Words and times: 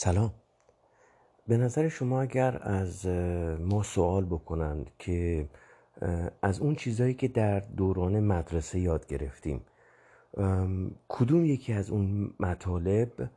سلام. 0.00 0.30
به 1.48 1.56
نظر 1.56 1.88
شما 1.88 2.20
اگر 2.20 2.58
از 2.62 3.06
ما 3.60 3.82
سوال 3.82 4.24
بکنند 4.24 4.90
که 4.98 5.48
از 6.42 6.60
اون 6.60 6.74
چیزهایی 6.74 7.14
که 7.14 7.28
در 7.28 7.60
دوران 7.60 8.20
مدرسه 8.20 8.78
یاد 8.78 9.06
گرفتیم 9.06 9.60
کدوم 11.08 11.44
یکی 11.44 11.72
از 11.72 11.90
اون 11.90 12.34
مطالب 12.40 13.30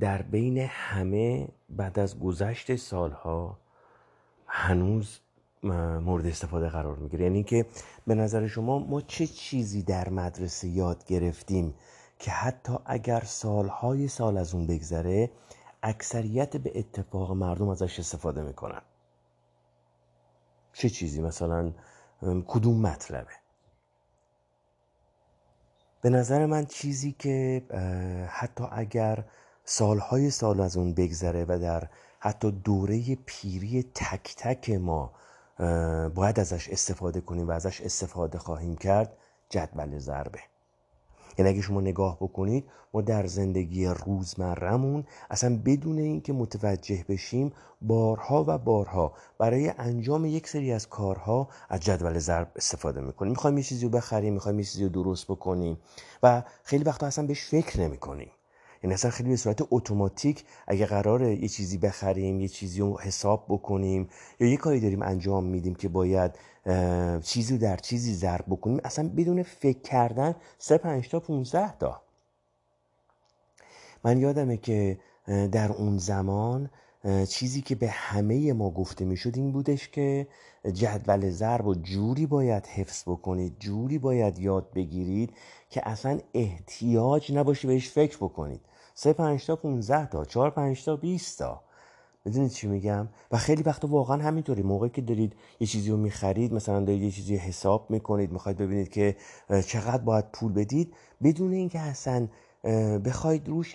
در 0.00 0.22
بین 0.22 0.58
همه 0.58 1.48
بعد 1.68 1.98
از 1.98 2.20
گذشت 2.20 2.76
سالها 2.76 3.58
هنوز 4.46 5.18
مورد 6.02 6.26
استفاده 6.26 6.68
قرار 6.68 6.96
می‌گیره؟ 6.96 7.24
یعنی 7.24 7.42
که 7.42 7.66
به 8.06 8.14
نظر 8.14 8.46
شما 8.46 8.78
ما 8.78 9.00
چه 9.00 9.26
چیزی 9.26 9.82
در 9.82 10.08
مدرسه 10.08 10.68
یاد 10.68 11.04
گرفتیم 11.04 11.74
که 12.18 12.30
حتی 12.30 12.72
اگر 12.84 13.20
سالهای 13.20 14.08
سال 14.08 14.36
از 14.36 14.54
اون 14.54 14.66
بگذره 14.66 15.30
اکثریت 15.86 16.56
به 16.56 16.78
اتفاق 16.78 17.32
مردم 17.32 17.68
ازش 17.68 17.98
استفاده 17.98 18.42
می‌کنن. 18.42 18.82
چه 20.72 20.88
چیزی؟ 20.88 21.22
مثلا 21.22 21.72
کدوم 22.46 22.80
مطلبه؟ 22.80 23.32
به 26.02 26.10
نظر 26.10 26.46
من 26.46 26.66
چیزی 26.66 27.12
که 27.12 27.62
حتی 28.30 28.64
اگر 28.72 29.24
سالهای 29.64 30.30
سال 30.30 30.60
از 30.60 30.76
اون 30.76 30.94
بگذره 30.94 31.44
و 31.48 31.58
در 31.58 31.88
حتی 32.18 32.50
دوره 32.50 33.14
پیری 33.26 33.82
تک 33.82 34.34
تک 34.36 34.70
ما 34.70 35.12
باید 36.14 36.40
ازش 36.40 36.68
استفاده 36.68 37.20
کنیم 37.20 37.48
و 37.48 37.50
ازش 37.50 37.80
استفاده 37.80 38.38
خواهیم 38.38 38.76
کرد 38.76 39.16
جدول 39.48 39.98
ضربه. 39.98 40.40
یعنی 41.38 41.50
اگه 41.50 41.60
شما 41.60 41.80
نگاه 41.80 42.16
بکنید 42.16 42.64
ما 42.94 43.02
در 43.02 43.26
زندگی 43.26 43.86
روزمرهمون 43.86 45.04
اصلا 45.30 45.60
بدون 45.64 45.98
اینکه 45.98 46.32
متوجه 46.32 47.04
بشیم 47.08 47.52
بارها 47.82 48.44
و 48.48 48.58
بارها 48.58 49.12
برای 49.38 49.72
انجام 49.78 50.24
یک 50.24 50.48
سری 50.48 50.72
از 50.72 50.88
کارها 50.88 51.48
از 51.68 51.80
جدول 51.80 52.18
ضرب 52.18 52.52
استفاده 52.56 53.00
می‌کنیم. 53.00 53.30
می‌خوایم 53.30 53.58
یه 53.58 53.64
چیزی 53.64 53.84
رو 53.84 53.90
بخریم 53.90 54.34
می‌خوایم 54.34 54.58
یه 54.58 54.64
چیزی 54.64 54.84
رو 54.84 54.88
درست 54.88 55.24
بکنیم 55.24 55.78
و 56.22 56.42
خیلی 56.64 56.84
وقتا 56.84 57.06
اصلا 57.06 57.26
بهش 57.26 57.44
فکر 57.44 57.80
نمی‌کنیم. 57.80 58.30
یعنی 58.82 58.94
اصلا 58.94 59.10
خیلی 59.10 59.28
به 59.30 59.36
صورت 59.36 59.62
اتوماتیک 59.70 60.44
اگه 60.66 60.86
قراره 60.86 61.34
یه 61.34 61.48
چیزی 61.48 61.78
بخریم 61.78 62.40
یه 62.40 62.48
چیزی 62.48 62.80
رو 62.80 63.00
حساب 63.00 63.44
بکنیم 63.48 64.08
یا 64.40 64.48
یه 64.48 64.56
کاری 64.56 64.80
داریم 64.80 65.02
انجام 65.02 65.44
میدیم 65.44 65.74
که 65.74 65.88
باید 65.88 66.38
چیزی 67.22 67.58
در 67.58 67.76
چیزی 67.76 68.14
ضرب 68.14 68.44
بکنیم 68.48 68.80
اصلا 68.84 69.10
بدون 69.16 69.42
فکر 69.42 69.80
کردن 69.80 70.34
سه 70.58 70.78
پنج 70.78 71.08
تا 71.08 71.20
15 71.20 71.78
تا. 71.78 72.02
من 74.04 74.18
یادمه 74.18 74.56
که 74.56 74.98
در 75.26 75.72
اون 75.72 75.98
زمان 75.98 76.70
چیزی 77.28 77.60
که 77.60 77.74
به 77.74 77.88
همه 77.88 78.52
ما 78.52 78.70
گفته 78.70 79.04
می‌شد 79.04 79.32
این 79.36 79.52
بودش 79.52 79.88
که 79.88 80.26
جدول 80.72 81.30
ضرب 81.30 81.66
و 81.66 81.74
جوری 81.74 82.26
باید 82.26 82.66
حفظ 82.66 83.02
بکنید 83.06 83.56
جوری 83.58 83.98
باید 83.98 84.38
یاد 84.38 84.72
بگیرید 84.74 85.32
که 85.70 85.88
اصلا 85.88 86.18
احتیاج 86.34 87.32
نباشه 87.32 87.68
بهش 87.68 87.88
فکر 87.88 88.16
بکنید. 88.16 88.60
سه 88.94 89.12
پنج 89.12 89.46
تا 89.46 89.56
15 89.56 90.06
تا 90.06 90.24
چهار 90.24 90.50
پنج 90.50 90.84
تا 90.84 90.96
20 90.96 91.38
تا. 91.38 91.62
بدونید 92.24 92.50
چی 92.50 92.66
میگم؟ 92.66 93.08
و 93.30 93.36
خیلی 93.36 93.62
وقتا 93.62 93.88
واقعا 93.88 94.22
همینطوری. 94.22 94.62
موقعی 94.62 94.90
که 94.90 95.02
دارید 95.02 95.32
یه 95.60 95.66
چیزی 95.66 95.90
رو 95.90 95.96
می‌خرید 95.96 96.52
مثلا 96.52 96.80
دارید 96.80 97.02
یه 97.02 97.10
چیزی 97.10 97.36
حساب 97.36 97.90
می‌کنید 97.90 98.32
می‌خواید 98.32 98.58
ببینید 98.58 98.88
که 98.88 99.16
چقدر 99.66 100.02
باید 100.02 100.24
پول 100.32 100.52
بدید 100.52 100.94
بدون 101.22 101.52
اینکه 101.52 101.80
اصلا 101.80 102.28
بخواید 103.04 103.48
روش 103.48 103.74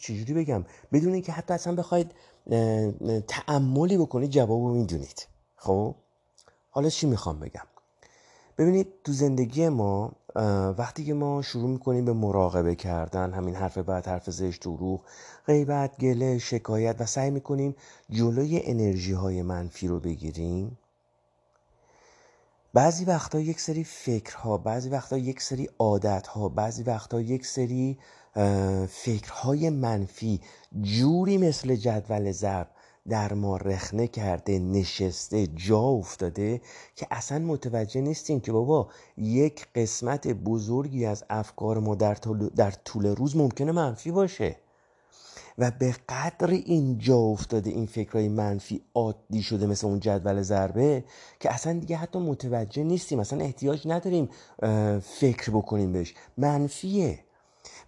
چجوری 0.00 0.34
بگم؟ 0.34 0.64
بدون 0.92 1.12
اینکه 1.12 1.32
حتی 1.32 1.54
اصلا 1.54 1.74
بخواید 1.74 2.10
تعملی 3.28 3.98
بکنید 3.98 4.30
جواب 4.30 4.60
رو 4.60 4.74
می‌دونید. 4.74 5.26
خب؟ 5.56 5.94
حالا 6.70 6.88
چی 6.88 7.06
می‌خوام 7.06 7.40
بگم؟ 7.40 7.66
ببینید 8.58 8.86
تو 9.04 9.12
زندگی 9.12 9.68
ما 9.68 10.12
وقتی 10.78 11.04
که 11.04 11.14
ما 11.14 11.42
شروع 11.42 11.70
می‌کنیم 11.70 12.04
به 12.04 12.12
مراقبه 12.12 12.74
کردن 12.74 13.32
همین 13.32 13.54
حرف 13.54 13.78
بعد 13.78 14.06
حرف 14.06 14.30
زشت 14.30 14.62
دروغ 14.62 15.00
غیبت 15.46 15.98
گله 15.98 16.38
شکایت 16.38 16.96
و 16.98 17.06
سعی 17.06 17.30
می‌کنیم 17.30 17.76
جلوی 18.10 18.60
انرژی 18.64 19.12
های 19.12 19.42
منفی 19.42 19.88
رو 19.88 20.00
بگیریم 20.00 20.78
بعضی 22.74 23.04
وقتا 23.04 23.40
یک 23.40 23.60
سری 23.60 23.84
فکرها 23.84 24.58
بعضی 24.58 24.88
وقتا 24.88 25.18
یک 25.18 25.42
سری 25.42 25.68
عادتها 25.78 26.48
بعضی 26.48 26.82
وقتا 26.82 27.20
یک 27.20 27.46
سری 27.46 27.98
فکرهای 28.88 29.70
منفی 29.70 30.40
جوری 30.80 31.38
مثل 31.38 31.76
جدول 31.76 32.32
ضرب 32.32 32.70
در 33.08 33.32
ما 33.34 33.56
رخنه 33.56 34.06
کرده 34.06 34.58
نشسته 34.58 35.46
جا 35.46 35.80
افتاده 35.80 36.60
که 36.96 37.06
اصلا 37.10 37.38
متوجه 37.38 38.00
نیستیم 38.00 38.40
که 38.40 38.52
بابا 38.52 38.88
یک 39.16 39.66
قسمت 39.74 40.28
بزرگی 40.28 41.06
از 41.06 41.24
افکار 41.30 41.78
ما 41.78 41.94
در 41.94 42.14
طول, 42.14 42.48
در 42.48 42.70
طول 42.70 43.06
روز 43.06 43.36
ممکنه 43.36 43.72
منفی 43.72 44.10
باشه. 44.10 44.56
و 45.58 45.70
به 45.70 45.94
قدر 46.08 46.50
این 46.50 46.98
جا 46.98 47.16
افتاده 47.16 47.70
این 47.70 47.86
فکرهای 47.86 48.28
منفی 48.28 48.82
عادی 48.94 49.42
شده 49.42 49.66
مثل 49.66 49.86
اون 49.86 50.00
جدول 50.00 50.42
ضربه 50.42 51.04
که 51.40 51.54
اصلا 51.54 51.78
دیگه 51.78 51.96
حتی 51.96 52.18
متوجه 52.18 52.82
نیستیم 52.82 53.20
اصلا 53.20 53.40
احتیاج 53.40 53.88
نداریم 53.88 54.28
فکر 55.02 55.50
بکنیم 55.50 55.92
بهش. 55.92 56.14
منفیه. 56.36 57.18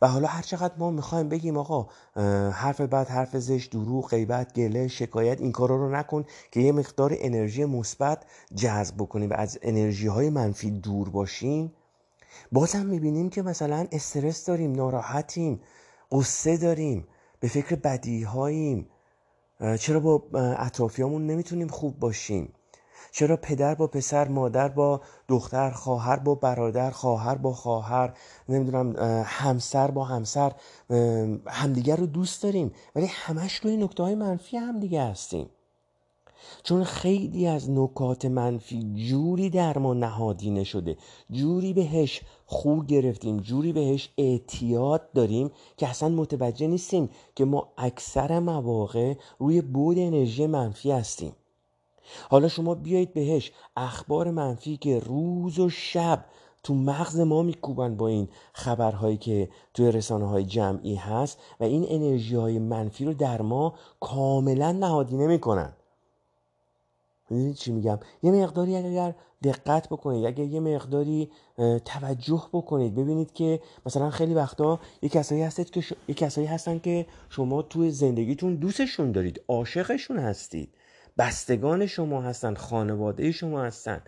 و 0.03 0.09
حالا 0.09 0.29
هر 0.29 0.43
چقدر 0.43 0.75
ما 0.79 0.91
می‌خوایم 0.91 1.29
بگیم 1.29 1.57
آقا 1.57 1.87
حرف 2.51 2.81
بعد 2.81 3.09
حرف 3.09 3.37
زشت 3.37 3.71
دروغ 3.71 4.11
غیبت 4.11 4.55
گله 4.55 4.89
شکایت 4.89 5.41
این 5.41 5.53
کارا 5.53 5.77
رو 5.77 5.91
نکن 5.91 6.25
که 6.53 6.61
یه 6.61 6.73
مقدار 6.73 7.17
انرژی 7.19 7.65
مثبت 7.65 8.25
جذب 8.55 8.97
بکنیم 8.97 9.31
و 9.31 9.35
از 9.35 9.59
انرژی 9.63 10.07
های 10.07 10.31
منفی 10.31 10.71
دور 10.71 11.09
باشیم. 11.09 11.73
بازم 12.53 12.87
می‌بینیم 12.87 13.31
که 13.31 13.43
مثلا 13.43 13.87
استرس 13.93 14.47
داریم 14.47 14.73
ناراحتیم 14.73 15.61
قصه 16.13 16.57
داریم. 16.57 17.07
به 17.45 17.51
فکر 17.51 17.77
بدی 17.77 18.23
هاییم 18.23 18.89
چرا 19.79 20.01
با 20.01 20.23
اطرافیامون 20.59 21.27
نمی‌تونیم 21.27 21.69
خوب 21.69 21.99
باشیم؟ 21.99 22.53
چرا 23.13 23.37
پدر 23.37 23.75
با 23.75 23.87
پسر 23.87 24.29
مادر 24.29 24.69
با 24.69 25.01
دختر 25.29 25.71
خواهر 25.71 26.17
با 26.17 26.35
برادر 26.35 26.91
خواهر 26.91 27.35
با 27.35 27.53
خواهر 27.53 28.13
نمی‌دونم 28.49 28.97
همسر 29.27 29.91
با 29.91 30.05
همسر 30.05 30.53
همدیگر 31.47 31.97
رو 31.97 32.07
دوست 32.07 32.43
داریم 32.43 32.73
ولی 32.97 33.07
همش 33.07 33.55
روی 33.55 33.77
نکته 33.77 34.03
های 34.03 34.15
منفی 34.15 34.57
همدیگه 34.57 35.03
هستیم؟ 35.05 35.51
چون 36.63 36.85
خیلی 36.85 37.47
از 37.47 37.71
نکات 37.71 38.25
منفی 38.25 38.93
جوری 38.95 39.51
در 39.51 39.79
ما 39.79 39.95
نهادینه 39.95 40.65
شده 40.65 40.97
جوری 41.31 41.73
بهش 41.73 42.21
خو 42.47 42.83
گرفتیم 42.83 43.41
جوری 43.41 43.73
بهش 43.73 44.09
اعتیاد 44.19 45.13
داریم 45.13 45.51
که 45.77 45.89
اصلا 45.89 46.09
متوجه 46.09 46.67
نیستیم 46.67 47.09
که 47.35 47.45
ما 47.45 47.69
اکثر 47.79 48.39
مواقع 48.39 49.15
روی 49.39 49.61
بود 49.61 49.99
انرژی 49.99 50.47
منفی 50.47 50.91
هستیم. 50.91 51.33
حالا 52.31 52.49
شما 52.49 52.75
بیایید 52.75 53.15
بهش 53.15 53.53
اخبار 53.77 54.31
منفی 54.31 54.77
که 54.77 54.99
روز 54.99 55.59
و 55.59 55.71
شب 55.71 56.25
تو 56.63 56.75
مغز 56.75 57.21
ما 57.21 57.43
میکوبن 57.43 57.97
با 57.97 58.09
این 58.09 58.29
خبرهایی 58.53 59.17
که 59.17 59.49
توی 59.75 59.93
رسانه 59.93 60.29
های 60.29 60.45
جمعی 60.45 60.95
هست 60.95 61.39
و 61.61 61.65
این 61.65 61.87
انرژی 61.89 62.35
های 62.35 62.59
منفی 62.59 63.05
رو 63.05 63.15
در 63.15 63.43
ما 63.43 63.75
کاملا 64.01 64.73
نهادینه 64.73 65.27
می‌کنن. 65.27 65.73
می‌دونید 67.31 67.55
چی 67.55 67.73
میگم؟ 67.73 67.99
یه 68.23 68.33
مقداری 68.33 68.77
اگر 68.77 69.15
دقت 69.43 69.89
بکنید 69.89 70.27
اگر 70.27 70.45
یه 70.45 70.61
مقداری 70.61 71.31
توجه 71.85 72.43
بکنید 72.53 72.95
ببینید 72.95 73.33
که 73.33 73.61
مثلا 73.87 74.11
خیلی 74.11 74.35
وقتا 74.35 74.81
یه 75.03 75.09
کسایی 75.09 75.43
هستید 75.43 75.71
که 75.71 75.85
یه 76.09 76.15
کسایی 76.15 76.47
هستن 76.47 76.79
که 76.79 77.07
شما 77.29 77.63
توی 77.63 77.91
زندگیتون 77.91 78.55
دوستشون 78.55 79.13
دارید 79.13 79.41
عاشقشون 79.49 80.19
هستید. 80.19 80.69
بستگان 81.19 81.87
شما 81.87 82.23
هستن 82.23 82.55
خانواده 82.55 83.33
شما 83.33 83.63
هستن. 83.63 84.03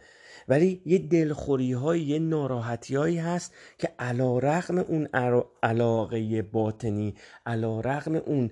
ولی 0.48 0.82
یه 0.86 0.98
دلخوری 0.98 1.72
های 1.72 2.00
یه 2.00 2.18
ناراحتی 2.18 2.96
هایی 2.96 3.18
هست 3.18 3.54
که 3.78 3.88
علا 3.98 4.38
رغم 4.38 4.78
اون 4.78 5.08
علاقه 5.62 6.42
باطنی 6.42 7.14
علا 7.46 7.80
رغم 7.80 8.14
اون 8.14 8.50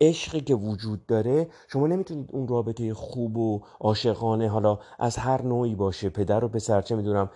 عشقی 0.00 0.40
که 0.40 0.54
وجود 0.54 1.06
داره 1.06 1.48
شما 1.68 1.86
نمی‌تونید 1.86 2.28
اون 2.32 2.48
رابطه 2.48 2.94
خوب 2.94 3.36
و 3.36 3.62
عاشقانه 3.80 4.48
حالا 4.48 4.78
از 4.98 5.16
هر 5.16 5.42
نوعی 5.42 5.74
باشه 5.74 6.08
پدر 6.08 6.44
و 6.44 6.48
پسر 6.48 6.82
چه 6.82 6.96
می‌دونم 6.96 7.30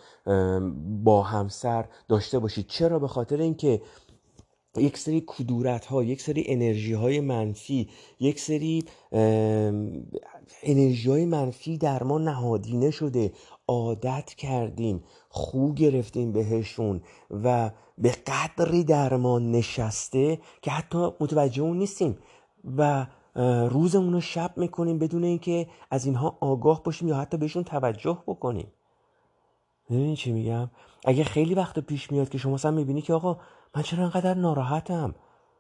با 1.05 1.23
همسر 1.23 1.85
داشته 2.09 2.39
باشید. 2.39 2.67
چرا؟ 2.67 2.99
به 2.99 3.09
خاطر 3.09 3.37
اینکه 3.37 3.83
یک 4.77 4.99
سری 4.99 5.25
کدورت 5.27 5.87
ها 5.87 6.03
یک 6.03 6.23
سری 6.23 6.45
انرژی 6.47 6.93
های 6.93 7.21
منفی 7.21 7.89
یک 8.21 8.41
سری 8.41 8.85
انرژی 10.63 11.11
های 11.11 11.25
منفی 11.25 11.79
در 11.79 12.03
ما 12.03 12.19
نهادینه 12.19 12.91
شده. 12.91 13.33
عادت 13.69 14.35
کردیم 14.35 15.05
خو 15.29 15.73
گرفتیم 15.73 16.33
بهشون 16.33 17.03
و 17.31 17.71
به 17.99 18.11
قدری 18.27 18.85
در 18.85 19.17
ما 19.17 19.39
نشسته 19.39 20.39
که 20.63 20.71
حتی 20.71 20.99
متوجه 21.21 21.63
اون 21.63 21.79
نیستیم 21.79 22.19
و 22.77 23.07
روزمون 23.71 24.13
رو 24.13 24.21
شب 24.21 24.53
می‌کنیم 24.57 24.99
بدون 24.99 25.25
اینکه 25.25 25.67
از 25.91 26.07
اینها 26.07 26.39
آگاه 26.41 26.83
باشیم 26.83 27.09
یا 27.09 27.17
حتی 27.17 27.37
بهشون 27.37 27.65
توجه 27.65 28.19
بکنیم. 28.27 28.73
می‌دونی 29.89 30.17
چی 30.17 30.33
میگم؟ 30.33 30.71
اگه 31.05 31.25
خیلی 31.25 31.55
وقت 31.55 31.79
پیش 31.79 32.13
میاد 32.13 32.29
که 32.29 32.39
شما 32.39 32.57
هم 32.57 32.75
می‌بینی 32.75 33.03
که 33.03 33.15
آقا 33.15 33.39
من 33.77 33.83
چرا 33.83 34.05
انقدر 34.05 34.35
ناراحتم؟ 34.35 35.15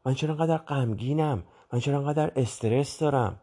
من 0.06 0.14
چرا 0.14 0.34
انقدر 0.34 0.56
غمگینم؟ 0.56 1.42
من 1.72 1.80
چرا 1.80 1.98
انقدر 1.98 2.32
استرس 2.36 2.98
دارم؟ 2.98 3.40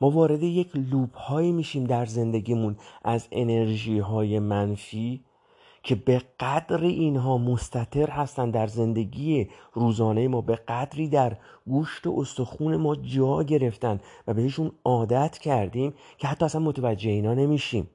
ما 0.00 0.10
وارد 0.10 0.42
یک 0.42 0.70
لوپ 0.74 1.16
هایی 1.16 1.52
میشیم 1.52 1.84
در 1.84 2.06
زندگیمون 2.06 2.76
از 3.04 3.28
انرژی 3.32 3.98
های 3.98 4.38
منفی 4.38 5.24
که 5.82 5.94
به 5.94 6.22
قدر 6.40 6.82
اینها 6.82 7.38
مستطر 7.38 8.10
هستند 8.10 8.54
در 8.54 8.66
زندگی 8.66 9.50
روزانه 9.72 10.28
ما 10.28 10.40
به 10.40 10.56
قدری 10.56 11.08
در 11.08 11.36
گوشت 11.66 12.06
و 12.06 12.16
استخون 12.18 12.76
ما 12.76 12.96
جا 12.96 13.42
گرفتن 13.42 14.00
و 14.26 14.34
بهشون 14.34 14.72
عادت 14.84 15.38
کردیم 15.38 15.94
که 16.18 16.28
حتی 16.28 16.44
اصلا 16.44 16.60
متوجه 16.60 17.10
اینا 17.10 17.34
نمیشیم. 17.34 17.90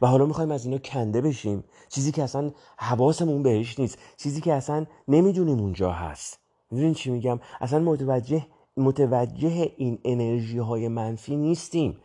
و 0.00 0.06
حالا 0.06 0.26
می‌خوایم 0.26 0.50
از 0.50 0.64
اینا 0.64 0.78
کنده 0.78 1.20
بشیم. 1.20 1.64
چیزی 1.88 2.12
که 2.12 2.22
اصلا 2.22 2.52
حواسمون 2.78 3.42
بهش 3.42 3.78
نیست. 3.78 3.98
چیزی 4.16 4.40
که 4.40 4.52
اصلا 4.52 4.86
نمی‌دونیم 5.08 5.60
اونجا 5.60 5.92
هست. 5.92 6.40
می‌دونین 6.70 6.94
چی 6.94 7.10
میگم؟ 7.10 7.40
اصلا 7.60 7.78
متوجه 7.78 8.46
متوجه 8.76 9.72
این 9.76 9.98
انرژی 10.04 10.58
های 10.58 10.88
منفی 10.88 11.36
نیستیم. 11.36 11.98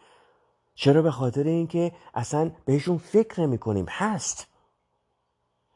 چرا؟ 0.76 1.02
به 1.02 1.12
خاطر 1.12 1.44
اینکه 1.44 1.92
اصلا 2.14 2.52
بهشون 2.66 2.98
فکر 2.98 3.46
نمی 3.46 3.86
هست. 3.90 4.48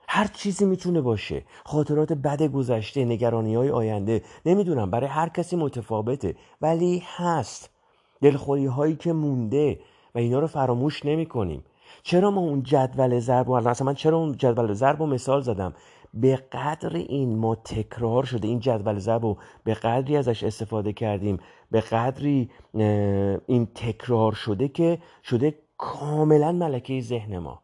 هر 0.07 0.27
چیزی 0.27 0.65
می‌تونه 0.65 1.01
باشه. 1.01 1.45
خاطرات 1.65 2.13
بد 2.13 2.43
گذشته 2.43 3.05
نگرانی 3.05 3.55
های 3.55 3.69
آینده 3.69 4.23
نمی‌دونم 4.45 4.91
برای 4.91 5.09
هر 5.09 5.29
کسی 5.29 5.55
متفاوته. 5.55 6.35
ولی 6.61 7.03
هست. 7.05 7.69
دلخوری 8.21 8.65
هایی 8.65 8.95
که 8.95 9.13
مونده 9.13 9.79
و 10.15 10.17
اینا 10.17 10.39
رو 10.39 10.47
فراموش 10.47 11.05
نمی 11.05 11.25
کنیم 11.25 11.63
چرا 12.03 12.31
ما 12.31 12.41
اون 12.41 12.63
جدول 12.63 13.19
ضرب 13.19 13.51
اصلا 13.51 13.85
من 13.85 13.93
چرا 13.93 14.17
اون 14.17 14.37
جدول 14.37 14.73
ضرب 14.73 15.01
و 15.01 15.05
مثال 15.05 15.41
زدم؟ 15.41 15.73
به 16.13 16.35
قدر 16.35 16.95
این 16.95 17.37
ما 17.37 17.55
تکرار 17.55 18.23
شده 18.23 18.47
این 18.47 18.59
جدول 18.59 18.99
ضرب 18.99 19.25
و 19.25 19.37
به 19.63 19.73
قدری 19.73 20.17
ازش 20.17 20.43
استفاده 20.43 20.93
کردیم 20.93 21.39
به 21.71 21.81
قدری 21.81 22.49
این 23.47 23.67
تکرار 23.75 24.31
شده 24.31 24.67
که 24.67 24.97
شده 25.23 25.55
کاملا 25.77 26.51
ملکه 26.51 27.01
ذهن 27.01 27.37
ما. 27.37 27.59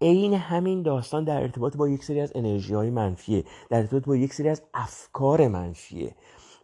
عین 0.00 0.34
همین 0.34 0.82
داستان 0.82 1.24
در 1.24 1.42
ارتباط 1.42 1.76
با 1.76 1.88
یک 1.88 2.04
سری 2.04 2.20
از 2.20 2.32
انرژی 2.34 2.74
های 2.74 2.90
منفیه 2.90 3.44
در 3.70 3.78
ارتباط 3.78 4.04
با 4.04 4.16
یک 4.16 4.34
سری 4.34 4.48
از 4.48 4.62
افکار 4.74 5.48
منفیه. 5.48 6.14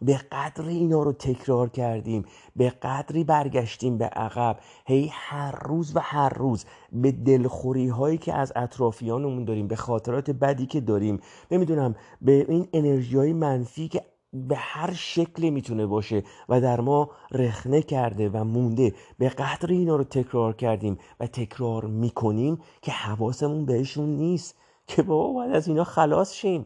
به 0.01 0.19
قدری 0.31 0.75
اینا 0.75 1.03
رو 1.03 1.13
تکرار 1.13 1.69
کردیم 1.69 2.25
به 2.55 2.69
قدری 2.69 3.23
برگشتیم 3.23 3.97
به 3.97 4.05
عقب. 4.05 4.59
هی 4.85 5.09
هر 5.11 5.59
روز 5.65 5.95
و 5.95 5.99
هر 5.99 6.29
روز 6.29 6.65
به 6.91 7.11
دلخوری 7.11 7.87
هایی 7.87 8.17
که 8.17 8.33
از 8.33 8.53
اطرافیانمون 8.55 9.45
داریم 9.45 9.67
به 9.67 9.75
خاطرات 9.75 10.31
بدی 10.31 10.65
که 10.65 10.81
داریم 10.81 11.19
نمی‌دونم 11.51 11.95
به 12.21 12.45
این 12.49 12.67
انرژی 12.73 13.17
های 13.17 13.33
منفی 13.33 13.87
که 13.87 14.01
به 14.33 14.55
هر 14.55 14.93
شکلی 14.93 15.51
می‌تونه 15.51 15.85
باشه 15.85 16.23
و 16.49 16.61
در 16.61 16.81
ما 16.81 17.09
رخنه 17.31 17.81
کرده 17.81 18.29
و 18.29 18.43
مونده 18.43 18.93
به 19.17 19.29
قدر 19.29 19.71
اینا 19.71 19.95
رو 19.95 20.03
تکرار 20.03 20.55
کردیم 20.55 20.97
و 21.19 21.27
تکرار 21.27 21.85
می‌کنیم 21.85 22.59
که 22.81 22.91
حواسمون 22.91 23.65
بهشون 23.65 24.09
نیست 24.09 24.55
که 24.87 25.03
بابا 25.03 25.33
باید 25.33 25.55
از 25.55 25.67
اینا 25.67 25.83
خلاص 25.83 26.33
شیم. 26.33 26.65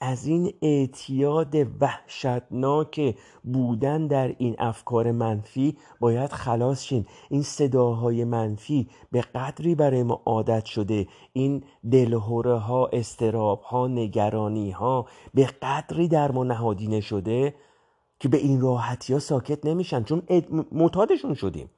از 0.00 0.26
این 0.26 0.52
اعتیاد 0.62 1.54
وحشتناک 1.80 3.16
بودن 3.44 4.06
در 4.06 4.34
این 4.38 4.56
افکار 4.58 5.12
منفی 5.12 5.76
باید 6.00 6.32
خلاص 6.32 6.82
شیم 6.84 7.06
این 7.30 7.42
صداهای 7.42 8.24
منفی 8.24 8.88
به 9.12 9.20
قدری 9.20 9.74
برای 9.74 10.02
ما 10.02 10.22
عادت 10.26 10.64
شده. 10.64 11.06
این 11.32 11.64
دلهوره 11.90 12.58
ها 12.58 12.86
استراب 12.92 13.60
ها 13.62 13.86
نگرانی 13.86 14.70
ها 14.70 15.06
به 15.34 15.44
قدری 15.62 16.08
در 16.08 16.32
ما 16.32 16.44
نهادینه 16.44 17.00
شده 17.00 17.54
که 18.20 18.28
به 18.28 18.36
این 18.36 18.60
راحتی 18.60 19.12
ها 19.12 19.18
ساکت 19.18 19.66
نمیشن. 19.66 20.04
چون 20.04 20.22
معتادشون 20.72 21.34
شدیم. 21.34 21.70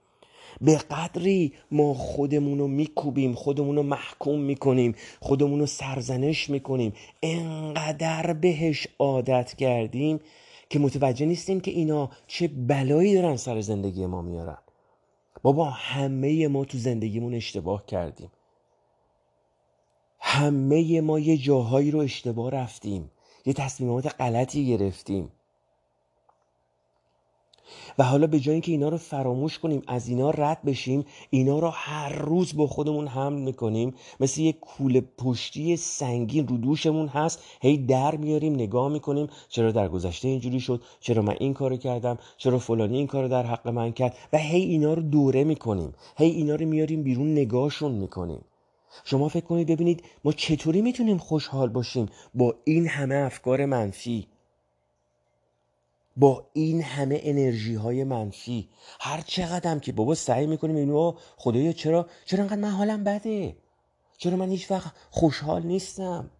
به 0.60 0.76
قدری 0.76 1.52
ما 1.70 1.94
خودمون 1.94 2.58
رو 2.58 2.68
میکوبیم 2.68 3.34
خودمون 3.34 3.76
رو 3.76 3.82
محکوم 3.82 4.40
می‌کنیم 4.40 4.94
خودمون 5.20 5.60
رو 5.60 5.66
سرزنش 5.66 6.50
می‌کنیم. 6.50 6.92
انقدر 7.22 8.32
بهش 8.32 8.88
عادت 8.98 9.54
کردیم 9.54 10.20
که 10.70 10.78
متوجه 10.78 11.26
نیستیم 11.26 11.60
که 11.60 11.70
اینا 11.70 12.10
چه 12.26 12.48
بلایی 12.48 13.14
دارن 13.14 13.36
سر 13.36 13.60
زندگی 13.60 14.06
ما 14.06 14.22
میارن. 14.22 14.58
بابا 15.42 15.64
همه 15.64 16.48
ما 16.48 16.64
تو 16.64 16.78
زندگیمون 16.78 17.34
اشتباه 17.34 17.86
کردیم. 17.86 18.30
همه 20.20 21.00
ما 21.00 21.18
یه 21.18 21.36
جاهایی 21.36 21.90
رو 21.90 21.98
اشتباه 21.98 22.50
رفتیم. 22.50 23.10
یه 23.46 23.52
تصمیمات 23.52 24.14
غلطی 24.20 24.66
گرفتیم. 24.66 25.32
و 27.98 28.04
حالا 28.04 28.26
به 28.26 28.40
جای 28.40 28.52
اینکه 28.52 28.72
اینا 28.72 28.88
رو 28.88 28.96
فراموش 28.96 29.58
کنیم 29.58 29.82
از 29.86 30.08
اینا 30.08 30.30
رد 30.30 30.62
بشیم 30.62 31.04
اینا 31.30 31.58
رو 31.58 31.68
هر 31.68 32.12
روز 32.12 32.56
با 32.56 32.66
خودمون 32.66 33.06
حمل 33.06 33.40
می‌کنیم. 33.40 33.94
مثل 34.20 34.40
یه 34.40 34.52
کوله 34.52 35.00
پشتی 35.18 35.76
سنگین 35.76 36.48
رو 36.48 36.56
دوشمون 36.56 37.08
هست. 37.08 37.42
هی 37.60 37.78
در 37.78 38.16
میاریم 38.16 38.54
نگاه 38.54 38.88
می‌کنیم. 38.88 39.26
چرا 39.48 39.72
در 39.72 39.88
گذشته 39.88 40.28
اینجوری 40.28 40.60
شد؟ 40.60 40.82
چرا 41.00 41.22
من 41.22 41.36
این 41.40 41.54
کارو 41.54 41.76
کردم؟ 41.76 42.18
چرا 42.36 42.58
فلانی 42.58 42.96
این 42.96 43.06
کارو 43.06 43.28
در 43.28 43.46
حق 43.46 43.68
من 43.68 43.92
کرد؟ 43.92 44.16
و 44.32 44.38
هی 44.38 44.62
اینا 44.62 44.94
رو 44.94 45.02
دوره 45.02 45.44
می‌کنیم. 45.44 45.92
هی 46.16 46.30
اینا 46.30 46.54
رو 46.54 46.66
میاریم 46.66 47.02
بیرون 47.02 47.32
نگاهشون 47.32 47.92
می‌کنیم. 47.92 48.40
شما 49.04 49.28
فکر 49.28 49.44
کنید 49.44 49.68
ببینید 49.68 50.02
ما 50.24 50.32
چطوری 50.32 50.82
می‌تونیم 50.82 51.18
خوشحال 51.18 51.68
باشیم 51.68 52.06
با 52.34 52.54
این 52.64 52.86
همه 52.86 53.14
افکار 53.14 53.66
منفی؟ 53.66 54.26
با 56.20 56.46
این 56.52 56.82
همه 56.82 57.20
انرژی 57.22 57.74
های 57.74 58.04
منفی. 58.04 58.68
هر 59.00 59.20
چقدر 59.20 59.78
که 59.78 59.92
بابا 59.92 60.14
سعی 60.14 60.46
می‌کنیم 60.46 60.76
اینو 60.76 61.14
خدایا 61.36 61.72
چرا 61.72 62.06
چرا 62.24 62.40
انقدر 62.42 62.60
من 62.60 62.70
حالم 62.70 63.04
بده؟ 63.04 63.56
چرا 64.18 64.36
من 64.36 64.50
هیچ 64.50 64.70
وقت 64.70 64.92
خوشحال 65.10 65.62
نیستم؟ 65.62 66.30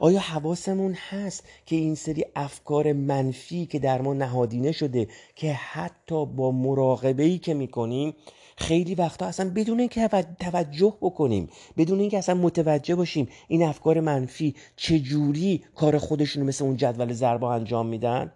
آیا 0.00 0.20
حواسمون 0.20 0.94
هست 0.94 1.44
که 1.66 1.76
این 1.76 1.94
سری 1.94 2.24
افکار 2.36 2.92
منفی 2.92 3.66
که 3.66 3.78
در 3.78 4.02
ما 4.02 4.14
نهادینه 4.14 4.72
شده 4.72 5.08
که 5.36 5.52
حتی 5.52 6.26
با 6.26 6.50
مراقبه 6.50 7.22
ای 7.22 7.38
که 7.38 7.54
می‌کنیم 7.54 8.14
خیلی 8.56 8.94
وقتا 8.94 9.26
اصلا 9.26 9.52
بدون 9.56 9.80
اینکه 9.80 10.08
توجه 10.40 10.94
بکنیم 11.00 11.48
بدون 11.76 12.00
اینکه 12.00 12.18
اصلا 12.18 12.34
متوجه 12.34 12.94
باشیم 12.94 13.28
این 13.48 13.62
افکار 13.62 14.00
منفی 14.00 14.54
چجوری 14.76 15.64
کار 15.74 15.98
خودشون 15.98 16.42
مثل 16.42 16.64
اون 16.64 16.76
جدول 16.76 17.12
ضربا 17.12 17.54
انجام 17.54 17.86
میدن؟ 17.86 18.32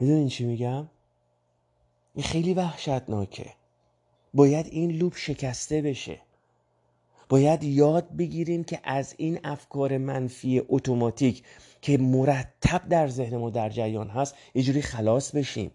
می‌دونین 0.00 0.28
چی 0.28 0.44
میگم؟ 0.44 0.88
این 2.14 2.24
خیلی 2.24 2.54
وحشتناکه. 2.54 3.52
باید 4.34 4.66
این 4.66 4.90
لوپ 4.90 5.16
شکسته 5.16 5.82
بشه. 5.82 6.20
باید 7.28 7.64
یاد 7.64 8.16
بگیریم 8.16 8.64
که 8.64 8.80
از 8.84 9.14
این 9.18 9.38
افکار 9.44 9.98
منفی 9.98 10.62
اتوماتیک 10.68 11.42
که 11.82 11.98
مرتب 11.98 12.88
در 12.88 13.08
ذهن 13.08 13.36
ما 13.36 13.50
در 13.50 13.68
جریان 13.68 14.08
هست 14.08 14.34
یه 14.54 14.80
خلاص 14.80 15.30
بشیم. 15.30 15.70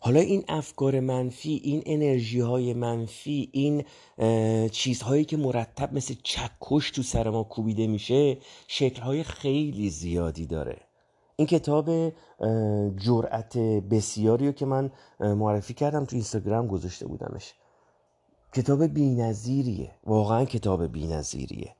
حالا 0.00 0.20
این 0.20 0.44
افکار 0.48 1.00
منفی 1.00 1.60
این 1.64 1.82
انرژی 1.86 2.40
های 2.40 2.74
منفی 2.74 3.48
این 3.52 3.84
چیزهایی 4.68 5.24
که 5.24 5.36
مرتب 5.36 5.94
مثل 5.94 6.14
چکش 6.22 6.90
تو 6.90 7.02
سر 7.02 7.30
ما 7.30 7.42
کوبیده 7.42 7.86
میشه 7.86 8.38
شکلهای 8.68 9.22
خیلی 9.22 9.90
زیادی 9.90 10.46
داره. 10.46 10.89
این 11.40 11.46
کتاب 11.46 12.12
جرأت 12.96 13.58
بسیاری 13.58 14.46
رو 14.46 14.52
که 14.52 14.66
من 14.66 14.90
معرفی 15.20 15.74
کردم 15.74 16.04
تو 16.04 16.16
اینستاگرام 16.16 16.66
گذاشته 16.66 17.06
بودمش. 17.06 17.54
کتاب 18.54 18.86
بینظیریه. 18.86 19.90
واقعا 20.04 20.44
کتاب 20.44 20.86
بینظیریه. 20.86 21.74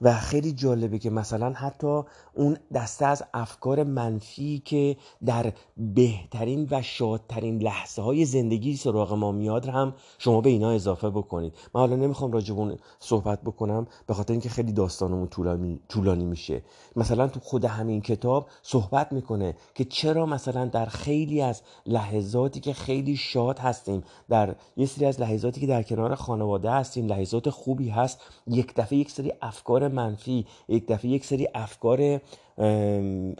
و 0.00 0.14
خیلی 0.14 0.52
جالبه 0.52 0.98
که 0.98 1.10
مثلا 1.10 1.52
حتی 1.52 2.02
اون 2.34 2.56
دسته 2.74 3.06
از 3.06 3.22
افکار 3.34 3.82
منفی 3.82 4.62
که 4.64 4.96
در 5.26 5.52
بهترین 5.76 6.68
و 6.70 6.82
شادترین 6.82 7.62
لحظه 7.62 8.02
های 8.02 8.24
زندگی 8.24 8.76
سراغ 8.76 9.12
ما 9.12 9.32
میاد 9.32 9.66
هم 9.66 9.94
شما 10.18 10.40
به 10.40 10.50
اینا 10.50 10.70
اضافه 10.70 11.10
بکنید. 11.10 11.54
من 11.74 11.80
حالا 11.80 11.96
نمی‌خوام 11.96 12.32
راجب 12.32 12.58
اون 12.58 12.76
صحبت 12.98 13.42
بکنم 13.42 13.86
به 14.06 14.14
خاطر 14.14 14.32
اینکه 14.32 14.48
خیلی 14.48 14.72
داستانمون 14.72 15.28
طولانی, 15.28 15.80
طولانی 15.88 16.24
میشه. 16.24 16.62
مثلا 16.96 17.28
تو 17.28 17.40
خود 17.40 17.64
همین 17.64 18.00
کتاب 18.00 18.48
صحبت 18.62 19.12
می‌کنه 19.12 19.54
که 19.74 19.84
چرا 19.84 20.26
مثلا 20.26 20.66
در 20.66 20.86
خیلی 20.86 21.40
از 21.42 21.62
لحظاتی 21.86 22.60
که 22.60 22.72
خیلی 22.72 23.16
شاد 23.16 23.58
هستیم 23.58 24.02
در 24.28 24.54
یه 24.76 24.86
سری 24.86 25.06
از 25.06 25.20
لحظاتی 25.20 25.60
که 25.60 25.66
در 25.66 25.82
کنار 25.82 26.14
خانواده 26.14 26.70
هستیم 26.70 27.06
لحظات 27.06 27.50
خوبی 27.50 27.88
هست 27.88 28.20
یک 28.46 28.74
دفعه 28.74 28.98
یک 28.98 29.10
سری 29.10 29.32
افکار 29.42 29.83
منفی 29.88 30.46
یک 30.68 30.86
دفعه 30.86 31.10
یک 31.10 31.24
سری 31.24 31.48
افکار 31.54 32.20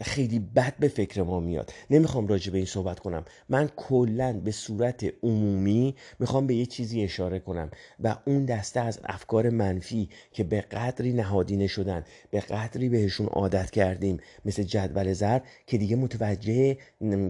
خیلی 0.01 0.39
بد 0.39 0.73
به 0.79 0.87
فکر 0.87 1.23
ما 1.23 1.39
میاد. 1.39 1.73
نمی‌خوام 1.89 2.27
راجع 2.27 2.51
به 2.51 2.57
این 2.57 2.67
صحبت 2.67 2.99
کنم. 2.99 3.25
من 3.49 3.69
کلا 3.75 4.33
به 4.33 4.51
صورت 4.51 5.05
عمومی 5.23 5.95
می‌خوام 6.19 6.47
به 6.47 6.55
یه 6.55 6.65
چیزی 6.65 7.03
اشاره 7.03 7.39
کنم. 7.39 7.71
و 7.99 8.15
اون 8.27 8.45
دسته 8.45 8.79
از 8.79 8.99
افکار 9.03 9.49
منفی 9.49 10.09
که 10.31 10.43
به 10.43 10.61
قدری 10.61 11.13
نهادینه 11.13 11.67
شدن 11.67 12.03
به 12.31 12.39
قدری 12.39 12.89
بهشون 12.89 13.27
عادت 13.27 13.71
کردیم 13.71 14.17
مثل 14.45 14.63
جدول 14.63 15.13
زر 15.13 15.39
که 15.67 15.77
دیگه 15.77 15.95
متوجه 15.95 16.77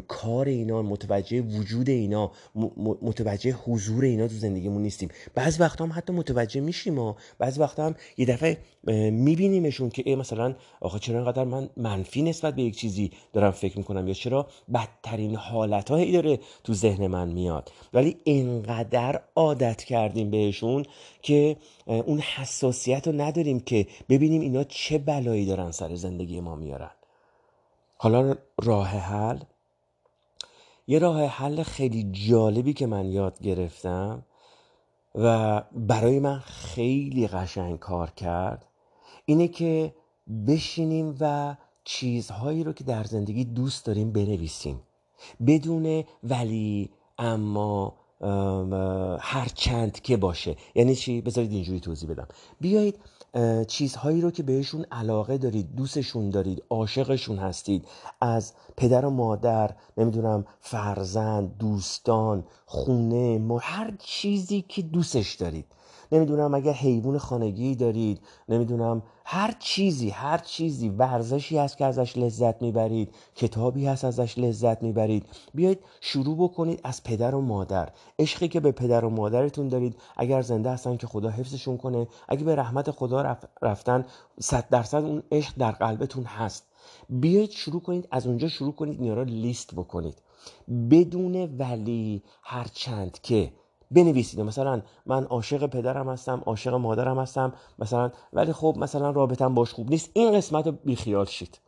کار 0.08 0.48
اینا 0.48 0.82
متوجه 0.82 1.42
وجود 1.42 1.90
اینا 1.90 2.32
متوجه 3.02 3.52
حضور 3.52 4.04
اینا 4.04 4.28
تو 4.28 4.36
زندگیمون 4.36 4.82
نیستیم. 4.82 5.10
بعض 5.36 5.62
وقت 5.62 5.82
هم 5.82 5.92
حتی 5.96 6.14
متوجه 6.14 6.62
میشیم 6.62 7.00
و 7.00 7.14
بعض 7.40 7.60
وقت 7.60 7.80
هم 7.80 7.96
یه 8.18 8.26
دفعه 8.26 8.58
میبینیمشون 9.12 9.90
که 9.90 10.04
ای 10.06 10.16
مثلا 10.16 10.56
آخه 10.82 11.00
چرا 11.00 11.16
اینقدر 11.16 11.44
من 11.44 11.70
منفی 11.78 12.22
نسبت 12.22 12.56
به 12.56 12.62
یک 12.64 12.78
چیزی 12.78 13.12
دارم 13.34 13.52
فکر 13.52 13.78
می‌کنم 13.78 14.08
یا 14.08 14.14
چرا؟ 14.14 14.48
بدترین 14.74 15.36
حالت 15.36 15.92
هایی 15.92 16.12
داره 16.12 16.40
تو 16.64 16.74
ذهن 16.74 17.08
من 17.08 17.28
میاد. 17.28 17.72
ولی 17.94 18.18
اینقدر 18.24 19.22
عادت 19.36 19.84
کردیم 19.84 20.32
بهشون 20.32 20.86
که 21.22 21.58
اون 21.86 22.20
حساسیت 22.20 23.08
رو 23.08 23.22
نداریم 23.22 23.60
که 23.60 23.88
ببینیم 24.10 24.42
اینا 24.42 24.64
چه 24.64 24.98
بلایی 24.98 25.46
دارن 25.46 25.72
سر 25.72 25.96
زندگی 25.96 26.40
ما 26.40 26.56
میارن. 26.56 26.92
حالا 27.98 28.36
راه 28.64 28.88
حل. 28.88 29.40
یه 30.88 31.00
راه 31.00 31.26
حل 31.26 31.64
خیلی 31.64 32.10
جالبی 32.12 32.74
که 32.74 32.86
من 32.86 33.12
یاد 33.12 33.40
گرفتم 33.40 34.26
و 35.16 35.62
برای 35.72 36.20
من 36.20 36.40
خیلی 36.40 37.28
قشنگ 37.28 37.80
کار 37.80 38.10
کرد 38.10 38.66
اینه 39.26 39.48
که 39.48 39.96
بشینیم 40.48 41.18
و 41.20 41.56
چیزهایی 41.86 42.64
رو 42.64 42.74
که 42.74 42.84
در 42.84 43.04
زندگی 43.04 43.44
دوست 43.44 43.86
داریم 43.86 44.12
بنویسیم. 44.12 44.82
بدون 45.48 46.04
ولی 46.24 46.90
اما 47.18 47.94
هر 49.20 49.48
چند 49.54 50.02
که 50.02 50.18
باشه. 50.18 50.56
یعنی 50.76 50.96
چی؟ 50.96 51.22
بذارید 51.22 51.52
اینجوری 51.52 51.80
توضیح 51.80 52.10
بدم. 52.10 52.28
بیایید 52.62 53.00
چیزهایی 53.68 54.22
رو 54.22 54.32
که 54.32 54.44
بهشون 54.44 54.86
علاقه 54.92 55.38
دارید 55.38 55.76
دوستشون 55.76 56.30
دارید 56.30 56.64
عاشقشون 56.70 57.38
هستید 57.38 57.88
از 58.22 58.54
پدر 58.78 59.06
و 59.06 59.10
مادر 59.10 59.76
نمی‌دونم 59.98 60.46
فرزند 60.60 61.58
دوستان 61.58 62.46
خونه 62.66 63.38
ما 63.38 63.58
هر 63.58 63.94
چیزی 64.00 64.62
که 64.62 64.82
دوستش 64.82 65.34
دارید. 65.36 65.66
نمی‌دونم 66.12 66.54
اگر 66.54 66.74
حیوان 66.74 67.18
خانگی 67.18 67.76
دارید 67.76 68.22
نمی‌دونم 68.50 69.04
هر 69.28 69.56
چیزی 69.60 70.10
هر 70.10 70.38
چیزی 70.38 70.90
ورزشی 70.90 71.58
هست 71.58 71.78
که 71.78 71.86
ازش 71.86 72.18
لذت 72.18 72.62
می‌برید 72.62 73.16
کتابی 73.36 73.86
هست 73.86 74.06
ازش 74.06 74.38
لذت 74.38 74.84
می‌برید. 74.84 75.26
بیایید 75.54 75.80
شروع 76.02 76.38
بکنید 76.38 76.82
از 76.84 77.04
پدر 77.04 77.36
و 77.36 77.42
مادر. 77.42 77.90
عشقی 78.20 78.48
که 78.48 78.60
به 78.60 78.72
پدر 78.72 79.06
و 79.06 79.10
مادرتون 79.10 79.68
دارید 79.68 79.96
اگر 80.18 80.42
زنده 80.42 80.70
هستن 80.70 80.98
که 80.98 81.08
خدا 81.08 81.30
حفظشون 81.30 81.78
کنه. 81.78 82.08
اگه 82.28 82.44
به 82.44 82.56
رحمت 82.56 82.92
خدا 82.92 83.38
رفتن 83.62 84.06
صد 84.40 84.70
درصد 84.70 85.04
اون 85.04 85.24
عشق 85.32 85.54
در 85.58 85.72
قلبتون 85.72 86.24
هست. 86.24 86.64
بیایید 87.10 87.50
شروع 87.52 87.82
کنید 87.82 88.08
از 88.12 88.28
اونجا 88.28 88.48
شروع 88.48 88.74
کنید 88.74 89.02
اینا 89.02 89.24
لیست 89.24 89.76
بکنید. 89.76 90.22
بدون 90.90 91.56
ولی 91.58 92.24
هرچند 92.44 93.20
که 93.24 93.54
بنویسید. 93.96 94.42
مثلا 94.42 94.82
من 95.06 95.24
عاشق 95.24 95.66
پدرم 95.66 96.10
هستم 96.10 96.44
عاشق 96.46 96.74
مادرم 96.74 97.20
هستم 97.20 97.54
مثلا 97.80 98.12
ولی 98.34 98.54
خب 98.54 98.76
مثلا 98.78 99.10
رابطم 99.10 99.54
باش 99.54 99.74
خوب 99.74 99.90
نیست. 99.90 100.10
این 100.14 100.34
قسمت 100.34 100.68
رو 100.68 100.72
بیخیال 100.72 101.26
شید. 101.26 101.60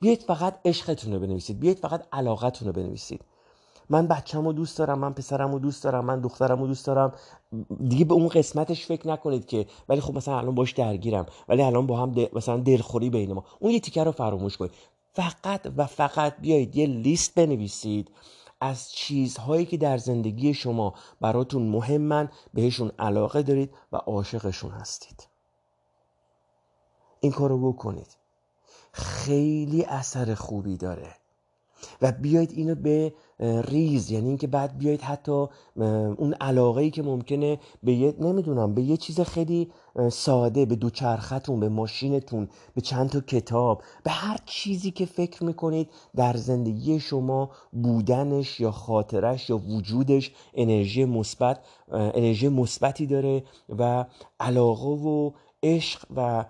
بیایید 0.00 0.22
فقط 0.22 0.60
عشقتون 0.64 1.12
رو 1.12 1.20
بنویسید. 1.20 1.60
بیایید 1.60 1.78
فقط 1.78 2.06
علاقتون 2.12 2.68
رو 2.68 2.74
بنویسید. 2.74 3.20
من 3.90 4.06
بچم 4.06 4.52
دوست 4.52 4.78
دارم 4.78 4.98
من 4.98 5.12
پسرم 5.12 5.58
دوست 5.58 5.84
دارم 5.84 6.04
من 6.04 6.20
دخترم 6.20 6.60
رو 6.60 6.66
دوست 6.66 6.86
دارم. 6.86 7.12
دیگه 7.88 8.04
به 8.04 8.14
اون 8.14 8.28
قسمتش 8.28 8.86
فکر 8.86 9.08
نکنید 9.08 9.46
که 9.46 9.66
ولی 9.88 10.00
خب 10.00 10.16
مثلا 10.16 10.38
الان 10.38 10.54
باش 10.54 10.72
درگیرم 10.72 11.26
ولی 11.48 11.62
الان 11.62 11.86
با 11.86 11.96
هم 11.96 12.14
مثلا 12.32 12.56
دلخوری 12.56 13.10
بین 13.10 13.32
ما. 13.32 13.44
اون 13.58 13.72
یه 13.72 13.80
تیکر 13.80 14.04
رو 14.04 14.12
فراموش 14.12 14.56
کنید. 14.56 14.72
فقط 15.12 15.60
و 15.76 15.86
فقط 15.86 16.34
بیایید 16.40 16.76
یه 16.76 16.86
لیست 16.86 17.34
بنویسید. 17.34 18.10
از 18.60 18.90
چیزهایی 18.90 19.66
که 19.66 19.76
در 19.76 19.98
زندگی 19.98 20.54
شما 20.54 20.94
براتون 21.20 21.68
مهمن 21.68 22.30
بهشون 22.54 22.92
علاقه 22.98 23.42
دارید 23.42 23.74
و 23.92 23.96
عاشقشون 23.96 24.70
هستید. 24.70 25.28
این 27.20 27.32
کارو 27.32 27.72
بکنید. 27.72 28.16
خیلی 28.92 29.84
اثر 29.84 30.34
خوبی 30.34 30.76
داره. 30.76 31.14
و 32.02 32.12
بیاید 32.12 32.52
اینو 32.52 32.74
به 32.74 33.12
ریز 33.40 34.10
یعنی 34.10 34.28
اینکه 34.28 34.46
بعد 34.46 34.78
بیاید 34.78 35.00
حتی 35.00 35.46
اون 36.16 36.34
علاقه 36.40 36.82
ای 36.82 36.90
که 36.90 37.02
ممکنه 37.02 37.58
به 37.82 37.92
یه 37.92 38.14
نمی‌دونم 38.20 38.74
به 38.74 38.82
یه 38.82 38.96
چیز 38.96 39.20
خیلی 39.20 39.70
ساده 40.12 40.66
به 40.66 40.76
دوچرختون 40.76 41.60
به 41.60 41.68
ماشینتون 41.68 42.48
به 42.74 42.80
چند 42.80 43.10
تا 43.10 43.20
کتاب 43.20 43.82
به 44.02 44.10
هر 44.10 44.38
چیزی 44.46 44.90
که 44.90 45.06
فکر 45.06 45.44
می‌کنید 45.44 45.90
در 46.16 46.36
زندگی 46.36 47.00
شما 47.00 47.50
بودنش 47.72 48.60
یا 48.60 48.70
خاطرش 48.70 49.50
یا 49.50 49.58
وجودش 49.58 50.32
انرژی 50.54 51.04
مثبت 51.04 51.60
انرژی 51.92 52.48
مثبتی 52.48 53.06
داره 53.06 53.44
و 53.78 54.04
علاقه 54.40 54.88
و 54.88 55.30
عشق 55.62 56.06
و 56.16 56.44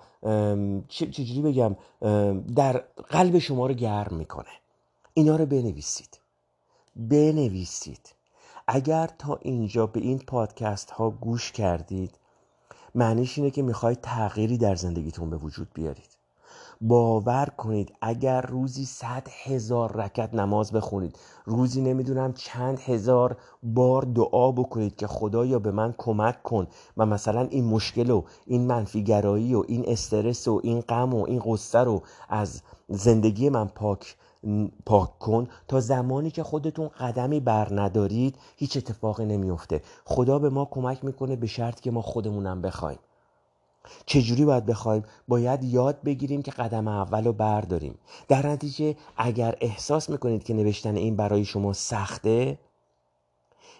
چجوری 0.88 1.42
بگم 1.42 1.76
در 2.56 2.84
قلب 3.10 3.38
شما 3.38 3.66
رو 3.66 3.74
گرم 3.74 4.16
می‌کنه. 4.16 4.48
اینا 5.18 5.36
رو 5.36 5.46
بنویسید. 5.46 6.20
بنویسید. 6.96 8.14
اگر 8.66 9.10
تا 9.18 9.38
اینجا 9.42 9.86
به 9.86 10.00
این 10.00 10.18
پادکست 10.18 10.90
ها 10.90 11.10
گوش 11.10 11.52
کردید 11.52 12.18
معنیش 12.94 13.38
اینه 13.38 13.50
که 13.50 13.62
می‌خواید 13.62 14.00
تغییری 14.00 14.58
در 14.58 14.74
زندگیتون 14.74 15.30
به 15.30 15.36
وجود 15.36 15.68
بیارید. 15.74 16.16
باور 16.80 17.46
کنید 17.56 17.92
اگر 18.00 18.40
روزی 18.40 18.84
صد 18.84 19.28
هزار 19.44 19.92
رکت 19.92 20.34
نماز 20.34 20.72
بخونید 20.72 21.18
روزی 21.44 21.80
نمی‌دونم 21.80 22.32
چند 22.32 22.80
هزار 22.80 23.36
بار 23.62 24.02
دعا 24.02 24.52
بکنید 24.52 24.96
که 24.96 25.06
خدایا 25.06 25.58
به 25.58 25.70
من 25.70 25.94
کمک 25.98 26.42
کن 26.42 26.66
و 26.96 27.06
مثلا 27.06 27.40
این 27.40 27.64
مشکل 27.64 28.10
و 28.10 28.22
این 28.46 28.66
منفیگرایی 28.66 29.54
و 29.54 29.64
این 29.68 29.84
استرس 29.88 30.48
و 30.48 30.60
این 30.64 30.80
غم 30.80 31.14
و 31.14 31.24
این 31.24 31.42
قصه 31.46 31.78
رو 31.78 32.02
از 32.28 32.62
زندگی 32.88 33.48
من 33.48 33.68
پاک 33.68 34.16
پاک 34.86 35.18
کن. 35.18 35.48
تا 35.68 35.80
زمانی 35.80 36.30
که 36.30 36.42
خودتون 36.42 36.88
قدمی 36.88 37.40
بر 37.40 37.80
ندارید 37.80 38.36
هیچ 38.56 38.76
اتفاقی 38.76 39.24
نمیفته 39.24 39.82
خدا 40.04 40.38
به 40.38 40.50
ما 40.50 40.64
کمک 40.64 41.04
می‌کنه 41.04 41.36
به 41.36 41.46
شرط 41.46 41.80
که 41.80 41.90
ما 41.90 42.02
خودمونم 42.02 42.62
بخوایم. 42.62 42.98
چجوری 44.06 44.44
باید 44.44 44.66
بخوایم؟ 44.66 45.04
باید 45.28 45.64
یاد 45.64 46.02
بگیریم 46.02 46.42
که 46.42 46.50
قدم 46.50 46.88
اول 46.88 47.24
رو 47.24 47.32
برداریم. 47.32 47.98
در 48.28 48.46
نتیجه 48.46 48.96
اگر 49.16 49.56
احساس 49.60 50.10
می‌کنید 50.10 50.44
که 50.44 50.54
نوشتن 50.54 50.96
این 50.96 51.16
برای 51.16 51.44
شما 51.44 51.72
سخته 51.72 52.58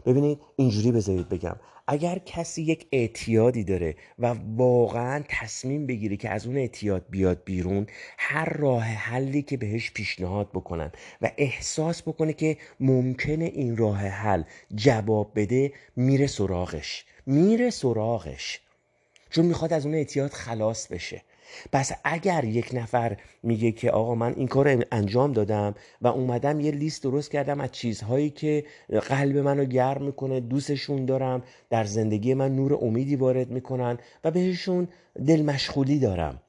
ببینید 0.06 0.38
اینجوری 0.56 0.92
بذارید 0.92 1.28
بگم. 1.28 1.56
اگر 1.88 2.18
کسی 2.18 2.62
یک 2.62 2.86
اعتیادی 2.92 3.64
داره 3.64 3.96
و 4.18 4.34
واقعا 4.56 5.24
تصمیم 5.28 5.86
بگیره 5.86 6.16
که 6.16 6.30
از 6.30 6.46
اون 6.46 6.56
اعتیاد 6.56 7.06
بیاد 7.10 7.42
بیرون 7.44 7.86
هر 8.18 8.44
راه 8.44 8.82
حلی 8.82 9.42
که 9.42 9.56
بهش 9.56 9.90
پیشنهاد 9.90 10.50
بکنن 10.50 10.92
و 11.22 11.30
احساس 11.36 12.02
بکنه 12.02 12.32
که 12.32 12.56
ممکنه 12.80 13.44
این 13.44 13.76
راه 13.76 13.98
حل 13.98 14.42
جواب 14.74 15.32
بده 15.34 15.72
میره 15.96 16.26
سراغش. 16.26 17.04
میره 17.26 17.70
سراغش. 17.70 18.60
چون 19.30 19.46
می‌خواد 19.46 19.72
از 19.72 19.86
اون 19.86 19.94
اعتیاد 19.94 20.30
خلاص 20.30 20.88
بشه. 20.88 21.22
پس 21.72 21.92
اگر 22.04 22.44
یک 22.44 22.70
نفر 22.72 23.16
میگه 23.42 23.72
که 23.72 23.90
آقا 23.90 24.14
من 24.14 24.34
این 24.36 24.48
کار 24.48 24.84
انجام 24.92 25.32
دادم 25.32 25.74
و 26.02 26.06
اومدم 26.06 26.60
یه 26.60 26.70
لیست 26.70 27.02
درست 27.02 27.30
کردم 27.30 27.60
از 27.60 27.72
چیزهایی 27.72 28.30
که 28.30 28.64
قلب 29.08 29.36
منو 29.36 29.64
گرم 29.64 30.02
می‌کنه 30.02 30.40
دوستشون 30.40 31.04
دارم 31.04 31.42
در 31.70 31.84
زندگی 31.84 32.34
من 32.34 32.56
نور 32.56 32.74
امیدی 32.74 33.16
وارد 33.16 33.50
می‌کنن 33.50 33.98
و 34.24 34.30
بهشون 34.30 34.88
دل 35.26 35.42
مشغولی 35.42 35.98
دارم. 35.98 36.40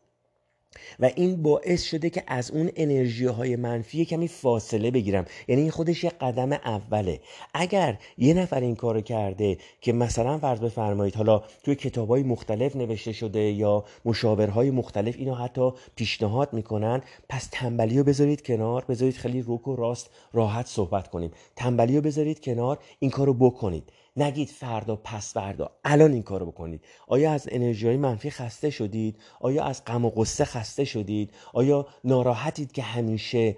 و 1.00 1.12
این 1.16 1.42
باعث 1.42 1.84
شده 1.84 2.10
که 2.10 2.24
از 2.28 2.52
اون 2.52 2.72
انرژی 2.76 3.26
های 3.26 3.56
منفی 3.56 4.06
کمی 4.06 4.28
فاصله 4.28 4.92
بگیرم. 4.92 5.26
یعنی 5.48 5.62
این 5.62 5.72
خودش 5.72 6.04
یه 6.04 6.10
قدم 6.10 6.52
اوله. 6.52 7.20
اگر 7.54 7.98
یه 8.18 8.34
نفر 8.34 8.60
این 8.60 8.76
کارو 8.76 9.02
کرده 9.02 9.58
که 9.82 9.94
مثلا 9.94 10.38
فرض 10.38 10.60
بفرمایید 10.60 11.16
حالا 11.16 11.44
توی 11.64 11.76
کتاب 11.76 12.08
های 12.08 12.24
مختلف 12.24 12.76
نوشته 12.76 13.12
شده 13.12 13.40
یا 13.40 13.84
مشاورهای 14.06 14.72
مختلف 14.72 15.16
اینو 15.18 15.36
حتی 15.36 15.72
پیشنهاد 15.96 16.54
می‌کنن 16.54 17.02
پس 17.30 17.50
تنبلی 17.52 17.98
رو 17.98 18.04
بذارید 18.04 18.42
کنار 18.42 18.86
بذارید 18.90 19.16
خیلی 19.16 19.42
روک 19.42 19.68
و 19.68 19.76
راست 19.76 20.10
راحت 20.34 20.68
صحبت 20.68 21.08
کنیم. 21.08 21.32
تنبلی 21.56 21.96
رو 21.96 22.02
بذارید 22.02 22.40
کنار 22.40 22.78
این 23.00 23.12
کارو 23.12 23.34
بکنید. 23.34 23.84
نگید 24.18 24.50
فردا 24.50 24.96
پس 24.96 25.34
فردا. 25.34 25.72
الان 25.84 26.14
این 26.14 26.24
کارو 26.24 26.46
بکنید. 26.46 26.82
آیا 27.08 27.32
از 27.32 27.48
انرژی 27.52 27.98
منفی 27.98 28.30
خسته 28.30 28.70
شدید؟ 28.70 29.16
آیا 29.40 29.64
از 29.64 29.86
غم 29.86 30.06
و 30.06 30.10
غصه 30.10 30.46
خسته 30.46 30.86
شدید؟ 30.86 31.32
آیا 31.54 31.88
ناراحتید 32.04 32.72
که 32.72 32.82
همیشه 32.82 33.56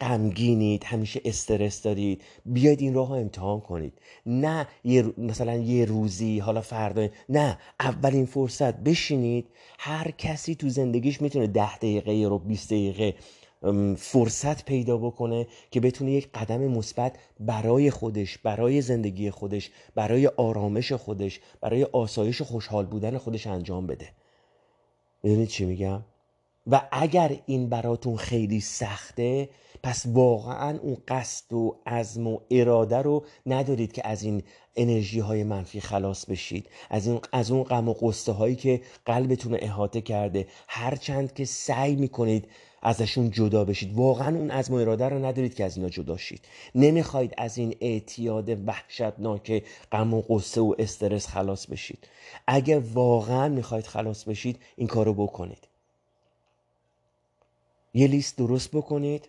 غمگینید 0.00 0.84
همیشه 0.84 1.20
استرس 1.24 1.82
دارید؟ 1.82 2.22
بیاید 2.46 2.80
این 2.80 2.94
راه 2.94 3.08
رو 3.08 3.14
امتحان 3.14 3.60
کنید. 3.60 3.92
نه 4.26 4.66
یه 4.84 5.04
مثلا 5.18 5.54
یه 5.56 5.84
روزی 5.84 6.38
حالا 6.38 6.60
فردا 6.60 7.08
نه. 7.28 7.58
اولین 7.80 8.26
فرصت 8.26 8.74
بشینید. 8.74 9.46
هر 9.78 10.10
کسی 10.10 10.54
تو 10.54 10.68
زندگیش 10.68 11.20
می‌تونه 11.22 11.46
ده 11.46 11.76
دقیقه 11.76 12.28
رو 12.28 12.38
20 12.38 12.66
دقیقه 12.68 13.14
فرصت 13.96 14.64
پیدا 14.64 14.96
بکنه 14.96 15.46
که 15.70 15.80
بتونه 15.80 16.12
یک 16.12 16.32
قدم 16.32 16.60
مثبت 16.60 17.16
برای 17.40 17.90
خودش 17.90 18.38
برای 18.38 18.82
زندگی 18.82 19.30
خودش 19.30 19.70
برای 19.94 20.26
آرامش 20.26 20.92
خودش 20.92 21.40
برای 21.60 21.84
آسایش 21.84 22.40
و 22.40 22.44
خوشحال 22.44 22.86
بودن 22.86 23.18
خودش 23.18 23.46
انجام 23.46 23.86
بده. 23.86 24.08
می‌دونید 25.22 25.48
چی 25.48 25.64
میگم؟ 25.64 26.04
و 26.66 26.88
اگر 26.92 27.38
این 27.46 27.68
براتون 27.68 28.16
خیلی 28.16 28.60
سخته 28.60 29.48
پس 29.82 30.06
واقعا 30.06 30.78
اون 30.78 30.96
قصد 31.08 31.52
و 31.52 31.76
عزم 31.86 32.26
و 32.26 32.38
اراده 32.50 32.96
رو 32.96 33.24
ندارید 33.46 33.92
که 33.92 34.08
از 34.08 34.22
این 34.22 34.42
انرژی 34.76 35.20
های 35.20 35.44
منفی 35.44 35.80
خلاص 35.80 36.24
بشید. 36.24 36.68
از, 36.90 37.06
این 37.06 37.20
از 37.32 37.50
اون 37.50 37.62
غم 37.62 37.88
و 37.88 37.92
قصه 37.92 38.32
هایی 38.32 38.56
که 38.56 38.80
قلبتون 39.06 39.52
رو 39.52 39.58
احاطه 39.62 40.00
کرده. 40.00 40.46
هرچند 40.68 41.34
که 41.34 41.44
سعی 41.44 41.96
می‌کنید 41.96 42.48
ازشون 42.82 43.30
جدا 43.30 43.64
بشید. 43.64 43.94
واقعا 43.94 44.36
اون 44.36 44.50
عزم 44.50 44.74
و 44.74 44.76
اراده 44.76 45.08
رو 45.08 45.24
ندارید 45.24 45.54
که 45.54 45.64
از 45.64 45.76
اینا 45.76 45.88
جدا 45.88 46.16
شید. 46.16 46.44
نمی‌خواید 46.74 47.34
از 47.38 47.58
این 47.58 47.76
اعتیاد 47.80 48.68
وحشتناک 48.68 49.64
غم 49.92 50.14
و 50.14 50.22
قصه 50.28 50.60
و 50.60 50.74
استرس 50.78 51.26
خلاص 51.26 51.66
بشید. 51.66 52.08
اگر 52.46 52.78
واقعا 52.78 53.48
می‌خواید 53.48 53.86
خلاص 53.86 54.24
بشید 54.24 54.58
این 54.76 54.88
کارو 54.88 55.14
بکنید. 55.14 55.68
یه 57.94 58.06
لیست 58.06 58.38
درست 58.38 58.70
بکنید 58.70 59.28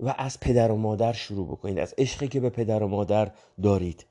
و 0.00 0.14
از 0.18 0.40
پدر 0.40 0.70
و 0.70 0.76
مادر 0.76 1.12
شروع 1.12 1.46
بکنید. 1.46 1.78
از 1.78 1.94
عشقی 1.98 2.28
که 2.28 2.40
به 2.40 2.50
پدر 2.50 2.82
و 2.82 2.88
مادر 2.88 3.30
دارید. 3.62 4.06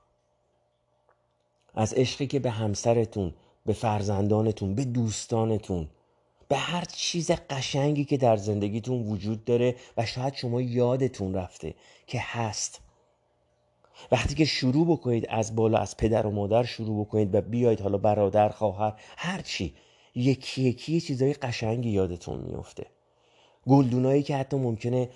از 1.75 1.93
عشقی 1.93 2.27
که 2.27 2.39
به 2.39 2.49
همسرتون 2.49 3.33
به 3.65 3.73
فرزندانتون 3.73 4.75
به 4.75 4.85
دوستانتون 4.85 5.89
به 6.47 6.55
هر 6.55 6.85
چیز 6.85 7.31
قشنگی 7.31 8.05
که 8.05 8.17
در 8.17 8.37
زندگیتون 8.37 9.01
وجود 9.07 9.45
داره 9.45 9.75
و 9.97 10.05
شاید 10.05 10.33
شما 10.33 10.61
یادتون 10.61 11.33
رفته 11.33 11.73
که 12.07 12.19
هست. 12.21 12.81
وقتی 14.11 14.35
که 14.35 14.45
شروع 14.45 14.87
بکنید 14.87 15.25
از 15.29 15.55
بالا 15.55 15.77
از 15.77 15.97
پدر 15.97 16.27
و 16.27 16.31
مادر 16.31 16.63
شروع 16.63 17.05
بکنید 17.05 17.35
و 17.35 17.41
بیاید 17.41 17.81
حالا 17.81 17.97
برادر 17.97 18.49
خواهر 18.49 18.93
هر 19.17 19.41
چی 19.41 19.75
یکی 20.15 20.61
یکی 20.61 21.01
چیزای 21.01 21.33
قشنگی 21.33 21.89
یادتون 21.89 22.39
میفته. 22.39 22.85
گلدونایی 23.67 24.23
که 24.23 24.35
حتی 24.35 24.57
ممکنه 24.57 25.09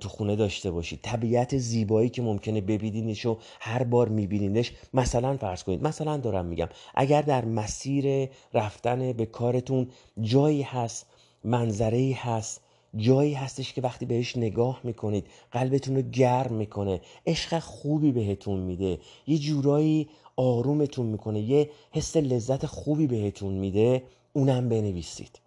تو 0.00 0.08
خونه 0.08 0.36
داشته 0.36 0.70
باشید 0.70 0.98
طبیعت 1.02 1.58
زیبایی 1.58 2.08
که 2.08 2.22
ممکنه 2.22 2.60
ببینیدش 2.60 3.26
و 3.26 3.38
هر 3.60 3.82
بار 3.82 4.08
میبینیدش 4.08 4.72
مثلا 4.94 5.36
فرض 5.36 5.62
کنید 5.62 5.82
مثلا 5.82 6.16
دارم 6.16 6.46
میگم 6.46 6.68
اگر 6.94 7.22
در 7.22 7.44
مسیر 7.44 8.28
رفتن 8.54 9.12
به 9.12 9.26
کارتون 9.26 9.88
جایی 10.20 10.62
هست 10.62 11.06
منظره 11.44 12.14
هست 12.18 12.60
جایی 12.96 13.34
هستش 13.34 13.72
که 13.72 13.82
وقتی 13.82 14.06
بهش 14.06 14.36
نگاه 14.36 14.80
می‌کنید 14.84 15.26
قلبتون 15.52 15.96
رو 15.96 16.02
گرم 16.02 16.52
می‌کنه 16.52 17.00
عشق 17.26 17.58
خوبی 17.58 18.12
بهتون 18.12 18.60
میده 18.60 18.98
یه 19.26 19.38
جورایی 19.38 20.08
آرومتون 20.36 21.06
می‌کنه 21.06 21.40
یه 21.40 21.70
حس 21.90 22.16
لذت 22.16 22.66
خوبی 22.66 23.06
بهتون 23.06 23.52
میده 23.52 24.02
اونم 24.32 24.68
بنویسید. 24.68 25.43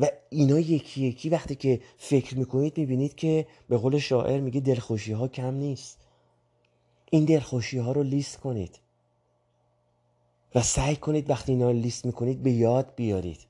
و 0.00 0.06
اینا 0.30 0.60
یکی 0.60 1.06
یکی 1.06 1.28
وقتی 1.28 1.54
که 1.54 1.80
فکر 1.96 2.38
می‌کنید 2.38 2.78
می‌بینید 2.78 3.14
که 3.14 3.46
به 3.68 3.76
قول 3.76 3.98
شاعر 3.98 4.40
میگه 4.40 4.60
دلخوشی 4.60 5.12
ها 5.12 5.28
کم 5.28 5.54
نیست. 5.54 5.98
این 7.10 7.24
دلخوشی 7.24 7.78
ها 7.78 7.92
رو 7.92 8.02
لیست 8.02 8.40
کنید. 8.40 8.78
و 10.54 10.62
سعی 10.62 10.96
کنید 10.96 11.30
وقتی 11.30 11.52
اینا 11.52 11.70
رو 11.70 11.76
لیست 11.76 12.06
می‌کنید 12.06 12.42
به 12.42 12.50
یاد 12.50 12.92
بیارید. 12.96 13.46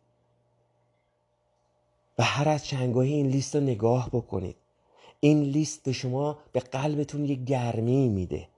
و 2.18 2.22
هر 2.22 2.48
از 2.48 2.64
چنگاهی 2.64 3.12
این 3.12 3.26
لیست 3.26 3.56
رو 3.56 3.62
نگاه 3.62 4.10
بکنید. 4.12 4.56
این 5.20 5.42
لیست 5.42 5.82
به 5.82 5.92
شما 5.92 6.38
به 6.52 6.60
قلبتون 6.60 7.24
یه 7.24 7.34
گرمی 7.34 8.08
میده. 8.08 8.48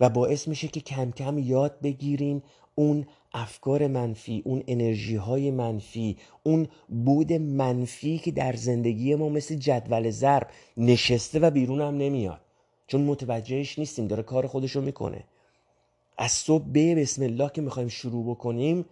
و 0.00 0.08
باعث 0.08 0.48
میشه 0.48 0.68
که 0.68 0.80
کم 0.80 1.10
کم 1.10 1.38
یاد 1.38 1.80
بگیرین 1.80 2.42
اون 2.74 3.06
افکار 3.36 3.86
منفی 3.86 4.42
اون 4.44 4.62
انرژی 4.66 5.16
های 5.16 5.50
منفی 5.50 6.16
اون 6.42 6.68
بود 6.88 7.32
منفی 7.32 8.18
که 8.18 8.30
در 8.30 8.52
زندگی 8.52 9.14
ما 9.14 9.28
مثل 9.28 9.54
جدول 9.54 10.10
ضرب 10.10 10.48
نشسته 10.76 11.38
و 11.38 11.50
بیرون 11.50 11.80
هم 11.80 11.96
نمیاد. 11.96 12.40
چون 12.86 13.00
متوجهش 13.00 13.78
نیستیم 13.78 14.06
داره 14.06 14.22
کار 14.22 14.46
خودشو 14.46 14.80
می‌کنه. 14.80 15.24
از 16.18 16.32
صبح 16.32 16.64
به 16.64 16.94
بسم 16.94 17.22
الله 17.22 17.50
که 17.54 17.60
می‌خوایم 17.60 17.88
شروع 17.88 18.30
بکنیم 18.30 18.84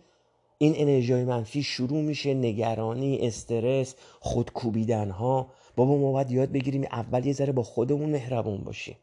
این 0.58 0.74
انرژی 0.76 1.12
های 1.12 1.24
منفی 1.24 1.62
شروع 1.62 2.02
میشه 2.02 2.34
نگرانی 2.34 3.18
استرس 3.18 3.94
خودکوبیدن 4.20 5.10
ها 5.10 5.46
بابا 5.76 5.98
ما 5.98 6.12
باید 6.12 6.30
یاد 6.30 6.52
بگیریم 6.52 6.84
اول 6.92 7.26
یه 7.26 7.32
ذره 7.32 7.52
با 7.52 7.62
خودمون 7.62 8.10
مهربون 8.10 8.58
باشیم. 8.58 8.96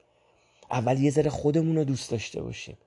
اول 0.71 0.99
یه 0.99 1.11
ذره 1.11 1.29
خودمون 1.29 1.75
رو 1.75 1.83
دوست 1.83 2.11
داشته 2.11 2.41
باشیم. 2.41 2.77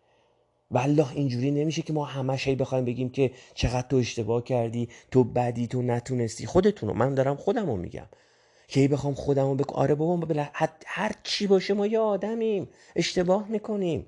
والله 0.75 1.13
اینجوری 1.13 1.51
نمیشه 1.51 1.83
که 1.83 1.93
ما 1.93 2.05
همش 2.05 2.49
هی 2.49 2.55
بخوایم 2.55 2.85
بگیم 2.85 3.11
که 3.11 3.31
چقدر 3.55 3.87
تو 3.89 3.97
اشتباه 3.97 4.45
کردی 4.45 4.89
تو 5.11 5.25
بدی 5.25 5.67
تو 5.67 5.83
نتونستی. 5.83 6.47
خودتونو. 6.47 6.95
من 6.95 7.15
دارم 7.15 7.37
خودمو 7.37 7.77
میگم. 7.77 8.07
که 8.69 8.81
هی 8.81 8.89
بخوام 8.89 9.15
خودمو 9.15 9.55
بگم 9.55 9.75
آره 9.75 9.95
بابا 9.95 10.27
بله 10.27 10.51
هر 10.87 11.13
چی 11.23 11.47
باشه 11.47 11.75
ما 11.75 11.87
یه 11.87 11.99
آدمیم. 11.99 12.69
اشتباه 12.97 13.49
می‌کنیم. 13.49 14.07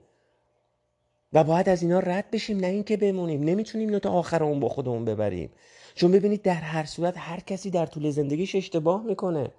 و 1.33 1.45
باید 1.45 1.69
از 1.69 1.83
اینا 1.83 1.99
رد 1.99 2.31
بشیم 2.31 2.59
نه 2.59 2.67
اینکه 2.67 2.97
بمونیم. 2.97 3.43
نمی‌تونیم 3.45 3.89
اینو 3.89 3.99
تا 3.99 4.11
آخر 4.11 4.45
اون 4.45 4.61
با 4.61 4.69
خودمون 4.69 5.05
ببریم. 5.05 5.51
چون 5.95 6.13
ببینید 6.13 6.43
در 6.43 6.55
هر 6.55 6.85
صورت 6.85 7.15
هر 7.17 7.41
کسی 7.41 7.71
در 7.71 7.87
طول 7.87 8.11
زندگیش 8.11 8.55
اشتباه 8.55 9.03
می‌کنه. 9.03 9.51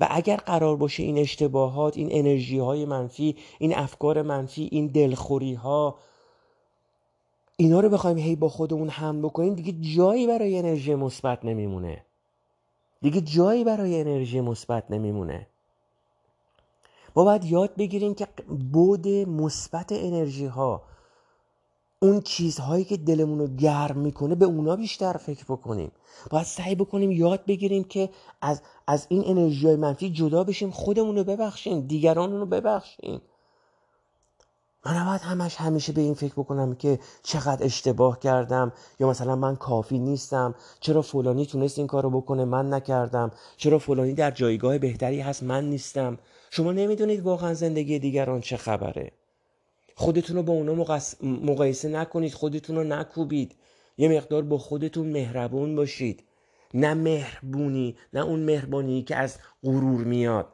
و 0.00 0.08
اگر 0.10 0.36
قرار 0.36 0.76
باشه 0.76 1.02
این 1.02 1.18
اشتباهات 1.18 1.96
این 1.96 2.08
انرژی 2.10 2.58
های 2.58 2.84
منفی 2.84 3.36
این 3.58 3.74
افکار 3.74 4.22
منفی 4.22 4.68
این 4.72 4.86
دلخوری 4.86 5.54
ها 5.54 5.98
اینا 7.56 7.80
رو 7.80 7.88
بخوایم 7.88 8.18
هی 8.18 8.36
با 8.36 8.48
خودمون 8.48 8.88
هم 8.88 9.22
بکنیم 9.22 9.54
دیگه 9.54 9.94
جایی 9.94 10.26
برای 10.26 10.58
انرژی 10.58 10.94
مثبت 10.94 11.44
نمیمونه. 11.44 12.04
دیگه 13.02 13.20
جایی 13.20 13.64
برای 13.64 14.00
انرژی 14.00 14.40
مثبت 14.40 14.90
نمیمونه. 14.90 15.46
ما 17.16 17.24
باید 17.24 17.44
یاد 17.44 17.76
بگیریم 17.76 18.14
که 18.14 18.26
بود 18.72 19.08
مثبت 19.08 19.92
انرژی 19.92 20.46
ها 20.46 20.82
اون 22.02 22.20
چیزهایی 22.20 22.84
که 22.84 22.96
دلمون 22.96 23.38
رو 23.38 23.46
گرم 23.46 23.98
می‌کنه 23.98 24.34
به 24.34 24.44
اونا 24.44 24.76
بیشتر 24.76 25.12
فکر 25.12 25.44
بکنیم. 25.44 25.92
باید 26.30 26.46
سعی 26.46 26.74
بکنیم 26.74 27.10
یاد 27.10 27.44
بگیریم 27.46 27.84
که 27.84 28.10
از, 28.40 28.62
از 28.86 29.06
این 29.08 29.24
انرژی 29.26 29.66
های 29.66 29.76
منفی 29.76 30.10
جدا 30.10 30.44
بشیم 30.44 30.70
خودمون 30.70 31.16
رو 31.16 31.24
ببخشیم 31.24 31.80
دیگران 31.80 32.32
رو 32.32 32.46
ببخشیم. 32.46 33.20
من 34.86 34.96
نباید 34.96 35.20
همش 35.20 35.56
همیشه 35.56 35.92
به 35.92 36.00
این 36.00 36.14
فکر 36.14 36.32
بکنم 36.32 36.74
که 36.74 36.98
چقدر 37.22 37.64
اشتباه 37.64 38.18
کردم 38.18 38.72
یا 39.00 39.08
مثلا 39.08 39.36
من 39.36 39.56
کافی 39.56 39.98
نیستم. 39.98 40.54
چرا 40.80 41.02
فلانی 41.02 41.46
تونست 41.46 41.78
این 41.78 41.86
کارو 41.86 42.10
بکنه؟ 42.10 42.44
من 42.44 42.74
نکردم. 42.74 43.30
چرا 43.56 43.78
فلانی 43.78 44.14
در 44.14 44.30
جایگاه 44.30 44.78
بهتری 44.78 45.20
هست؟ 45.20 45.42
من 45.42 45.64
نیستم. 45.70 46.18
شما 46.50 46.72
نمی‌دونید 46.72 47.20
واقعا 47.20 47.54
زندگی 47.54 47.98
دیگران 47.98 48.40
چه 48.40 48.56
خبره. 48.56 49.12
خودتون 49.94 50.36
رو 50.36 50.42
با 50.42 50.52
اونا 50.52 50.98
مقایسه 51.22 51.88
نکنید. 51.88 52.34
خودتون 52.34 52.76
رو 52.76 52.84
نکوبید. 52.84 53.54
یه 53.98 54.08
مقدار 54.08 54.42
با 54.42 54.58
خودتون 54.58 55.06
مهربون 55.06 55.76
باشید. 55.76 56.24
نه 56.74 56.94
مهربونی 56.94 57.96
نه 58.12 58.20
اون 58.20 58.40
مهربانی 58.40 59.02
که 59.02 59.16
از 59.16 59.38
غرور 59.62 60.04
میاد. 60.04 60.46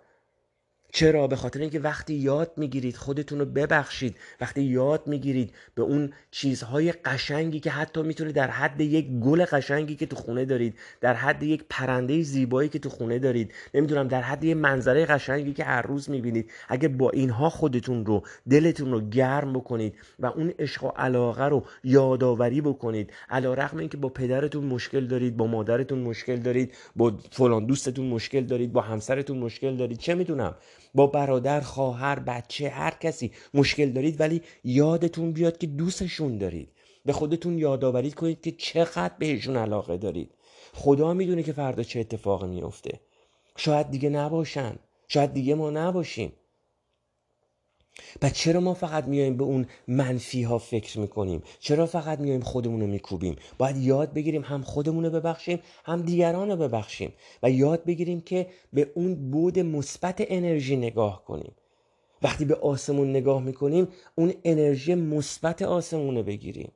چرا؟ 0.94 1.26
به 1.26 1.36
خاطر 1.36 1.60
اینکه 1.60 1.80
وقتی 1.80 2.14
یاد 2.14 2.52
می‌گیرید 2.56 2.96
خودتون 2.96 3.38
رو 3.38 3.44
ببخشید 3.44 4.16
وقتی 4.40 4.62
یاد 4.62 5.06
می‌گیرید 5.06 5.52
به 5.74 5.82
اون 5.82 6.12
چیزهای 6.30 6.92
قشنگی 6.92 7.60
که 7.60 7.70
حتی 7.70 8.02
می‌تونه 8.02 8.32
در 8.32 8.50
حد 8.50 8.80
یک 8.80 9.08
گل 9.08 9.44
قشنگی 9.44 9.96
که 9.96 10.06
تو 10.06 10.16
خونه 10.16 10.44
دارید 10.44 10.74
در 11.00 11.14
حد 11.14 11.42
یک 11.42 11.64
پرنده 11.70 12.22
زیبایی 12.22 12.68
که 12.68 12.78
تو 12.78 12.88
خونه 12.88 13.18
دارید 13.18 13.54
نمی‌دونم 13.74 14.08
در 14.08 14.22
حد 14.22 14.44
یک 14.44 14.56
منظره 14.56 15.06
قشنگی 15.06 15.52
که 15.52 15.64
هر 15.64 15.82
روز 15.82 16.10
می‌بینید 16.10 16.50
اگه 16.68 16.88
با 16.88 17.10
اینها 17.10 17.50
خودتون 17.50 18.06
رو 18.06 18.22
دلتون 18.50 18.92
رو 18.92 19.00
گرم 19.00 19.52
بکنید 19.52 19.94
و 20.18 20.26
اون 20.26 20.54
عشق 20.58 20.84
و 20.84 20.88
علاقه 20.88 21.44
رو 21.44 21.64
یادآوری 21.84 22.60
بکنید 22.60 23.12
علا 23.30 23.54
رقم 23.54 23.78
اینکه 23.78 23.96
با 23.96 24.08
پدرتون 24.08 24.64
مشکل 24.64 25.06
دارید 25.06 25.36
با 25.36 25.46
مادرتون 25.46 25.98
مشکل 25.98 26.36
دارید 26.36 26.74
با 26.96 27.18
فلان 27.30 27.66
دوستتون 27.66 28.06
مشکل 28.06 28.40
دارید 28.40 28.72
با 28.72 28.80
همسرتون 28.80 29.38
مشکل 29.38 29.76
دارید 29.76 29.98
چه 29.98 30.14
می‌دونم. 30.14 30.54
با 30.94 31.06
برادر 31.06 31.60
خواهر 31.60 32.18
بچه 32.18 32.68
هر 32.68 32.90
کسی 32.90 33.32
مشکل 33.54 33.90
دارید 33.90 34.20
ولی 34.20 34.42
یادتون 34.64 35.32
بیاد 35.32 35.58
که 35.58 35.66
دوستشون 35.66 36.38
دارید. 36.38 36.68
به 37.04 37.12
خودتون 37.12 37.58
یادآوری 37.58 38.10
کنید 38.10 38.40
که 38.40 38.52
چقدر 38.52 39.14
بهشون 39.18 39.56
علاقه 39.56 39.96
دارید. 39.96 40.30
خدا 40.74 41.14
می‌دونه 41.14 41.42
که 41.42 41.52
فردا 41.52 41.82
چه 41.82 42.00
اتفاقی 42.00 42.46
میفته 42.46 43.00
شاید 43.56 43.90
دیگه 43.90 44.08
نباشن. 44.08 44.78
شاید 45.08 45.32
دیگه 45.32 45.54
ما 45.54 45.70
نباشیم. 45.70 46.32
و 48.22 48.30
چرا 48.30 48.60
ما 48.60 48.74
فقط 48.74 49.04
میایم 49.04 49.36
به 49.36 49.44
اون 49.44 49.66
منفی 49.88 50.42
ها 50.42 50.58
فکر 50.58 50.98
می‌کنیم؟ 50.98 51.42
چرا 51.58 51.86
فقط 51.86 52.20
میایم 52.20 52.40
خودمون 52.40 52.80
رو 52.80 52.86
میکوبیم؟ 52.86 53.36
باید 53.58 53.76
یاد 53.76 54.12
بگیریم 54.12 54.42
هم 54.42 54.62
خودمون 54.62 55.04
رو 55.04 55.10
ببخشیم 55.10 55.60
هم 55.84 56.02
دیگران 56.02 56.50
رو 56.50 56.56
ببخشیم 56.56 57.12
و 57.42 57.50
یاد 57.50 57.84
بگیریم 57.84 58.20
که 58.20 58.46
به 58.72 58.92
اون 58.94 59.30
بود 59.30 59.58
مثبت 59.58 60.24
انرژی 60.28 60.76
نگاه 60.76 61.24
کنیم. 61.24 61.52
وقتی 62.22 62.44
به 62.44 62.54
آسمون 62.54 63.10
نگاه 63.10 63.42
می‌کنیم 63.42 63.88
اون 64.14 64.34
انرژی 64.44 64.94
مثبت 64.94 65.62
آسمون 65.62 66.16
رو 66.16 66.22
بگیریم. 66.22 66.72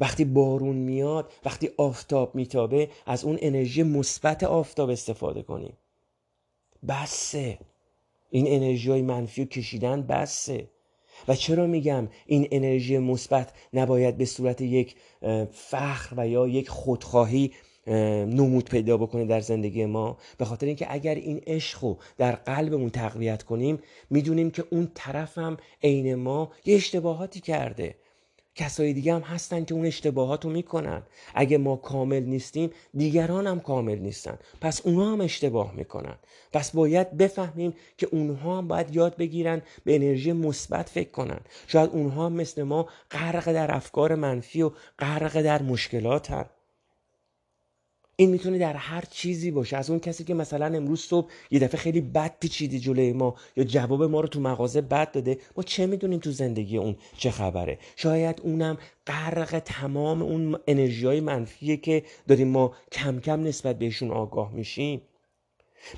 وقتی 0.00 0.24
بارون 0.24 0.76
میاد 0.76 1.32
وقتی 1.44 1.70
آفتاب 1.76 2.34
میتابه 2.34 2.90
از 3.06 3.24
اون 3.24 3.38
انرژی 3.40 3.82
مثبت 3.82 4.44
آفتاب 4.44 4.90
استفاده 4.90 5.42
کنیم. 5.42 5.76
بسه. 6.88 7.58
این 8.36 8.46
انرژی 8.48 8.90
های 8.90 9.02
منفی 9.02 9.42
رو 9.42 9.48
کشیدن 9.48 10.02
بسه. 10.02 10.68
و 11.28 11.34
چرا 11.34 11.66
میگم 11.66 12.08
این 12.26 12.48
انرژی 12.50 12.98
مثبت 12.98 13.52
نباید 13.72 14.16
به 14.16 14.24
صورت 14.24 14.60
یک 14.60 14.94
فخر 15.52 16.14
و 16.16 16.28
یا 16.28 16.48
یک 16.48 16.68
خودخواهی 16.68 17.52
نمود 18.26 18.64
پیدا 18.70 18.96
بکنه 18.96 19.24
در 19.24 19.40
زندگی 19.40 19.86
ما؟ 19.86 20.18
به 20.38 20.44
خاطر 20.44 20.66
اینکه 20.66 20.86
اگر 20.90 21.14
این 21.14 21.40
عشق 21.46 21.84
رو 21.84 21.98
در 22.16 22.32
قلبمون 22.32 22.90
تقویت 22.90 23.42
کنیم 23.42 23.78
می‌دونیم 24.10 24.50
که 24.50 24.64
اون 24.70 24.90
طرف 24.94 25.38
هم 25.38 25.56
عین 25.82 26.14
ما 26.14 26.52
یه 26.64 26.76
اشتباهاتی 26.76 27.40
کرده. 27.40 27.94
کسای 28.56 28.92
دیگه 28.92 29.14
هم 29.14 29.20
هستن 29.20 29.64
که 29.64 29.74
اون 29.74 29.86
اشتباهات 29.86 30.44
رو 30.44 30.50
می‌کنن. 30.50 31.02
اگه 31.34 31.58
ما 31.58 31.76
کامل 31.76 32.22
نیستیم 32.22 32.70
دیگران 32.94 33.46
هم 33.46 33.60
کامل 33.60 33.98
نیستن. 33.98 34.38
پس 34.60 34.80
اونها 34.80 35.12
هم 35.12 35.20
اشتباه 35.20 35.74
می‌کنن. 35.74 36.14
پس 36.52 36.70
باید 36.70 37.16
بفهمیم 37.16 37.74
که 37.98 38.08
اونها 38.12 38.58
هم 38.58 38.68
باید 38.68 38.96
یاد 38.96 39.16
بگیرن 39.16 39.62
به 39.84 39.94
انرژی 39.94 40.32
مثبت 40.32 40.88
فکر 40.88 41.10
کنن. 41.10 41.40
شاید 41.66 41.90
اونها 41.90 42.28
مثل 42.28 42.62
ما 42.62 42.88
غرق 43.10 43.52
در 43.52 43.74
افکار 43.74 44.14
منفی 44.14 44.62
و 44.62 44.70
غرق 44.98 45.42
در 45.42 45.62
مشکلاتن. 45.62 46.44
این 48.18 48.30
می‌تونه 48.30 48.58
در 48.58 48.76
هر 48.76 49.04
چیزی 49.10 49.50
باشه. 49.50 49.76
از 49.76 49.90
اون 49.90 50.00
کسی 50.00 50.24
که 50.24 50.34
مثلا 50.34 50.66
امروز 50.66 51.00
صبح 51.00 51.30
یه 51.50 51.58
دفعه 51.58 51.80
خیلی 51.80 52.00
بد 52.00 52.34
پیچیده 52.40 52.78
جلوی 52.78 53.12
ما 53.12 53.34
یا 53.56 53.64
جواب 53.64 54.02
ما 54.02 54.20
رو 54.20 54.28
تو 54.28 54.40
مغازه 54.40 54.80
بد 54.80 55.12
داده 55.12 55.38
ما 55.56 55.62
چه 55.62 55.86
می‌دونیم 55.86 56.18
تو 56.18 56.30
زندگی 56.30 56.76
اون 56.76 56.96
چه 57.16 57.30
خبره؟ 57.30 57.78
شاید 57.96 58.40
اونم 58.44 58.78
غرق 59.06 59.58
تمام 59.64 60.22
اون 60.22 60.58
انرژی 60.66 61.20
منفیه 61.20 61.76
که 61.76 62.02
داریم 62.28 62.48
ما 62.48 62.72
کم 62.92 63.20
کم 63.20 63.42
نسبت 63.42 63.78
بهشون 63.78 64.10
آگاه 64.10 64.52
میشیم. 64.52 65.00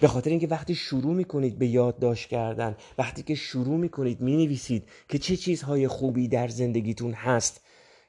به 0.00 0.08
خاطر 0.08 0.30
اینکه 0.30 0.46
وقتی 0.46 0.74
شروع 0.74 1.14
می‌کنید 1.14 1.58
به 1.58 1.66
یادداشت 1.66 2.28
کردن 2.28 2.76
وقتی 2.98 3.22
که 3.22 3.34
شروع 3.34 3.76
می‌کنید 3.76 4.20
می‌نویسید 4.20 4.84
که 5.08 5.18
چه 5.18 5.36
چیزهای 5.36 5.88
خوبی 5.88 6.28
در 6.28 6.48
زندگیتون 6.48 7.12
هست 7.12 7.60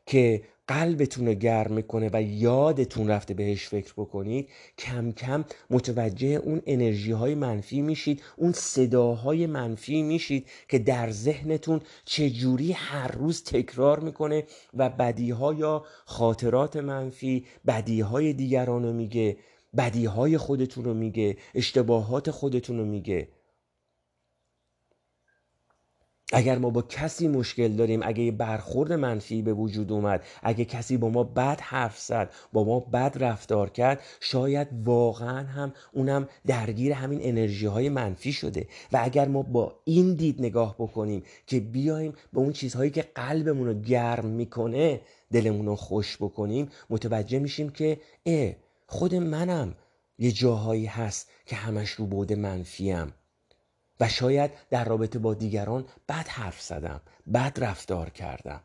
که 0.06 0.44
قلبتون 0.70 1.28
رو 1.28 1.34
گرم 1.34 1.74
می‌کنه 1.74 2.10
و 2.14 2.22
یادتون 2.22 3.08
رفته 3.08 3.34
بهش 3.34 3.68
فکر 3.68 3.94
بکنید 3.98 4.50
کم 4.78 5.12
کم 5.12 5.46
متوجه 5.70 6.28
اون 6.28 6.62
انرژی 6.66 7.12
های 7.12 7.36
منفی 7.36 7.82
میشید 7.82 8.22
اون 8.38 8.52
صداهای 8.52 9.48
منفی 9.48 10.02
میشید 10.02 10.48
که 10.68 10.80
در 10.80 11.10
ذهنتون 11.12 11.82
چجوری 12.06 12.72
هر 12.72 13.12
روز 13.12 13.44
تکرار 13.44 14.00
می‌کنه 14.00 14.44
و 14.74 14.90
بدیها 14.90 15.54
یا 15.54 15.86
خاطرات 16.06 16.78
منفی 16.78 17.46
بدیهای 17.68 18.34
دیگران 18.34 18.84
رو 18.84 18.94
میگه 18.94 19.38
بدیهای 19.78 20.38
خودتون 20.38 20.84
رو 20.84 20.94
میگه 20.94 21.38
اشتباهات 21.56 22.32
خودتون 22.32 22.78
رو 22.78 22.86
میگه. 22.86 23.28
اگر 26.34 26.58
ما 26.58 26.70
با 26.70 26.82
کسی 26.82 27.28
مشکل 27.28 27.68
داریم 27.68 28.00
اگه 28.04 28.24
یه 28.24 28.32
برخورد 28.32 28.94
منفی 28.94 29.42
به 29.42 29.54
وجود 29.54 29.92
اومد 29.92 30.24
اگه 30.44 30.66
کسی 30.66 30.98
با 30.98 31.10
ما 31.10 31.24
بد 31.24 31.62
حرف 31.62 32.00
زد 32.00 32.32
با 32.54 32.64
ما 32.64 32.80
بد 32.80 33.18
رفتار 33.20 33.70
کرد 33.70 34.02
شاید 34.20 34.68
واقعا 34.84 35.48
هم 35.48 35.74
اونم 35.94 36.28
درگیر 36.46 36.92
همین 36.92 37.20
انرژی 37.22 37.66
های 37.66 37.90
منفی 37.90 38.34
شده. 38.34 38.68
و 38.92 39.00
اگر 39.04 39.28
ما 39.28 39.42
با 39.42 39.80
این 39.86 40.14
دید 40.14 40.42
نگاه 40.42 40.76
بکنیم 40.80 41.24
که 41.48 41.60
بیایم 41.60 42.14
به 42.34 42.40
اون 42.40 42.54
چیزهایی 42.54 42.92
که 42.92 43.02
قلبمون 43.16 43.68
رو 43.68 43.74
گرم 43.74 44.26
می‌کنه 44.26 45.02
دلمون 45.32 45.66
رو 45.66 45.76
خوش 45.76 46.18
بکنیم 46.18 46.70
متوجه 46.90 47.40
میشیم 47.40 47.70
که 47.70 48.00
اه 48.26 48.54
خود 48.88 49.16
منم 49.16 49.76
یه 50.18 50.32
جاهایی 50.32 50.86
هست 50.86 51.30
که 51.46 51.56
همش 51.56 51.90
رو 51.90 52.06
بود 52.06 52.34
منفیم 52.34 53.14
و 54.00 54.10
شاید 54.10 54.52
در 54.70 54.86
رابطه 54.86 55.20
با 55.20 55.34
دیگران 55.34 55.86
بد 56.10 56.28
حرف 56.28 56.62
زدم 56.62 57.02
بد 57.34 57.58
رفتار 57.58 58.10
کردم. 58.10 58.62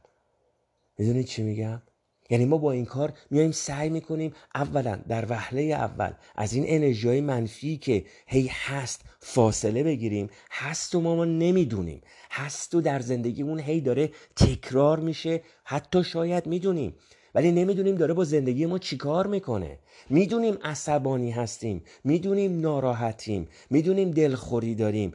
می‌دونید 0.99 1.27
چی 1.27 1.42
میگم؟ 1.42 1.83
یعنی 2.31 2.44
ما 2.44 2.59
با 2.59 2.73
این 2.73 2.85
کار 2.85 3.12
میایم 3.31 3.53
سعی 3.53 3.88
می‌کنیم 3.88 4.35
اولا 4.55 4.97
در 4.97 5.27
وهله 5.29 5.62
اول 5.62 6.12
از 6.37 6.53
این 6.53 6.64
انرژی 6.66 7.20
منفی 7.20 7.77
که 7.77 8.05
هی 8.27 8.51
هست 8.53 9.05
فاصله 9.20 9.83
بگیریم 9.83 10.31
هست 10.51 10.94
و 10.94 11.01
ما, 11.01 11.16
ما 11.16 11.25
نمی‌دونیم 11.25 12.01
هست 12.31 12.75
و 12.75 12.81
در 12.81 13.01
زندگیمون 13.01 13.61
هی 13.61 13.81
داره 13.81 14.11
تکرار 14.37 15.01
میشه 15.01 15.42
حتی 15.64 16.05
شاید 16.05 16.47
می‌دونیم. 16.47 16.94
ولی 17.35 17.53
نمی‌دونیم 17.53 17.94
داره 17.94 18.14
با 18.14 18.25
زندگی 18.25 18.66
ما 18.66 18.79
چیکار 18.79 19.27
می‌کنه. 19.27 19.79
می‌دونیم 20.11 20.59
عصبانی 20.62 21.31
هستیم 21.31 21.83
می‌دونیم 22.05 22.61
ناراحتیم 22.61 23.49
می‌دونیم 23.70 24.11
دلخوری 24.11 24.75
داریم. 24.75 25.12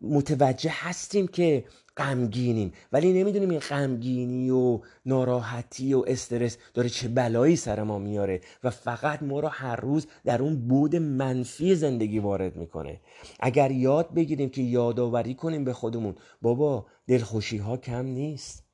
متوجه 0.00 0.70
هستیم 0.72 1.28
که 1.28 1.64
غمگینیم 1.96 2.72
ولی 2.92 3.12
نمی‌دونیم 3.12 3.50
این 3.50 3.58
غمگینی 3.58 4.50
و 4.50 4.80
ناراحتی 5.06 5.94
و 5.94 6.04
استرس 6.06 6.58
داره 6.74 6.88
چه 6.88 7.08
بلایی 7.08 7.56
سر 7.56 7.82
ما 7.82 7.98
میاره 7.98 8.40
و 8.64 8.70
فقط 8.70 9.22
ما 9.22 9.40
رو 9.40 9.48
هر 9.48 9.76
روز 9.76 10.06
در 10.24 10.42
اون 10.42 10.68
بود 10.68 10.96
منفی 10.96 11.74
زندگی 11.74 12.18
وارد 12.18 12.56
می‌کنه. 12.56 13.00
اگر 13.40 13.70
یاد 13.70 14.14
بگیریم 14.14 14.48
که 14.50 14.62
یادآوری 14.62 15.34
کنیم 15.34 15.64
به 15.64 15.72
خودمون 15.72 16.14
بابا 16.42 16.86
دلخوشی 17.06 17.56
ها 17.56 17.76
کم 17.76 18.06
نیست. 18.06 18.69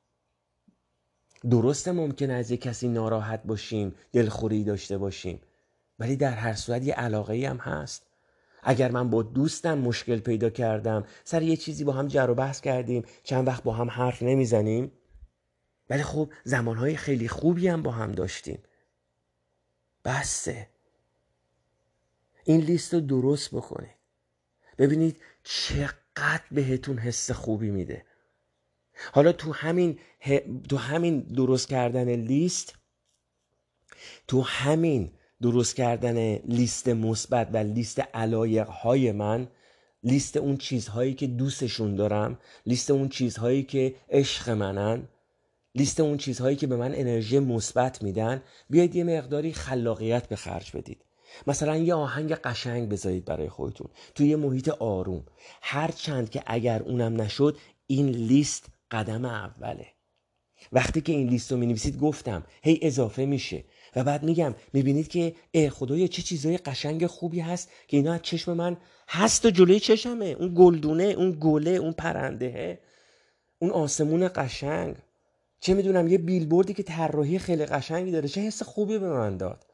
درسته 1.49 1.91
ممکنه 1.91 2.33
از 2.33 2.51
یک 2.51 2.61
کسی 2.61 2.87
ناراحت 2.87 3.43
باشیم 3.43 3.95
دلخوری 4.13 4.63
داشته 4.63 4.97
باشیم 4.97 5.41
ولی 5.99 6.15
در 6.15 6.31
هر 6.31 6.53
صورت 6.53 6.83
یه 6.83 6.93
علاقه 6.93 7.33
ای 7.33 7.45
هم 7.45 7.57
هست. 7.57 8.03
اگر 8.63 8.91
من 8.91 9.09
با 9.09 9.23
دوستم 9.23 9.77
مشکل 9.77 10.19
پیدا 10.19 10.49
کردم 10.49 11.05
سر 11.23 11.41
یه 11.41 11.57
چیزی 11.57 11.83
با 11.83 11.93
هم 11.93 12.07
جر 12.07 12.29
و 12.29 12.35
بحث 12.35 12.61
کردیم 12.61 13.05
چند 13.23 13.47
وقت 13.47 13.63
با 13.63 13.73
هم 13.73 13.89
حرف 13.89 14.23
نمی‌زنیم 14.23 14.91
ولی 15.89 16.03
خب 16.03 16.31
زمانهای 16.43 16.95
خیلی 16.95 17.27
خوبی 17.27 17.67
هم 17.67 17.83
با 17.83 17.91
هم 17.91 18.11
داشتیم. 18.11 18.63
بسته 20.05 20.69
این 22.43 22.61
لیست 22.61 22.93
رو 22.93 22.99
درست 22.99 23.55
بکنید. 23.55 23.97
ببینید 24.77 25.21
چقدر 25.43 26.43
بهتون 26.51 26.97
حس 26.97 27.31
خوبی 27.31 27.71
میده. 27.71 28.05
حالا 29.13 29.31
تو 29.31 29.53
همین 29.53 29.99
تو 30.69 30.77
همین 30.77 31.19
درست 31.19 31.67
کردن 31.67 32.09
لیست 32.09 32.75
تو 34.27 34.41
همین 34.41 35.11
درست 35.41 35.75
کردن 35.75 36.35
لیست 36.35 36.87
مثبت 36.87 37.49
و 37.53 37.57
لیست 37.57 37.99
علایق 37.99 38.67
های 38.67 39.11
من 39.11 39.47
لیست 40.03 40.37
اون 40.37 40.57
چیزهایی 40.57 41.13
که 41.13 41.27
دوستشون 41.27 41.95
دارم 41.95 42.39
لیست 42.65 42.91
اون 42.91 43.09
چیزهایی 43.09 43.63
که 43.63 43.95
عشق 44.09 44.49
منن 44.49 45.07
لیست 45.75 45.99
اون 45.99 46.17
چیزهایی 46.17 46.55
که 46.55 46.67
به 46.67 46.75
من 46.75 46.95
انرژی 46.95 47.39
مثبت 47.39 48.03
میدن 48.03 48.41
بیاید 48.69 48.95
یه 48.95 49.03
مقداری 49.03 49.53
خلاقیت 49.53 50.27
به 50.27 50.35
خرج 50.35 50.77
بدید. 50.77 51.05
مثلا 51.47 51.77
یه 51.77 51.93
آهنگ 51.93 52.31
قشنگ 52.33 52.89
بذارید 52.89 53.25
برای 53.25 53.49
خودتون. 53.49 53.87
توی 54.15 54.27
یه 54.27 54.35
محیط 54.35 54.69
آروم. 54.69 55.23
هر 55.61 55.91
چند 55.91 56.29
که 56.29 56.43
اگر 56.45 56.83
اونم 56.83 57.21
نشد 57.21 57.57
این 57.87 58.09
لیست 58.09 58.65
قدم 58.91 59.25
اوله. 59.25 59.87
وقتی 60.71 61.01
که 61.01 61.13
این 61.13 61.29
لیست 61.29 61.51
رو 61.51 61.57
می 61.57 61.65
نویسید 61.65 61.99
گفتم 61.99 62.43
هی 62.63 62.79
اضافه 62.81 63.25
میشه. 63.25 63.63
و 63.95 64.03
بعد 64.03 64.23
میگم 64.23 64.55
می‌بینید 64.73 65.07
که 65.07 65.35
ای 65.51 65.69
خدایا 65.69 66.07
چه 66.07 66.21
چیزای 66.21 66.57
قشنگ 66.57 67.07
خوبی 67.07 67.39
هست 67.39 67.71
که 67.87 67.97
اینا 67.97 68.13
از 68.13 68.21
چشم 68.21 68.53
من 68.53 68.77
هست 69.09 69.45
و 69.45 69.49
جلوی 69.49 69.79
چشمه. 69.79 70.25
اون 70.25 70.53
گلدونه 70.55 71.03
اون 71.03 71.37
گله 71.39 71.71
اون 71.71 71.91
پرنده 71.91 72.79
اون 73.59 73.71
آسمون 73.71 74.29
قشنگ. 74.35 74.95
چه 75.59 75.73
می‌دونم 75.73 76.07
یه 76.07 76.17
بیلبوردی 76.17 76.73
که 76.73 76.83
طراحی 76.83 77.39
خیلی 77.39 77.65
قشنگی 77.65 78.11
داره. 78.11 78.27
چه 78.27 78.41
حس 78.41 78.63
خوبی 78.63 78.97
به 78.97 79.09
من 79.09 79.37
داد. 79.37 79.65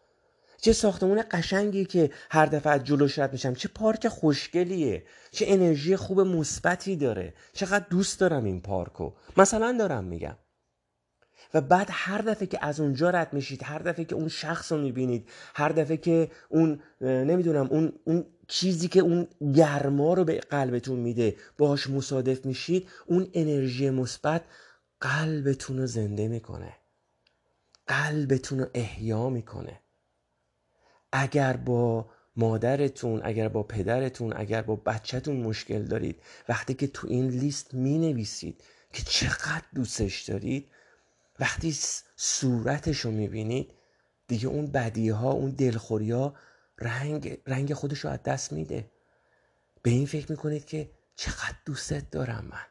چه 0.64 0.74
ساختمون 0.74 1.24
قشنگی 1.32 1.86
که 1.86 2.12
هر 2.32 2.46
دفعه 2.46 2.74
از 2.74 2.84
جلوش 2.84 3.20
رد 3.20 3.32
میشم. 3.32 3.54
چه 3.54 3.68
پارک 3.68 4.08
خوشگلیه. 4.08 5.04
چه 5.32 5.46
انرژی 5.48 5.96
خوب 5.96 6.20
مثبتی 6.20 6.96
داره. 6.96 7.34
چقدر 7.54 7.86
دوست 7.90 8.20
دارم 8.20 8.44
این 8.44 8.62
پارکو. 8.62 9.12
مثلا 9.38 9.76
دارم 9.80 10.04
میگم. 10.04 10.36
و 11.54 11.62
بعد 11.62 11.88
هر 11.92 12.18
دفعه 12.18 12.48
که 12.48 12.66
از 12.66 12.80
اونجا 12.80 13.10
رد 13.10 13.34
میشید 13.34 13.64
هر 13.64 13.80
دفعه 13.80 14.06
که 14.06 14.16
اون 14.16 14.28
شخص 14.28 14.72
رو 14.72 14.78
می‌بینید 14.78 15.30
هر 15.56 15.70
دفعه 15.70 15.98
که 15.98 16.32
اون 16.50 16.80
نمی‌دونم 17.02 17.68
اون, 17.68 17.94
اون 18.04 18.26
چیزی 18.48 18.88
که 18.88 19.00
اون 19.00 19.28
گرما 19.56 20.14
رو 20.14 20.24
به 20.24 20.40
قلبتون 20.40 21.00
میده 21.00 21.36
باهاش 21.58 21.90
مصادف 21.90 22.46
میشید 22.46 22.90
اون 23.06 23.28
انرژی 23.34 23.90
مثبت 23.90 24.42
قلبتون 25.02 25.78
رو 25.78 25.86
زنده 25.86 26.28
می‌کنه. 26.28 26.74
قلبتون 27.88 28.60
رو 28.60 28.66
احیا 28.74 29.30
می‌کنه. 29.30 29.80
اگر 31.16 31.58
با 31.58 32.10
مادرتون 32.36 33.22
اگر 33.24 33.50
با 33.50 33.64
پدرتون 33.64 34.34
اگر 34.36 34.62
با 34.62 34.76
بچهتون 34.76 35.36
مشکل 35.38 35.84
دارید 35.84 36.22
وقتی 36.50 36.74
که 36.74 36.88
تو 36.88 37.08
این 37.08 37.28
لیست 37.30 37.74
می 37.74 37.98
نویسید 37.98 38.64
که 38.94 39.04
چقدر 39.04 39.64
دوستش 39.76 40.22
دارید 40.22 40.72
وقتی 41.40 41.78
صورتش 42.16 43.00
رو 43.00 43.12
می 43.12 43.28
بینید 43.28 43.74
دیگه 44.28 44.48
اون 44.48 44.68
بدی 44.68 45.10
ها 45.10 45.32
اون 45.32 45.50
دلخوری 45.52 46.12
ها 46.12 46.36
رنگ, 46.80 47.38
رنگ 47.48 47.74
خودش 47.74 48.00
رو 48.00 48.10
از 48.10 48.24
دست 48.24 48.54
میده. 48.54 48.92
به 49.82 49.90
این 49.90 50.06
فکر 50.06 50.32
می‌کنید 50.32 50.66
که 50.66 50.92
چقدر 51.16 51.56
دوستت 51.66 52.12
دارم 52.12 52.46
من. 52.46 52.66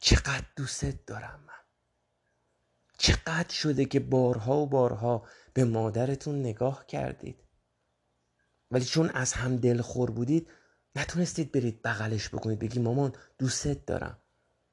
چقدر 0.00 0.44
دوستت 0.56 1.06
دارم 1.06 1.40
من. 1.46 1.55
چقدر 2.98 3.54
شده 3.54 3.84
که 3.84 4.00
بارها 4.00 4.56
و 4.56 4.66
بارها 4.66 5.26
به 5.54 5.64
مادرتون 5.64 6.40
نگاه 6.40 6.86
کردید؟ 6.86 7.36
ولی 8.70 8.84
چون 8.84 9.10
از 9.10 9.32
هم 9.32 9.56
دلخور 9.56 10.10
بودید 10.10 10.48
نتونستید 10.96 11.52
برید 11.52 11.82
بغلش 11.82 12.28
بکنید 12.28 12.58
بگی 12.58 12.80
مامان 12.80 13.12
دوستت 13.38 13.86
دارم 13.86 14.18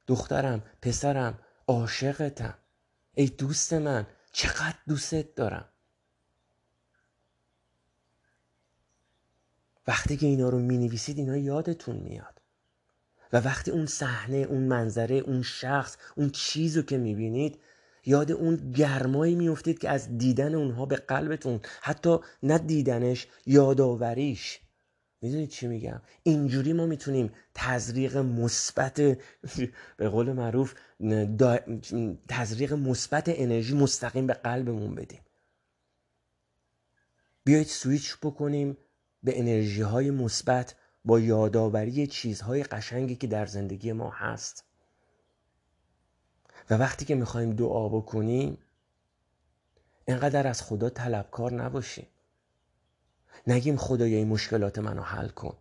دخترم 0.07 0.63
پسرم 0.81 1.39
عاشقتم. 1.67 2.57
ای 3.13 3.27
دوست 3.27 3.73
من 3.73 4.07
چقدر 4.31 4.77
دوستت 4.87 5.35
دارم. 5.35 5.69
وقتی 9.87 10.17
که 10.17 10.25
اینا 10.25 10.49
رو 10.49 10.59
می 10.59 10.77
نویسید 10.77 11.17
اینا 11.17 11.37
یادتون 11.37 11.95
میاد. 11.95 12.41
و 13.33 13.37
وقتی 13.37 13.71
اون 13.71 13.85
صحنه 13.85 14.37
اون 14.37 14.63
منظره 14.63 15.15
اون 15.15 15.41
شخص 15.41 15.97
اون 16.15 16.29
چیز 16.29 16.77
رو 16.77 16.83
که 16.83 16.97
می 16.97 17.15
بینید 17.15 17.59
یاد 18.05 18.31
اون 18.31 18.71
گرمایی 18.71 19.35
میفتید 19.35 19.79
که 19.79 19.89
از 19.89 20.17
دیدن 20.17 20.55
اونها 20.55 20.85
به 20.85 20.95
قلبتون 20.95 21.59
حتی 21.81 22.17
نه 22.43 22.57
دیدنش 22.57 23.27
یادآوریش. 23.45 24.59
می‌دونید 25.21 25.49
چی 25.49 25.67
میگم؟ 25.67 26.01
اینجوری 26.23 26.73
ما 26.73 26.85
می‌تونیم 26.85 27.31
تزریق 27.53 28.17
مثبت 28.17 29.01
به 29.97 30.09
قول 30.09 30.31
معروف 30.31 30.73
تزریق 32.27 32.73
مثبت 32.73 33.23
انرژی 33.27 33.75
مستقیم 33.75 34.27
به 34.27 34.33
قلبمون 34.33 34.95
بدیم. 34.95 35.21
بیایید 37.43 37.67
سویچ 37.67 38.17
بکنیم 38.17 38.77
به 39.23 39.39
انرژی 39.39 39.81
های 39.81 40.11
مثبت 40.11 40.75
با 41.05 41.19
یادآوری 41.19 42.07
چیزهای 42.07 42.63
قشنگی 42.63 43.15
که 43.15 43.27
در 43.27 43.45
زندگی 43.45 43.91
ما 43.91 44.09
هست. 44.09 44.72
و 46.69 46.73
وقتی 46.73 47.05
که 47.05 47.15
می‌خوایم 47.15 47.55
دعا 47.55 47.89
بکنیم 47.89 48.57
انقدر 50.07 50.47
از 50.47 50.61
خدا 50.61 50.89
طلبکار 50.89 51.53
نباشیم. 51.53 52.07
نگیم 53.47 53.77
خدایا 53.77 54.17
این 54.17 54.27
مشکلات 54.27 54.79
منو 54.79 55.01
حل 55.01 55.27
کن. 55.27 55.57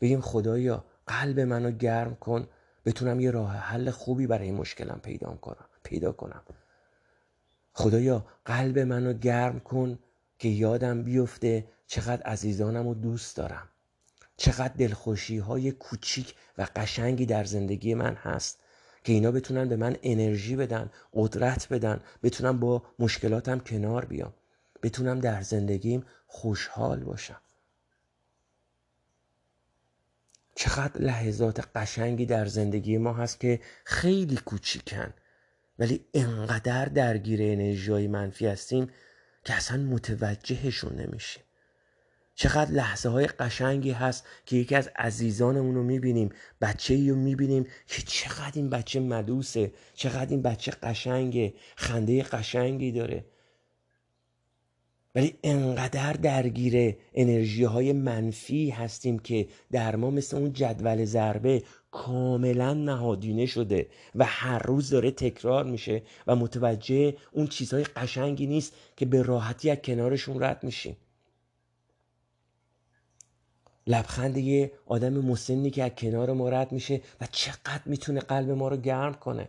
بگیم 0.00 0.20
خدایا 0.20 0.84
قلب 1.06 1.40
منو 1.40 1.70
گرم 1.70 2.14
کن. 2.14 2.48
بتونم 2.84 3.20
یه 3.20 3.30
راه 3.30 3.52
حل 3.56 3.90
خوبی 3.90 4.26
برای 4.26 4.46
این 4.46 4.54
مشکلم 4.54 5.00
پیدا 5.02 5.34
کنم 5.34 5.66
پیدا 5.82 6.12
کنم. 6.12 6.42
خدایا 7.72 8.26
قلب 8.44 8.78
منو 8.78 9.12
گرم 9.12 9.60
کن 9.60 9.98
که 10.38 10.48
یادم 10.48 11.02
بیفته 11.02 11.68
چقدر 11.86 12.22
عزیزانم 12.22 12.88
رو 12.88 12.94
دوست 12.94 13.36
دارم. 13.36 13.68
چقدر 14.36 14.74
دلخوشی 14.74 15.38
های 15.38 15.72
کوچیک 15.72 16.34
و 16.58 16.66
قشنگی 16.76 17.26
در 17.26 17.44
زندگی 17.44 17.94
من 17.94 18.14
هست. 18.14 18.61
که 19.04 19.12
اینا 19.12 19.30
بتونن 19.30 19.68
به 19.68 19.76
من 19.76 19.96
انرژی 20.02 20.56
بدن 20.56 20.90
قدرت 21.14 21.68
بدن 21.72 22.00
بتونم 22.22 22.60
با 22.60 22.82
مشکلاتم 22.98 23.58
کنار 23.58 24.04
بیام. 24.04 24.34
بتونم 24.82 25.20
در 25.20 25.42
زندگیم 25.42 26.04
خوشحال 26.26 27.00
باشم. 27.00 27.40
چقدر 30.54 31.00
لحظات 31.00 31.68
قشنگی 31.74 32.26
در 32.26 32.46
زندگی 32.46 32.98
ما 32.98 33.12
هست 33.12 33.40
که 33.40 33.60
خیلی 33.84 34.36
کوچیکن 34.36 35.14
ولی 35.78 36.04
انقدر 36.14 36.84
درگیر 36.84 37.40
انرژی 37.42 38.08
منفی 38.08 38.46
هستیم 38.46 38.90
که 39.44 39.54
اصلا 39.54 39.82
متوجهشون 39.82 40.94
نمیشیم. 40.94 41.42
چقدر 42.42 42.70
لحظه 42.70 43.08
های 43.08 43.26
قشنگی 43.26 43.90
هست 43.90 44.26
که 44.46 44.56
یکی 44.56 44.74
از 44.74 44.90
عزیزانمون 44.96 45.74
رو 45.74 45.82
می‌بینیم 45.82 46.28
بچه 46.60 46.94
ای 46.94 47.10
رو 47.10 47.16
می‌بینیم 47.16 47.66
که 47.86 48.02
چقدر 48.06 48.52
این 48.54 48.70
بچه 48.70 49.00
مدوسه 49.00 49.72
چقدر 49.94 50.30
این 50.30 50.42
بچه 50.42 50.72
قشنگه 50.82 51.54
خنده 51.76 52.22
قشنگی 52.22 52.92
داره. 52.92 53.24
ولی 55.14 55.34
انقدر 55.42 56.12
درگیر 56.12 56.96
انرژی 57.14 57.64
های 57.64 57.92
منفی 57.92 58.70
هستیم 58.70 59.18
که 59.18 59.48
در 59.72 59.96
ما 59.96 60.10
مثل 60.10 60.36
اون 60.36 60.52
جدول 60.52 61.04
ضربه 61.04 61.62
کاملا 61.90 62.74
نهادینه 62.74 63.46
شده 63.46 63.86
و 64.14 64.24
هر 64.24 64.58
روز 64.58 64.90
داره 64.90 65.10
تکرار 65.10 65.64
میشه 65.64 66.02
و 66.26 66.36
متوجه 66.36 67.14
اون 67.32 67.46
چیزهای 67.46 67.84
قشنگی 67.84 68.46
نیست 68.46 68.72
که 68.96 69.06
به 69.06 69.22
راحتی 69.22 69.70
از 69.70 69.78
کنارشون 69.84 70.42
رد 70.42 70.64
میشیم. 70.64 70.96
لبخند 73.86 74.36
یه 74.36 74.72
آدم 74.86 75.12
مسنی 75.12 75.70
که 75.70 75.84
از 75.84 75.90
کنار 75.90 76.32
ما 76.32 76.48
رد 76.48 76.72
میشه 76.72 77.00
و 77.20 77.26
چقدر 77.30 77.82
می‌تونه 77.86 78.20
قلب 78.20 78.50
ما 78.50 78.68
رو 78.68 78.76
گرم 78.76 79.14
کنه. 79.14 79.48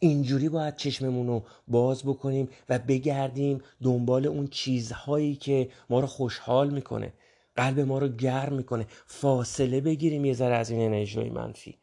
اینجوری 0.00 0.48
باید 0.48 0.76
چشممون 0.76 1.26
رو 1.26 1.42
باز 1.68 2.02
بکنیم 2.02 2.48
و 2.68 2.78
بگردیم 2.78 3.60
دنبال 3.82 4.26
اون 4.26 4.46
چیزهایی 4.46 5.36
که 5.36 5.68
ما 5.90 6.00
رو 6.00 6.06
خوشحال 6.06 6.70
می‌کنه. 6.70 7.12
قلب 7.56 7.80
ما 7.80 7.98
رو 7.98 8.08
گرم 8.08 8.52
می‌کنه. 8.52 8.86
فاصله 9.06 9.80
بگیریم 9.80 10.24
یه 10.24 10.34
ذره 10.34 10.54
از 10.54 10.70
این 10.70 10.80
انرژی 10.80 11.30
منفی. 11.30 11.78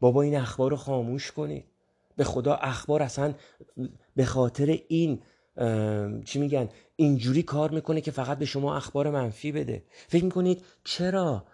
بابا 0.00 0.22
این 0.22 0.36
اخبار 0.36 0.70
رو 0.70 0.76
خاموش 0.76 1.32
کنید. 1.32 1.64
به 2.16 2.24
خدا 2.24 2.54
اخبار 2.54 3.02
اصلا 3.02 3.34
به 4.16 4.24
خاطر 4.24 4.78
این 4.88 5.22
چی 6.24 6.38
میگن 6.38 6.68
اینجوری 6.96 7.42
کار 7.42 7.70
می‌کنه 7.70 8.00
که 8.00 8.10
فقط 8.10 8.38
به 8.38 8.44
شما 8.44 8.76
اخبار 8.76 9.10
منفی 9.10 9.52
بده. 9.52 9.84
فکر 10.08 10.24
می‌کنید 10.24 10.64
چرا؟ 10.84 11.44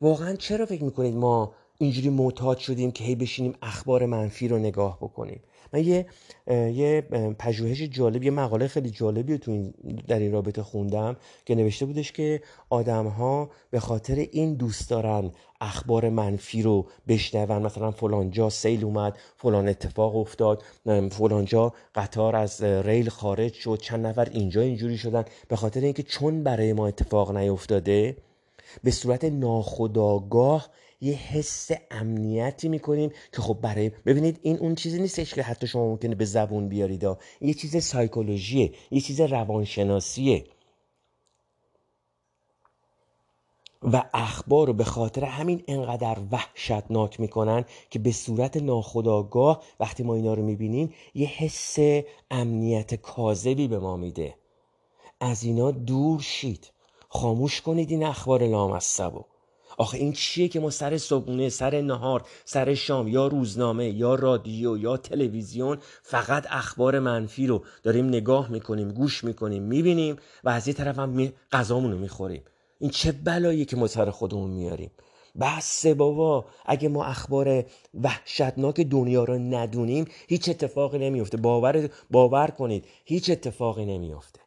واقعا 0.00 0.36
چرا 0.36 0.66
فکر 0.66 0.84
می‌کنید 0.84 1.14
ما 1.14 1.54
اینجوری 1.78 2.08
معتاد 2.08 2.58
شدیم 2.58 2.90
که 2.90 3.04
هی 3.04 3.14
بشینیم 3.14 3.54
اخبار 3.62 4.06
منفی 4.06 4.48
رو 4.48 4.58
نگاه 4.58 4.98
بکنیم. 5.00 5.40
من 5.72 5.84
یه 5.84 6.06
یه 6.50 7.00
پژوهش 7.38 7.82
جالب 7.82 8.22
یه 8.22 8.30
مقاله 8.30 8.68
خیلی 8.68 8.90
جالبی 8.90 9.32
رو 9.32 9.38
تو 9.38 9.50
این 9.50 9.74
در 10.08 10.18
این 10.18 10.32
رابطه 10.32 10.62
خوندم 10.62 11.16
که 11.44 11.54
نوشته 11.54 11.86
بودش 11.86 12.12
که 12.12 12.42
آدم 12.70 13.06
ها 13.06 13.50
به 13.70 13.80
خاطر 13.80 14.14
این 14.14 14.54
دوست 14.54 14.90
دارن 14.90 15.30
اخبار 15.60 16.08
منفی 16.08 16.62
رو 16.62 16.86
بشنون. 17.08 17.62
مثلا 17.62 17.90
فلان 17.90 18.30
جا 18.30 18.50
سیل 18.50 18.84
اومد 18.84 19.18
فلان 19.36 19.68
اتفاق 19.68 20.16
افتاد 20.16 20.62
فلان 21.10 21.44
جا 21.44 21.72
قطار 21.94 22.36
از 22.36 22.62
ریل 22.62 23.08
خارج 23.08 23.52
شد 23.52 23.78
چند 23.82 24.06
نفر 24.06 24.28
اینجا 24.32 24.60
اینجوری 24.60 24.98
شدن. 24.98 25.24
به 25.48 25.56
خاطر 25.56 25.80
اینکه 25.80 26.02
چون 26.02 26.42
برای 26.42 26.72
ما 26.72 26.86
اتفاق 26.86 27.36
نیفتاده 27.36 28.16
به 28.84 28.90
صورت 28.90 29.24
ناخودآگاه 29.24 30.68
یه 31.00 31.14
حس 31.14 31.70
امنیتی 31.90 32.68
می‌کنیم 32.68 33.10
که 33.32 33.42
خب 33.42 33.58
برای 33.62 33.88
ببینید 34.06 34.40
این 34.42 34.58
اون 34.58 34.74
چیزی 34.74 35.00
نیستش 35.00 35.34
که 35.34 35.42
حتی 35.42 35.66
شما 35.66 35.84
ممکنه 35.88 36.14
به 36.14 36.24
زبون 36.24 36.68
بیارید. 36.68 37.04
یه 37.40 37.54
چیز 37.54 37.84
سایکولوژیه 37.84 38.72
یه 38.90 39.00
چیز 39.00 39.20
روانشناسیه. 39.20 40.44
و 43.82 44.04
اخبار 44.14 44.66
رو 44.66 44.72
به 44.72 44.84
خاطر 44.84 45.24
همین 45.24 45.62
انقدر 45.68 46.16
وحشتناک 46.32 47.20
می‌کنن 47.20 47.64
که 47.90 47.98
به 47.98 48.12
صورت 48.12 48.56
ناخودآگاه 48.56 49.62
وقتی 49.80 50.02
ما 50.02 50.14
اینا 50.14 50.34
رو 50.34 50.42
می‌بینیم 50.42 50.94
یه 51.14 51.26
حس 51.26 51.78
امنیت 52.30 52.94
کاذبی 52.94 53.68
به 53.68 53.78
ما 53.78 53.96
میده. 53.96 54.34
از 55.20 55.44
اینا 55.44 55.70
دور 55.70 56.20
شید. 56.20 56.70
خاموش 57.08 57.60
کنید 57.60 57.90
این 57.90 58.04
اخبار 58.04 58.46
لامصبو. 58.46 59.24
آخه 59.76 59.98
این 59.98 60.12
چیه 60.12 60.48
که 60.48 60.60
ما 60.60 60.70
سر 60.70 60.98
صبحونه 60.98 61.48
سر 61.48 61.80
نهار 61.80 62.22
سر 62.44 62.74
شام 62.74 63.08
یا 63.08 63.26
روزنامه 63.26 63.90
یا 63.90 64.14
رادیو 64.14 64.78
یا 64.78 64.96
تلویزیون 64.96 65.78
فقط 66.02 66.46
اخبار 66.50 66.98
منفی 66.98 67.46
رو 67.46 67.64
داریم 67.82 68.06
نگاه 68.08 68.50
می‌کنیم 68.50 68.92
گوش 68.92 69.24
می‌کنیم 69.24 69.62
می‌بینیم 69.62 70.16
و 70.44 70.48
از 70.48 70.68
یه 70.68 70.74
طرف 70.74 70.98
هم 70.98 71.32
غذامون 71.52 71.92
رو 71.92 71.98
می‌خوریم. 71.98 72.42
این 72.78 72.90
چه 72.90 73.12
بلایی 73.12 73.64
که 73.64 73.76
ما 73.76 73.86
سر 73.86 74.10
خودمون 74.10 74.50
میاریم؟ 74.50 74.90
بس 75.40 75.86
بابا 75.86 76.44
اگه 76.66 76.88
ما 76.88 77.04
اخبار 77.04 77.64
وحشتناک 77.94 78.80
دنیا 78.80 79.24
رو 79.24 79.38
ندونیم 79.38 80.04
هیچ 80.28 80.48
اتفاقی 80.48 80.98
نمیفته 80.98 81.36
باور 81.36 81.90
باور 82.10 82.46
کنید 82.46 82.84
هیچ 83.04 83.30
اتفاقی 83.30 83.84
نمیفته 83.84 84.40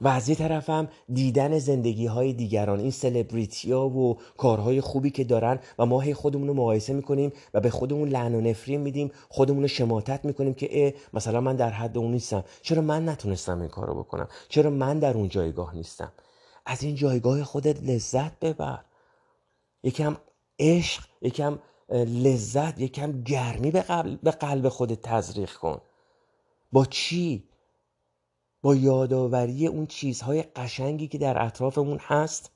و 0.00 0.08
از 0.08 0.28
یه 0.28 0.34
طرف 0.34 0.70
هم 0.70 0.88
دیدن 1.12 1.58
زندگی 1.58 2.06
های 2.06 2.32
دیگران 2.32 2.80
این 2.80 2.90
سلبریتی 2.90 3.72
ها 3.72 3.88
و 3.88 4.18
کارهای 4.36 4.80
خوبی 4.80 5.10
که 5.10 5.24
دارن 5.24 5.58
و 5.78 5.86
ما 5.86 6.00
هی 6.00 6.14
خودمون 6.14 6.48
رو 6.48 6.54
مقایسه 6.54 6.92
می‌کنیم 6.92 7.32
و 7.54 7.60
به 7.60 7.70
خودمون 7.70 8.08
لعن 8.08 8.34
و 8.34 8.40
نفرین 8.40 8.80
میدیم 8.80 9.10
خودمون 9.28 9.62
رو 9.62 9.68
شماتت 9.68 10.24
می‌کنیم 10.24 10.54
که 10.54 10.94
مثلا 11.12 11.40
من 11.40 11.56
در 11.56 11.70
حد 11.70 11.98
اون 11.98 12.10
نیستم. 12.10 12.44
چرا 12.62 12.82
من 12.82 13.08
نتونستم 13.08 13.60
این 13.60 13.68
کارو 13.68 13.94
بکنم؟ 13.94 14.28
چرا 14.48 14.70
من 14.70 14.98
در 14.98 15.16
اون 15.16 15.28
جایگاه 15.28 15.74
نیستم؟ 15.74 16.12
از 16.66 16.82
این 16.82 16.94
جایگاه 16.94 17.44
خودت 17.44 17.82
لذت 17.82 18.38
ببر. 18.38 18.84
یکم 19.82 20.16
عشق 20.58 21.04
یکم 21.22 21.58
لذت 21.90 22.80
یکم 22.80 23.22
گرمی 23.22 23.70
به 23.70 23.80
قلب, 23.80 24.20
به 24.20 24.30
قلب 24.30 24.68
خودت 24.68 25.02
تزریق 25.02 25.52
کن. 25.52 25.80
با 26.72 26.84
چی؟ 26.84 27.47
با 28.62 28.74
یادآوری 28.74 29.66
اون 29.66 29.86
چیزهای 29.86 30.42
قشنگی 30.42 31.08
که 31.08 31.18
در 31.18 31.42
اطرافمون 31.42 31.98
هست 31.98 32.50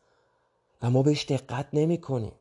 و 0.83 0.91
ما 0.91 1.03
بهش 1.03 1.25
دقت 1.25 1.69
نمی 1.73 1.99
کنیم 1.99 2.33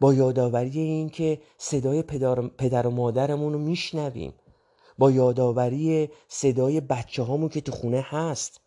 با 0.00 0.14
یادآوری 0.14 0.80
این 0.80 1.08
که 1.08 1.40
صدای 1.58 2.02
پدر, 2.02 2.42
پدر 2.42 2.86
و 2.86 2.90
مادرمون 2.90 3.52
رو 3.52 3.58
میشنویم. 3.58 4.34
با 4.98 5.10
یادآوری 5.10 6.10
صدای 6.28 6.80
بچه 6.80 7.22
هامون 7.22 7.48
که 7.48 7.60
تو 7.60 7.72
خونه 7.72 8.00
هست. 8.08 8.60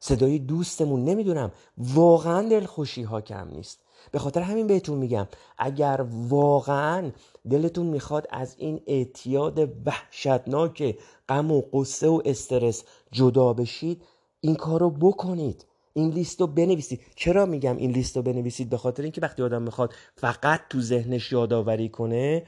صدای 0.00 0.38
دوستمون 0.38 1.04
نمی‌دونم 1.04 1.52
واقعا 1.78 2.48
دلخوشی 2.48 3.02
ها 3.02 3.20
کم 3.20 3.48
نیست. 3.48 3.78
به 4.10 4.18
خاطر 4.18 4.40
همین 4.40 4.66
بهتون 4.66 4.98
میگم 4.98 5.28
اگر 5.58 6.04
واقعا 6.28 7.10
دلتون 7.50 7.86
می‌خواد 7.86 8.26
از 8.30 8.54
این 8.58 8.80
اعتیاد 8.86 9.58
وحشتناک 9.86 10.98
غم 11.28 11.52
و 11.52 11.62
قصه 11.72 12.08
و 12.08 12.22
استرس 12.24 12.84
جدا 13.12 13.52
بشید 13.52 14.02
این 14.40 14.54
کار 14.54 14.80
رو 14.80 14.90
بکنید. 14.90 15.66
این 15.94 16.10
لیست 16.10 16.40
رو 16.40 16.46
بنویسید. 16.46 17.00
چرا 17.16 17.46
میگم 17.46 17.76
این 17.76 17.90
لیست 17.90 18.16
رو 18.16 18.22
بنویسید؟ 18.22 18.70
به 18.70 18.76
خاطر 18.76 19.02
اینکه 19.02 19.20
وقتی 19.20 19.42
آدم 19.42 19.62
می‌خواد 19.62 19.92
فقط 20.16 20.60
تو 20.70 20.80
ذهنش 20.80 21.32
یادآوری 21.32 21.88
کنه 21.88 22.42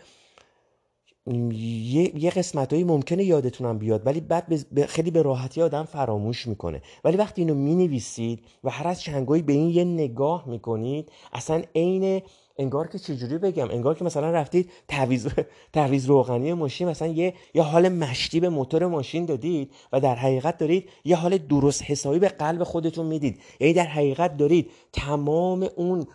یه, 1.27 2.23
یه 2.23 2.31
قسمت 2.31 2.73
هایی 2.73 2.85
ممکنه 2.85 3.25
یادتونم 3.25 3.79
بیاد 3.79 4.07
ولی 4.07 4.21
بعد 4.21 4.87
خیلی 4.87 5.11
به 5.11 5.23
راحتی 5.23 5.63
آدم 5.63 5.85
فراموش 5.85 6.47
می‌کنه. 6.47 6.83
ولی 7.05 7.17
وقتی 7.17 7.43
اینو 7.43 7.55
می‌نویسید 7.55 8.41
و 8.65 8.71
هر 8.71 8.89
از 8.89 9.03
چنگایی 9.03 9.43
به 9.43 9.53
این 9.53 9.69
یه 9.71 9.85
نگاه 9.85 10.49
می‌کنید 10.49 11.13
اصلا 11.33 11.63
عین 11.75 12.23
انگار 12.59 12.89
که 12.89 12.99
چجوری 12.99 13.39
بگم 13.39 13.71
انگار 13.71 13.95
که 13.95 14.05
مثلا 14.05 14.31
رفتید 14.31 14.71
تعویض 14.89 15.29
تعویض 15.73 16.07
روغنی 16.07 16.53
ماشین 16.53 16.89
مثلا 16.89 17.09
یه 17.09 17.35
یه 17.55 17.63
حال 17.63 17.89
مشتی 17.89 18.41
به 18.41 18.49
موتور 18.49 18.87
ماشین 18.87 19.25
دادید 19.25 19.73
و 19.93 20.01
در 20.01 20.15
حقیقت 20.15 20.59
دارید 20.59 20.89
یه 21.05 21.17
حال 21.17 21.39
درست 21.39 21.83
حسابی 21.83 22.19
به 22.19 22.29
قلب 22.29 22.65
خودتون 22.65 23.07
می‌دید. 23.07 23.41
یعنی 23.61 23.73
در 23.73 23.87
حقیقت 23.87 24.37
دارید 24.37 24.71
تمام 24.93 25.69
اون 25.77 26.07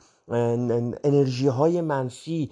انرژی 1.03 1.47
های 1.47 1.81
منفی 1.81 2.49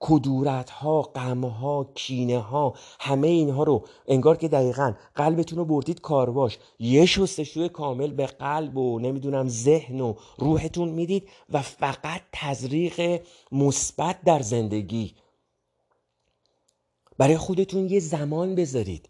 کدورت 0.00 0.70
ها 0.70 1.02
غم 1.02 1.44
ها 1.44 1.90
کینه 1.94 2.38
ها 2.38 2.74
همه 3.00 3.28
اینها 3.28 3.62
رو 3.62 3.84
انگار 4.06 4.36
که 4.36 4.48
دقیقا 4.48 4.94
قلبتون 5.14 5.58
رو 5.58 5.64
بردید 5.64 6.00
کارواش 6.00 6.58
یه 6.78 7.06
شستشوی 7.06 7.68
کامل 7.68 8.10
به 8.10 8.26
قلب 8.26 8.76
و 8.76 8.98
نمی‌دونم 8.98 9.48
ذهن 9.48 10.00
و 10.00 10.14
روحتون 10.38 10.88
می‌دید 10.88 11.28
و 11.50 11.62
فقط 11.62 12.22
تزریق 12.32 13.22
مثبت 13.52 14.22
در 14.24 14.42
زندگی. 14.42 15.14
برای 17.18 17.36
خودتون 17.36 17.88
یه 17.88 18.00
زمان 18.00 18.54
بذارید. 18.54 19.08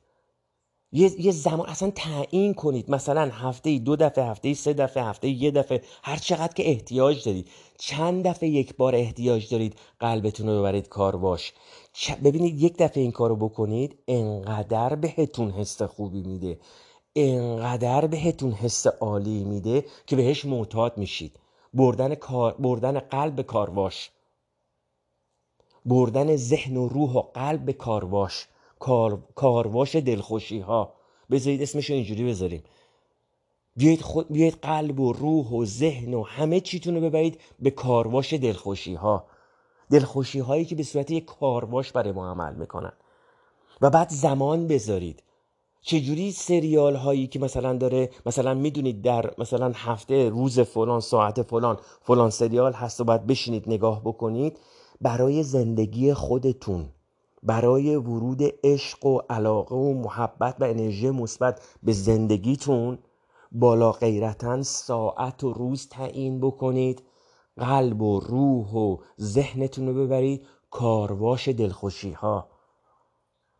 یه, 0.94 1.20
یه 1.20 1.33
زمان 1.33 1.68
اصلا 1.68 1.90
تعیین 1.90 2.54
کنید. 2.54 2.90
مثلا 2.90 3.30
هفته 3.33 3.70
ای 3.70 3.78
دو 3.78 3.96
دفعه 3.96 4.24
هفته 4.24 4.48
ای 4.48 4.54
سه 4.54 4.72
دفعه 4.72 5.04
هفته 5.04 5.26
ای 5.28 5.35
یه 5.35 5.50
دفعه. 5.50 5.83
هر 6.02 6.16
چقدر 6.16 6.54
که 6.54 6.68
احتیاج 6.70 7.24
دارید. 7.24 7.48
چند 7.78 8.26
دفعه 8.26 8.48
یک 8.48 8.76
بار 8.76 8.94
احتیاج 8.94 9.50
دارید 9.50 9.76
قلبتون 10.00 10.48
رو 10.48 10.61
ببرید 10.61 10.88
کار 10.88 11.16
باش. 11.16 11.52
ببینید 12.24 12.62
یک 12.62 12.76
دفعه 12.78 13.02
این 13.02 13.12
کارو 13.12 13.37
بکنید 13.37 13.98
انقدر 14.09 14.94
بهتون 14.94 15.50
حس 15.50 15.83
خوبی 15.83 16.22
میده. 16.22 16.59
انقدر 17.16 18.07
بهتون 18.07 18.52
حس 18.52 18.87
عالی 18.87 19.44
میده 19.44 19.85
که 20.07 20.16
بهش 20.16 20.44
معتاد 20.44 20.98
میشید. 20.98 21.40
بردن, 21.74 22.14
کار، 22.14 22.54
بردن 22.54 22.98
قلب 22.98 23.42
کارواش 23.42 24.11
بردن 25.87 26.37
ذهن 26.37 26.76
و 26.76 26.88
روح 26.88 27.12
و 27.12 27.20
قلب 27.20 27.64
به 27.64 27.72
کارواش 27.72 28.46
کار... 28.84 29.22
کارواش 29.34 29.96
دلخوشی 29.96 30.60
ها 30.60 30.94
بذارید 31.30 31.62
اسمش 31.62 31.90
اینجوری 31.90 32.24
بذاریم. 32.24 32.62
بیایید, 33.76 34.00
خود... 34.02 34.28
بیایید 34.28 34.58
قلب 34.62 35.00
و 35.00 35.12
روح 35.12 35.48
و 35.48 35.64
ذهن 35.64 36.14
و 36.14 36.22
همه 36.22 36.60
چیتون 36.60 36.94
رو 36.94 37.00
ببرید 37.00 37.40
به 37.58 37.70
کارواش 37.70 38.32
دلخوشی 38.32 38.94
ها 38.94 39.24
دلخوشی 39.90 40.38
هایی 40.38 40.64
که 40.64 40.74
به 40.74 40.82
صورت 40.82 41.10
یک 41.10 41.24
کارواش 41.24 41.92
برای 41.92 42.12
ما 42.12 42.30
عمل 42.30 42.54
می‌کنن. 42.54 42.92
و 43.80 43.90
بعد 43.90 44.08
زمان 44.08 44.66
بذارید. 44.66 45.22
چجوری 45.82 46.32
سریال 46.32 46.96
هایی 46.96 47.26
که 47.26 47.38
مثلا 47.38 47.76
داره 47.76 48.10
مثلا 48.26 48.54
می‌دونید 48.54 49.02
در 49.02 49.34
مثلا 49.38 49.72
هفته 49.74 50.28
روز 50.28 50.60
فلان 50.60 51.00
ساعت 51.00 51.42
فلان 51.42 51.78
فلان 52.02 52.30
سریال 52.30 52.72
هست 52.72 53.00
و 53.00 53.04
باید 53.04 53.26
بشینید 53.26 53.64
نگاه 53.66 54.00
بکنید 54.00 54.58
برای 55.00 55.42
زندگی 55.42 56.14
خودتون 56.14 56.88
برای 57.44 57.96
ورود 57.96 58.40
عشق 58.64 59.07
و 59.07 59.18
علاقه 59.30 59.76
و 59.76 59.94
محبت 59.94 60.57
و 60.61 60.64
انرژی 60.64 61.11
مثبت 61.11 61.62
به 61.83 61.92
زندگیتون 61.92 62.98
بالا 63.52 63.92
غیرتا 63.92 64.62
ساعت 64.62 65.44
و 65.44 65.52
روز 65.52 65.88
تعیین 65.88 66.40
بکنید 66.40 67.02
قلب 67.57 68.02
و 68.02 68.20
روح 68.20 68.72
و 68.72 68.96
ذهنتون 69.20 69.87
رو 69.87 69.94
ببرید 69.94 70.46
کارواش 70.70 71.48
دلخوشی 71.48 72.12
ها 72.12 72.48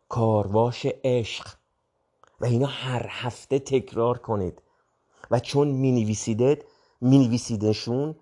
کارواش 0.09 0.87
عشق. 1.03 1.47
و 2.41 2.45
اینا 2.45 2.67
هر 2.67 3.05
هفته 3.09 3.59
تکرار 3.59 4.17
کنید. 4.17 4.61
و 5.31 5.39
چون 5.39 5.67
می 5.67 5.91
نویسیدت 5.91 6.63
می 7.01 7.27
نویسیدشون 7.27 8.15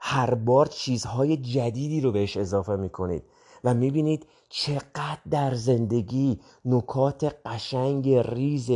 هر 0.00 0.34
بار 0.34 0.66
چیزهای 0.66 1.36
جدیدی 1.36 2.00
رو 2.00 2.12
بهش 2.12 2.36
اضافه 2.36 2.76
می 2.76 2.88
کنید 2.90 3.24
و 3.64 3.74
می‌بینید 3.74 4.26
چقدر 4.48 5.18
در 5.30 5.54
زندگی 5.54 6.40
نکات 6.64 7.36
قشنگ 7.46 8.08
ریز 8.08 8.70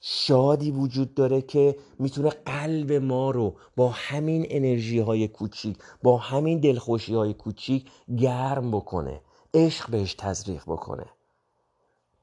شادی 0.00 0.70
وجود 0.70 1.14
داره 1.14 1.42
که 1.42 1.76
می‌تونه 1.98 2.30
قلب 2.30 2.92
ما 2.92 3.30
رو 3.30 3.54
با 3.76 3.88
همین 3.88 4.46
انرژی 4.48 4.98
های 4.98 5.28
کوچیک 5.28 5.78
با 6.02 6.16
همین 6.16 6.60
دلخوشی 6.60 7.14
های 7.14 7.34
کوچیک 7.34 7.90
گرم 8.18 8.70
بکنه 8.70 9.20
عشق 9.54 9.90
بهش 9.90 10.14
تزریق 10.14 10.62
بکنه. 10.66 11.06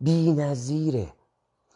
بی 0.02 0.32
نظیره 0.32 1.14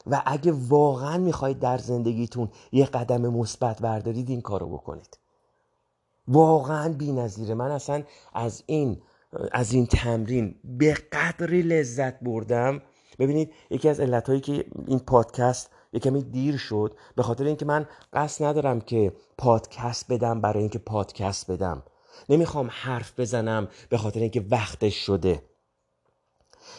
و 0.08 0.24
اگه 0.26 0.52
واقعا 0.52 1.18
می‌خواید 1.18 1.60
در 1.60 1.78
زندگیتون 1.78 2.50
یه 2.72 2.86
قدم 2.86 3.28
مثبت 3.28 3.82
بردارید 3.82 4.30
این 4.30 4.42
کارو 4.42 4.70
بکنید. 4.70 5.18
واقعا 6.28 6.94
بی 6.94 7.12
نظیره 7.12 7.54
من 7.54 7.72
اصلا 7.72 8.04
از 8.34 8.64
این 8.66 9.02
از 9.52 9.74
این 9.74 9.86
تمرین 9.86 10.56
به 10.64 10.94
قدری 10.94 11.62
لذت 11.62 12.20
بردم. 12.20 12.82
ببینید 13.20 13.54
یکی 13.70 13.90
از 13.90 14.00
علتهایی 14.00 14.42
که 14.42 14.66
این 14.88 15.00
پادکست 15.00 15.70
یه 15.94 16.00
کمی 16.00 16.24
دیر 16.24 16.58
شد 16.58 16.96
به 17.16 17.24
خاطر 17.24 17.44
اینکه 17.44 17.66
من 17.66 17.88
قصد 18.14 18.46
ندارم 18.46 18.82
که 18.82 19.14
پادکست 19.38 20.12
بدم 20.12 20.42
برای 20.42 20.60
اینکه 20.60 20.80
پادکست 20.80 21.52
بدم. 21.52 21.84
نمی‌خوام 22.30 22.70
حرف 22.72 23.20
بزنم 23.20 23.68
به 23.90 23.98
خاطر 23.98 24.20
اینکه 24.20 24.46
وقتش 24.50 24.96
شده. 24.96 25.44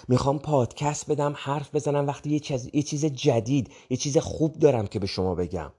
می‌خوام 0.08 0.38
پادکست 0.38 1.10
بدم 1.10 1.34
حرف 1.36 1.74
بزنم 1.74 2.06
وقتی 2.06 2.30
یه 2.30 2.38
چیز, 2.38 2.70
یه 2.72 2.82
چیز 2.82 3.04
جدید 3.04 3.72
یه 3.90 3.96
چیز 3.96 4.18
خوب 4.18 4.58
دارم 4.58 4.86
که 4.86 4.98
به 4.98 5.06
شما 5.06 5.34
بگم. 5.34 5.72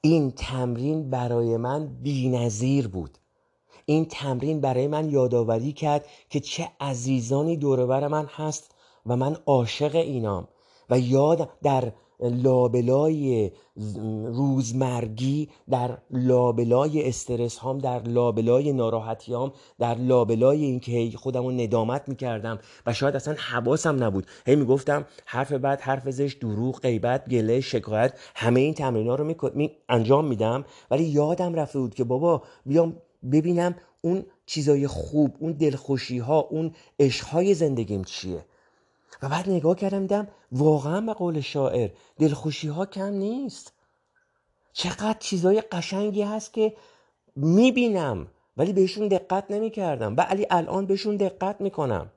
این 0.00 0.30
تمرین 0.30 1.10
برای 1.10 1.56
من 1.56 1.86
بینظیر 1.86 2.88
بود. 2.88 3.18
این 3.88 4.04
تمرین 4.04 4.60
برای 4.60 4.86
من 4.86 5.10
یادآوری 5.10 5.72
کرد 5.72 6.06
که 6.30 6.40
چه 6.40 6.68
عزیزانی 6.80 7.56
دوربر 7.56 8.08
من 8.08 8.26
هست 8.26 8.74
و 9.06 9.16
من 9.16 9.36
عاشق 9.46 9.96
اینام 9.96 10.48
و 10.90 10.98
یاد 10.98 11.50
در 11.62 11.92
لابلای 12.20 13.50
روزمرگی 14.24 15.48
در 15.70 15.98
لابلای 16.10 17.08
استرس 17.08 17.58
هام 17.58 17.78
در 17.78 18.02
لابلای 18.02 18.72
ناراحتی 18.72 19.32
هام 19.34 19.52
در 19.78 19.94
لابلای 19.94 20.64
اینکه 20.64 21.10
خودم 21.16 21.44
رو 21.44 21.50
ندامت 21.50 22.08
می‌کردم 22.08 22.58
و 22.86 22.92
شاید 22.92 23.16
اصلا 23.16 23.34
حواسم 23.38 24.04
نبود. 24.04 24.26
هی 24.46 24.56
می‌گفتم 24.56 25.06
حرف 25.26 25.52
بعد 25.52 25.80
حرف 25.80 26.10
زش 26.10 26.32
دروغ 26.32 26.80
غیبت 26.80 27.28
گله 27.28 27.60
شکایت 27.60 28.18
همه 28.34 28.60
این 28.60 28.74
تمرین 28.74 29.08
ها 29.08 29.14
رو 29.14 29.34
می... 29.54 29.70
انجام 29.88 30.24
میدم. 30.24 30.64
ولی 30.90 31.04
یادم 31.04 31.54
رفته 31.54 31.78
بود 31.78 31.94
که 31.94 32.04
بابا 32.04 32.42
بیام 32.66 32.96
ببینم 33.32 33.74
اون 34.00 34.24
چیزای 34.46 34.86
خوب 34.86 35.36
اون 35.38 35.52
دلخوشی 35.52 36.18
ها 36.18 36.40
اون 36.40 36.74
عشق 37.00 37.52
زندگیم 37.52 38.04
چیه. 38.04 38.44
و 39.22 39.28
بعد 39.28 39.50
نگاه 39.50 39.76
کردم 39.76 40.00
دیدم 40.00 40.28
واقعا 40.52 41.00
به 41.00 41.12
قول 41.12 41.40
شاعر 41.40 41.90
دلخوشی 42.18 42.68
ها 42.68 42.86
کم 42.86 43.12
نیست. 43.12 43.72
چقدر 44.72 45.18
چیزای 45.18 45.60
قشنگی 45.60 46.22
هست 46.22 46.52
که 46.52 46.76
می‌بینم 47.36 48.26
ولی 48.56 48.72
بهشون 48.72 49.08
دقت 49.08 49.50
نمی‌کردم. 49.50 50.16
ولی 50.16 50.46
الان 50.50 50.86
بهشون 50.86 51.16
دقت 51.16 51.60
می‌کنم. 51.60 52.10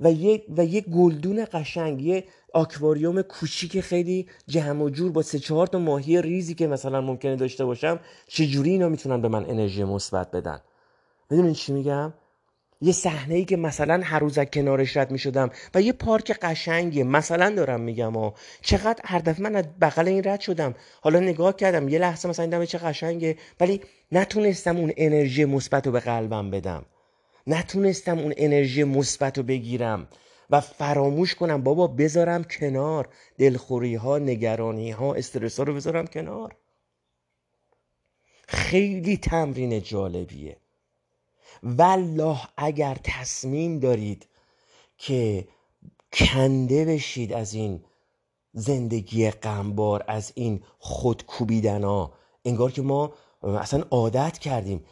و 0.00 0.12
یه, 0.12 0.44
و 0.56 0.64
یه 0.64 0.80
گلدون 0.80 1.46
قشنگ 1.52 2.02
یه 2.02 2.24
آکواریوم 2.54 3.22
کوچیک 3.22 3.80
خیلی 3.80 4.28
جمع 4.46 4.82
و 4.82 4.90
جور 4.90 5.12
با 5.12 5.22
سه 5.22 5.38
چهار 5.38 5.66
تا 5.66 5.78
ماهی 5.78 6.22
ریزی 6.22 6.54
که 6.54 6.66
مثلا 6.66 7.00
ممکنه 7.00 7.36
داشته 7.36 7.64
باشم 7.64 8.00
چجوری 8.26 8.70
اینا 8.70 8.88
می‌تونن 8.88 9.20
به 9.22 9.28
من 9.28 9.44
انرژی 9.50 9.84
مثبت 9.84 10.30
بدن؟ 10.30 10.60
می‌دونین 11.30 11.52
چی 11.52 11.72
میگم؟ 11.72 12.12
یه 12.80 12.92
صحنه 12.92 13.34
ای 13.34 13.44
که 13.44 13.56
مثلا 13.56 14.00
هر 14.04 14.18
روز 14.18 14.38
کنارش 14.38 14.96
رد 14.96 15.10
می‌شدم 15.10 15.50
و 15.74 15.82
یه 15.82 15.92
پارک 15.92 16.38
قشنگه 16.42 17.04
مثلا 17.04 17.50
دارم 17.50 17.80
میگم 17.80 18.16
و 18.16 18.30
چقدر 18.62 19.00
هر 19.04 19.18
دفعه 19.18 19.42
من 19.42 19.56
از 19.56 19.64
بغل 19.80 20.08
این 20.08 20.22
رد 20.24 20.40
شدم. 20.40 20.74
حالا 21.00 21.20
نگاه 21.20 21.56
کردم 21.56 21.88
یه 21.88 21.98
لحظه 21.98 22.28
مثلا 22.28 22.44
دیدم 22.44 22.64
چه 22.64 22.78
قشنگه 22.78 23.36
ولی 23.60 23.80
نتونستم 24.12 24.76
اون 24.76 24.92
انرژی 24.96 25.44
مثبت 25.44 25.86
رو 25.86 25.92
به 25.92 26.00
قلبم 26.00 26.50
بدم. 26.50 26.84
نتونستم 27.46 28.18
اون 28.18 28.34
انرژی 28.36 28.84
مثبت 28.84 29.38
رو 29.38 29.44
بگیرم. 29.44 30.08
و 30.50 30.60
فراموش 30.60 31.34
کنم 31.34 31.62
بابا 31.62 31.86
بذارم 31.86 32.44
کنار. 32.44 33.08
دلخوری 33.38 33.94
ها 33.94 34.18
نگرانی 34.18 34.90
ها 34.90 35.14
استرس 35.14 35.58
ها 35.58 35.64
رو 35.64 35.74
بذارم 35.74 36.06
کنار. 36.06 36.56
خیلی 38.48 39.16
تمرین 39.16 39.82
جالبیه. 39.82 40.56
والله 41.62 42.38
اگر 42.56 42.98
تصمیم 43.04 43.78
دارید 43.78 44.26
که 44.98 45.48
کنده 46.12 46.84
بشید 46.84 47.32
از 47.32 47.54
این 47.54 47.84
زندگی 48.52 49.30
غمبار 49.30 50.04
از 50.08 50.32
این 50.34 50.62
خودکوبیدن 50.78 51.84
ها 51.84 52.12
انگار 52.44 52.72
که 52.72 52.82
ما 52.82 53.12
اصلا 53.42 53.84
عادت 53.90 54.38
کردیم. 54.38 54.84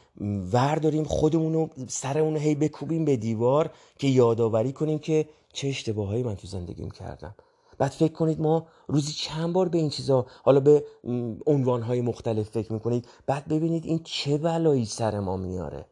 ورداریم 0.53 1.05
خودمون 1.05 1.53
رو 1.53 1.71
سرمون 1.89 2.37
هی 2.37 2.55
بکوبیم 2.55 3.05
به 3.05 3.17
دیوار 3.17 3.71
که 3.99 4.09
یادآوری 4.09 4.73
کنیم 4.73 4.99
که 4.99 5.29
چه 5.53 5.69
اشتباهایی 5.69 6.23
من 6.23 6.37
تو 6.37 6.47
زندگیم 6.47 6.91
کردم. 6.91 7.35
بعد 7.79 7.91
فکر 7.91 8.13
کنید 8.13 8.41
ما 8.41 8.67
روزی 8.87 9.13
چند 9.13 9.53
بار 9.53 9.69
به 9.69 9.79
این 9.79 9.91
چیزا 9.91 10.27
حالا 10.45 10.61
به 10.61 10.85
عنوانهای 11.47 12.01
مختلف 12.01 12.51
فکر 12.51 12.73
می‌کنید 12.73 13.09
بعد 13.27 13.49
ببینید 13.49 13.87
این 13.87 14.01
چه 14.05 14.39
بلایی 14.39 14.85
سر 14.85 15.21
ما 15.21 15.37
میاره. 15.37 15.87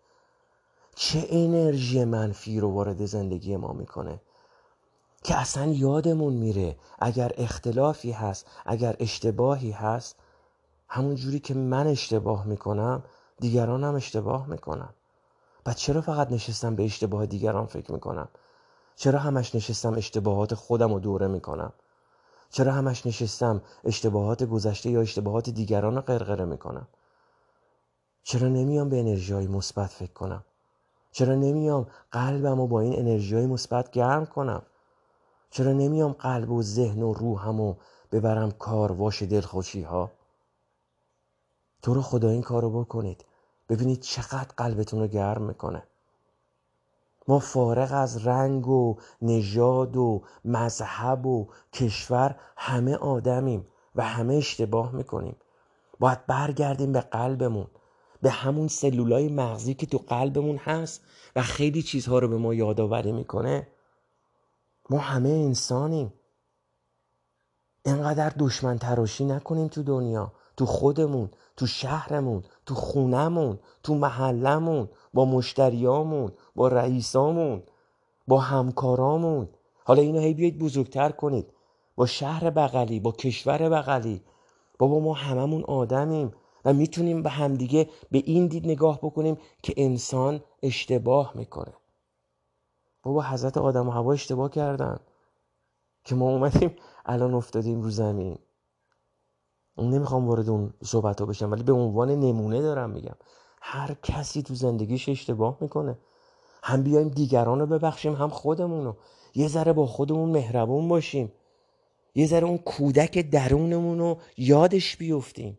چه 0.95 1.27
انرژی 1.31 2.05
منفی 2.05 2.61
رو 2.61 2.71
وارد 2.73 3.07
زندگی 3.07 3.57
ما 3.57 3.73
می‌کنه. 3.73 4.21
که 5.23 5.37
اصلا 5.37 5.73
یادمون 5.73 6.33
میره 6.33 6.77
اگر 6.99 7.33
اختلافی 7.39 8.13
هست 8.13 8.47
اگر 8.67 8.97
اشتباهی 9.01 9.71
هست 9.71 10.17
همون 10.89 11.15
جوری 11.15 11.39
که 11.39 11.55
من 11.55 11.87
اشتباه 11.87 12.47
می‌کنم 12.47 13.03
دیگران 13.41 13.85
هم 13.85 13.95
اشتباه 13.95 14.47
می‌کنم 14.47 14.95
و 15.67 15.75
چرا 15.75 16.01
فقط 16.01 16.33
نشستم 16.33 16.77
به 16.77 16.85
اشتباه 16.85 17.27
دیگران 17.27 17.67
فکر 17.67 17.93
می‌کنم؟ 17.93 18.29
چرا 19.01 19.19
همش 19.19 19.55
نشستم 19.55 19.95
اشتباهات 19.95 20.55
خودم 20.55 20.93
رو 20.93 21.01
دوره 21.01 21.27
می‌کنم؟ 21.27 21.73
چرا 22.51 22.73
همش 22.73 23.07
نشستم 23.07 23.63
اشتباهات 23.85 24.45
گذشته 24.45 24.91
یا 24.91 25.01
اشتباهات 25.01 25.51
دیگران 25.51 25.95
رو 25.95 26.01
قرقره 26.01 26.45
می‌کنم؟ 26.45 26.89
چرا 28.23 28.49
نمیام 28.49 28.89
به 28.89 28.99
انرژی 28.99 29.33
های 29.33 29.47
مثبت 29.47 29.91
فکر 29.91 30.13
کنم؟ 30.13 30.45
چرا 31.13 31.35
نمیام 31.35 31.87
قلبم 32.13 32.61
رو 32.61 32.67
با 32.67 32.81
این 32.81 32.99
انرژی 32.99 33.35
های 33.35 33.47
مثبت 33.47 33.91
گرم 33.91 34.27
کنم؟ 34.27 34.63
چرا 35.51 35.73
نمیام 35.73 36.13
قلب 36.13 36.51
و 36.51 36.63
ذهن 36.63 37.03
و 37.03 37.13
روحم 37.13 37.59
رو 37.59 37.77
ببرم 38.13 38.51
کار 38.51 38.93
واش 38.93 39.23
دلخوشی 39.23 39.83
ها 39.83 40.11
تو 41.83 41.95
رو 41.95 42.03
خدا 42.03 42.29
این 42.29 42.43
کار 42.43 42.63
رو 42.63 42.81
بکنید. 42.81 43.25
ببینید 43.69 44.01
چقدر 44.01 44.49
قلبتون 44.57 45.01
رو 45.01 45.07
گرم 45.07 45.43
می‌کنه. 45.43 45.83
ما 47.29 47.39
فارغ 47.39 47.93
از 47.93 48.27
رنگ 48.27 48.69
و 48.69 48.97
نژاد 49.23 49.97
و 49.97 50.23
مذهب 50.45 51.27
و 51.27 51.49
کشور 51.73 52.37
همه 52.57 52.97
آدمیم 52.97 53.67
و 53.97 54.03
همه 54.03 54.35
اشتباه 54.35 54.93
می‌کنیم. 54.93 55.37
باید 56.01 56.27
برگردیم 56.27 56.93
به 56.93 57.01
قلبمون 57.01 57.67
به 58.23 58.31
همون 58.31 58.69
سلولای 58.69 59.29
مغزی 59.29 59.75
که 59.75 59.87
تو 59.87 59.99
قلبمون 59.99 60.57
هست 60.57 61.03
و 61.37 61.43
خیلی 61.43 61.83
چیزها 61.83 62.19
رو 62.19 62.29
به 62.29 62.37
ما 62.37 62.55
یادآوری 62.55 63.13
می‌کنه. 63.13 63.69
ما 64.91 64.99
همه 64.99 65.29
انسانیم. 65.29 66.13
انقدر 67.85 68.33
دشمن 68.39 68.79
تراشی 68.79 69.25
نکنیم 69.25 69.69
تو 69.69 69.83
دنیا 69.83 70.33
تو 70.57 70.67
خودمون. 70.67 71.31
تو 71.61 71.67
شهرمون 71.67 72.43
تو 72.67 72.75
خونمون 72.75 73.59
تو 73.83 73.95
محلمون 73.95 74.89
با 75.15 75.25
مشتریامون 75.25 76.33
با 76.55 76.69
رئیسامون 76.69 77.63
با 78.29 78.41
همکارامون. 78.41 79.49
حالا 79.85 80.03
اینو 80.03 80.21
هی 80.21 80.35
بیاید 80.35 80.59
بزرگتر 80.59 81.11
کنید. 81.11 81.53
با 81.97 82.07
شهر 82.07 82.51
بغلی 82.51 83.01
با 83.01 83.13
کشور 83.13 83.69
بغلی. 83.69 84.23
بابا 84.79 85.01
ما 85.01 85.15
هممون 85.15 85.65
آدمیم 85.65 86.33
و 86.65 86.73
می‌تونیم 86.73 87.23
به 87.23 87.31
همدیگه 87.31 87.89
به 88.11 88.23
این 88.25 88.47
دید 88.47 88.67
نگاه 88.67 88.99
بکنیم 88.99 89.39
که 89.63 89.75
انسان 89.77 90.41
اشتباه 90.63 91.33
می‌کنه. 91.35 91.75
بابا 93.03 93.23
حضرت 93.23 93.59
آدم 93.59 93.89
و 93.89 93.91
هوا 93.91 94.13
اشتباه 94.13 94.51
کردن. 94.51 95.01
که 96.05 96.15
ما 96.15 96.31
اومدیم 96.31 96.77
الان 97.07 97.35
افتادیم 97.35 97.81
رو 97.81 97.91
زمین. 97.91 98.39
نمی‌خوام 99.89 100.29
وارد 100.29 100.49
اون 100.49 100.73
صحبت 100.85 101.21
ها 101.21 101.27
بشم 101.27 101.51
ولی 101.51 101.63
به 101.63 101.73
عنوان 101.73 102.11
نمونه 102.11 102.63
دارم 102.63 102.91
میگم. 102.91 103.17
هر 103.63 103.97
کسی 104.03 104.43
تو 104.43 104.55
زندگیش 104.55 105.09
اشتباه 105.09 105.59
می‌کنه. 105.61 105.99
هم 106.63 106.83
بیایم 106.83 107.09
دیگران 107.09 107.61
رو 107.61 107.67
ببخشیم 107.67 108.15
هم 108.15 108.29
خودمون 108.29 108.85
رو. 108.85 108.97
یه 109.35 109.49
ذره 109.49 109.73
با 109.73 109.87
خودمون 109.87 110.31
مهربون 110.31 110.89
باشیم. 110.89 111.33
یه 112.15 112.27
ذره 112.27 112.47
اون 112.47 112.59
کودک 112.59 113.19
درونمون 113.19 113.99
رو 113.99 114.19
یادش 114.37 114.97
بیفتیم. 114.97 115.59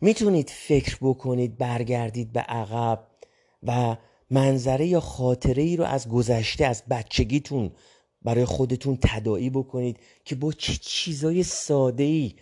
می‌تونید 0.00 0.50
فکر 0.50 0.98
بکنید 1.00 1.58
برگردید 1.58 2.32
به 2.32 2.40
عقب 2.40 3.06
و 3.62 3.96
منظره 4.30 4.86
یا 4.86 5.00
خاطره 5.00 5.62
ای 5.62 5.76
رو 5.76 5.84
از 5.84 6.08
گذشته 6.08 6.66
از 6.66 6.82
بچگیتون 6.90 7.72
برای 8.24 8.44
خودتون 8.44 8.98
تداعی 9.02 9.50
بکنید 9.50 9.98
که 10.24 10.34
با 10.34 10.52
چه 10.52 10.72
چیزای 10.80 11.42
ساده 11.42 12.04
ای 12.04 12.34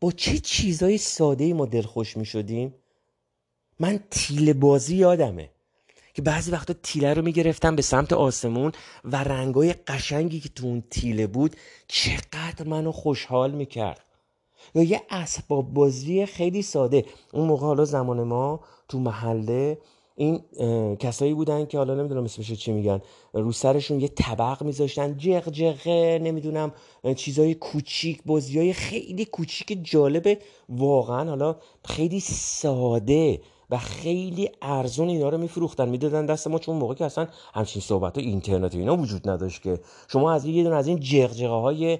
با 0.00 0.12
چه 0.12 0.38
چیزای 0.38 0.98
ساده 0.98 1.44
ای 1.44 1.52
ما 1.52 1.66
دلخوش 1.66 2.16
می 2.16 2.24
شدیم 2.24 2.74
من 3.80 4.00
تیل 4.10 4.52
بازی 4.52 4.96
یادمه 4.96 5.50
که 6.14 6.22
بعضی 6.22 6.50
وقتا 6.50 6.74
تیله 6.82 7.14
رو 7.14 7.22
می‌گرفتم 7.22 7.76
به 7.76 7.82
سمت 7.82 8.12
آسمون 8.12 8.72
و 9.04 9.16
رنگای 9.16 9.72
قشنگی 9.72 10.40
که 10.40 10.48
تو 10.48 10.66
اون 10.66 10.84
تیله 10.90 11.26
بود 11.26 11.56
چقدر 11.88 12.66
منو 12.66 12.92
خوشحال 12.92 13.50
می‌کرد. 13.50 14.04
یا 14.74 14.82
یه 14.82 15.02
اسباب 15.10 15.72
بازی 15.72 16.26
خیلی 16.26 16.62
ساده. 16.62 17.04
اون 17.32 17.46
موقع 17.48 17.66
حالا 17.66 17.84
زمان 17.84 18.22
ما 18.22 18.60
تو 18.88 18.98
محله 18.98 19.78
این 20.16 20.40
کسایی 20.96 21.34
بودن 21.34 21.66
که 21.66 21.78
حالا 21.78 21.94
نمی‌دونم 21.94 22.24
اسمش 22.24 22.52
چی 22.52 22.72
میگن 22.72 23.00
رو 23.32 23.52
سرشون 23.52 24.00
یه 24.00 24.08
طبق 24.08 24.62
میذاشتن 24.62 25.16
جغ 25.16 25.50
جغه 25.50 26.18
نمی‌دونم 26.22 26.72
چیزای 27.16 27.54
کوچیک 27.54 28.22
بازی 28.26 28.58
های 28.58 28.72
خیلی 28.72 29.24
کوچیک 29.24 29.78
جالبه. 29.82 30.38
واقعا 30.68 31.28
حالا 31.28 31.56
خیلی 31.84 32.20
ساده 32.20 33.40
و 33.70 33.78
خیلی 33.78 34.50
ارزون 34.62 35.08
اینا 35.08 35.28
رو 35.28 35.38
میفروختن 35.38 35.88
می‌دادن 35.88 36.26
دست 36.26 36.48
ما. 36.48 36.58
چون 36.58 36.76
موقع 36.76 36.94
که 36.94 37.04
اصلا 37.04 37.26
همچین 37.54 37.82
صحبت 37.82 38.18
و 38.18 38.20
اینترنت 38.20 38.74
اینا 38.74 38.96
وجود 38.96 39.28
نداشت 39.28 39.62
که. 39.62 39.80
شما 40.08 40.32
از 40.32 40.44
یه 40.44 40.62
دونه 40.62 40.76
از 40.76 40.86
این 40.86 41.00
جغجغه 41.00 41.48
های 41.48 41.98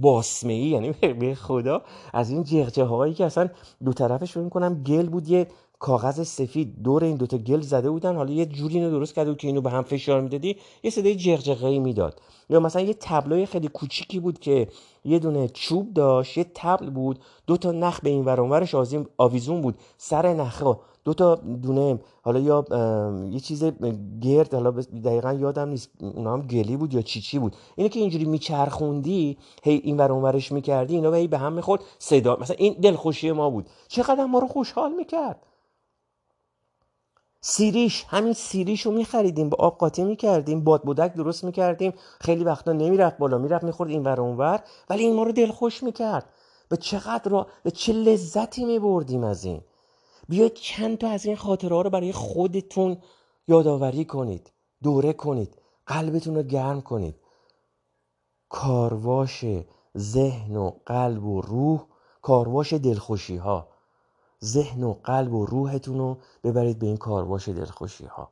باسمه 0.00 0.52
ای 0.52 0.60
یعنی 0.60 0.92
به 0.92 1.34
خدا 1.34 1.82
از 2.12 2.30
این 2.30 2.44
جغجغه 2.44 2.94
هایی 2.94 3.14
که 3.14 3.24
اصلا 3.24 3.48
دو 3.84 3.92
طرفش 3.92 4.36
کنم 4.36 4.82
گل 4.82 5.08
بود 5.08 5.28
یه 5.28 5.46
کاغذ 5.78 6.22
سفید 6.22 6.82
دور 6.82 7.04
این 7.04 7.16
دوتا 7.16 7.38
گل 7.38 7.60
زده 7.60 7.90
بودن. 7.90 8.16
حالا 8.16 8.32
یه 8.32 8.46
جوری 8.46 8.74
اینو 8.74 8.90
درست 8.90 9.14
کرده 9.14 9.30
بود 9.30 9.40
که 9.40 9.46
اینو 9.46 9.60
به 9.60 9.70
هم 9.70 9.82
فشار 9.82 10.20
می‌دادی 10.20 10.56
یه 10.82 10.90
صدای 10.90 11.16
جغجغه‌ای 11.16 11.78
می‌داد. 11.78 12.20
یا 12.50 12.60
مثلا 12.60 12.82
یه 12.82 12.94
تبلوی 13.00 13.46
خیلی 13.46 13.68
کوچیکی 13.68 14.20
بود 14.20 14.38
که 14.38 14.68
یه 15.04 15.18
دونه 15.18 15.48
چوب 15.48 15.94
داشت 15.94 16.38
یه 16.38 16.46
تبل 16.54 16.90
بود 16.90 17.18
دو 17.46 17.56
تا 17.56 17.72
نخ 17.72 18.00
به 18.00 18.10
این 18.10 18.24
ور 18.24 18.68
آویزون 19.18 19.60
بود. 19.60 19.74
سر 19.96 20.34
نخه 20.34 20.76
دو 21.04 21.14
تا 21.14 21.34
دونه 21.34 21.98
حالا 22.22 22.40
یا 22.40 22.64
یه 23.30 23.40
چیز 23.40 23.64
گرد 24.20 24.54
حالا 24.54 24.70
دقیقا 24.70 25.32
یادم 25.32 25.68
نیست 25.68 25.90
اونا 26.00 26.32
هم 26.32 26.42
گلی 26.42 26.76
بود 26.76 26.94
یا 26.94 27.02
چی 27.02 27.20
چی 27.20 27.38
بود. 27.38 27.56
اینو 27.76 27.88
که 27.88 28.00
اینجوری 28.00 28.24
میچرخوندی 28.24 29.38
هی 29.62 29.80
این 29.84 29.96
ور 29.96 30.12
اونورش 30.12 30.52
می‌کردی 30.52 30.94
اینا 30.94 31.10
به 31.10 31.38
هم 31.38 31.52
می‌خورد 31.52 31.82
صدا 31.98 32.36
مثلا 32.40 32.56
این 32.58 32.72
دلخوشی 32.72 33.32
ما 33.32 33.50
بود. 33.50 33.66
چقدر 33.88 34.24
ما 34.24 34.38
رو 34.38 34.46
خوشحال 34.46 34.92
می‌کرد. 34.92 35.46
سیریش 37.40 38.04
همین 38.08 38.32
سیریش 38.32 38.86
رو 38.86 38.92
میخریدیم 38.92 39.48
با 39.48 39.56
آب 39.60 39.78
قاطی 39.78 40.04
می‌کردیم 40.04 40.64
باد 40.64 40.82
بودک 40.82 41.14
درست 41.14 41.44
می‌کردیم. 41.44 41.92
خیلی 42.20 42.44
وقتا 42.44 42.72
نمی‌رفت 42.72 43.18
بالا 43.18 43.38
می‌رفت 43.38 43.64
می‌خورد 43.64 43.90
این 43.90 44.02
ور 44.02 44.20
اونور 44.20 44.62
ولی 44.90 45.04
این 45.04 45.14
ما 45.14 45.22
رو 45.22 45.32
دلخوش 45.32 45.82
می‌کرد. 45.82 46.30
به 46.68 46.76
چقدر 46.76 47.30
را 47.30 47.46
به 47.62 47.70
چه 47.70 47.92
لذتی 47.92 48.64
میبردیم 48.64 49.24
از 49.24 49.44
این؟ 49.44 49.60
بیاید 50.28 50.54
چند 50.54 50.98
تا 50.98 51.08
از 51.08 51.26
این 51.26 51.36
خاطره 51.36 51.82
رو 51.82 51.90
برای 51.90 52.12
خودتون 52.12 52.98
یادآوری 53.48 54.04
کنید 54.04 54.52
دوره 54.82 55.12
کنید 55.12 55.56
قلبتون 55.86 56.34
رو 56.34 56.42
گرم 56.42 56.80
کنید. 56.80 57.14
کارواش 58.48 59.44
ذهن 59.98 60.56
و 60.56 60.70
قلب 60.86 61.24
و 61.24 61.40
روح 61.40 61.86
کارواش 62.22 62.72
دلخوشی 62.72 63.36
ها 63.36 63.68
ذهن 64.44 64.84
و 64.84 64.94
قلب 65.04 65.34
و 65.34 65.46
روحتون 65.46 65.98
رو 65.98 66.18
ببرید 66.44 66.78
به 66.78 66.86
این 66.86 66.96
کارواش 66.96 67.48
دلخوشی 67.48 68.04
ها 68.04 68.30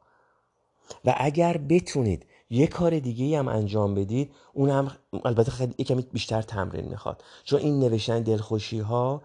و 1.04 1.14
اگر 1.16 1.56
بتونید 1.56 2.26
یه 2.50 2.66
کار 2.66 2.98
دیگه 2.98 3.38
هم 3.38 3.48
انجام 3.48 3.94
بدید 3.94 4.34
اون 4.52 4.70
هم 4.70 4.90
البته 5.24 5.50
خیلی 5.50 5.84
کمی 5.84 6.02
بیشتر 6.02 6.42
تمرین 6.42 6.88
می‌خواد. 6.88 7.24
چون 7.44 7.60
این 7.60 7.78
نوشتن 7.78 8.22
دلخوشی 8.22 8.78
ها 8.80 9.22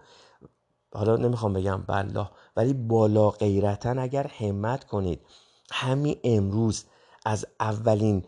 حالا 0.94 1.16
نمی‌خوام 1.16 1.52
بگم 1.52 1.82
بالله 1.82 2.30
ولی 2.56 2.72
بالا 2.72 3.30
غیرتا 3.30 3.90
اگر 3.90 4.26
همت 4.26 4.84
کنید 4.84 5.20
همین 5.70 6.16
امروز 6.24 6.84
از 7.24 7.46
اولین 7.60 8.24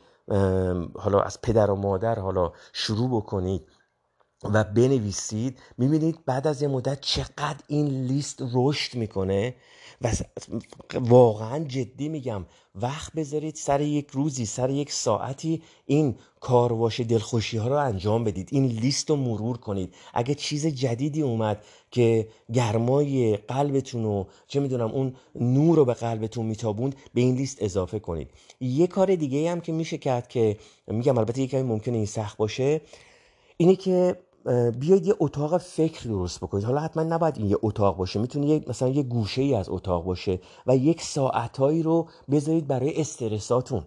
حالا 0.95 1.21
از 1.21 1.43
پدر 1.43 1.71
و 1.71 1.77
مادر 1.77 2.19
حالا 2.19 2.53
شروع 2.73 3.09
بکنید 3.11 3.69
و 4.45 4.65
بنویسید 4.65 5.59
می‌بینید 5.79 6.25
بعد 6.27 6.47
از 6.47 6.63
یه 6.63 6.69
مدت 6.69 7.01
چقدر 7.01 7.59
این 7.69 7.87
لیست 7.87 8.43
رشد 8.55 8.95
می‌کنه 8.95 9.55
و 10.03 10.13
واقعا 10.95 11.65
جدی 11.65 12.09
میگم 12.09 12.47
وقت 12.75 13.13
بذارید 13.13 13.55
سر 13.55 13.81
یک 13.81 14.11
روزی 14.11 14.47
سر 14.47 14.71
یک 14.71 14.93
ساعتی 14.93 15.63
این 15.87 16.15
کارواش 16.41 17.01
دلخوشی 17.01 17.57
ها 17.57 17.69
رو 17.69 17.75
انجام 17.75 18.25
بدید. 18.25 18.49
این 18.53 18.65
لیست 18.67 19.11
رو 19.11 19.17
مرور 19.17 19.57
کنید. 19.57 19.95
اگه 20.15 20.35
چیز 20.35 20.67
جدیدی 20.67 21.23
اومد 21.23 21.65
که 21.91 22.29
گرمای 22.53 23.37
قلبتون 23.37 24.03
رو 24.05 24.27
چه 24.47 24.61
می‌دونم 24.61 24.91
اون 24.91 25.15
نور 25.35 25.77
رو 25.77 25.85
به 25.85 25.95
قلبتون 25.95 26.47
میتابوند 26.47 26.97
به 27.15 27.21
این 27.21 27.35
لیست 27.35 27.63
اضافه 27.63 27.99
کنید. 27.99 28.31
یه 28.61 28.87
کار 28.87 29.15
دیگه 29.15 29.51
هم 29.51 29.61
که 29.61 29.73
میشه 29.73 29.99
کرد 29.99 30.29
که 30.29 30.57
میگم 30.87 31.19
البته 31.19 31.41
یه 31.41 31.47
کمی 31.47 31.63
ممکنه 31.63 31.97
این 31.97 32.07
سخت 32.07 32.37
باشه 32.37 32.81
اینه 33.57 33.77
که 33.77 34.17
بیاید 34.79 35.07
یه 35.07 35.15
اتاق 35.19 35.59
فکر 35.59 36.09
درست 36.09 36.41
بکنید. 36.41 36.65
حالا 36.65 36.81
حتما 36.81 37.03
نباید 37.03 37.39
این 37.39 37.47
یه 37.47 37.57
اتاق 37.63 37.97
باشه. 37.97 38.21
می‌تونه 38.21 38.47
یه 38.47 38.65
مثلا 38.67 38.89
یه 38.89 39.03
گوشه 39.03 39.43
ای 39.43 39.55
از 39.55 39.69
اتاق 39.69 40.05
باشه 40.05 40.41
و 40.67 40.77
یک 40.77 41.03
ساعتهایی 41.03 41.83
رو 41.83 42.09
بذارید 42.31 42.67
برای 42.67 43.01
استرساتون. 43.01 43.87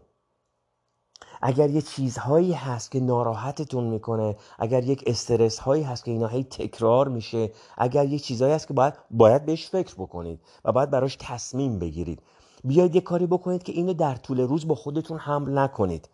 اگر 1.42 1.70
یه 1.70 1.82
چیزهایی 1.82 2.54
هست 2.54 2.92
که 2.92 3.00
ناراحتتون 3.00 3.84
می‌کنه 3.84 4.36
اگر 4.60 4.84
یک 4.84 5.04
استرس 5.08 5.60
هایی 5.60 5.84
هست 5.84 6.06
که 6.06 6.12
اینا 6.12 6.28
هی 6.28 6.44
تکرار 6.44 7.08
میشه 7.08 7.52
اگر 7.78 8.06
یه 8.06 8.20
چیزهایی 8.20 8.54
هست 8.54 8.68
که 8.68 8.74
باید 8.74 8.94
باید 9.12 9.46
بهش 9.46 9.70
فکر 9.70 9.96
بکنید 9.96 10.40
و 10.66 10.72
باید 10.72 10.90
براش 10.90 11.18
تصمیم 11.20 11.80
بگیرید. 11.80 12.22
بیاید 12.64 12.96
یه 12.96 13.02
کاری 13.02 13.26
بکنید 13.26 13.64
که 13.64 13.72
اینو 13.72 13.94
در 13.94 14.16
طول 14.16 14.40
روز 14.40 14.68
با 14.68 14.76
خودتون 14.76 15.18
حمل 15.18 15.58
نکنید. 15.58 16.10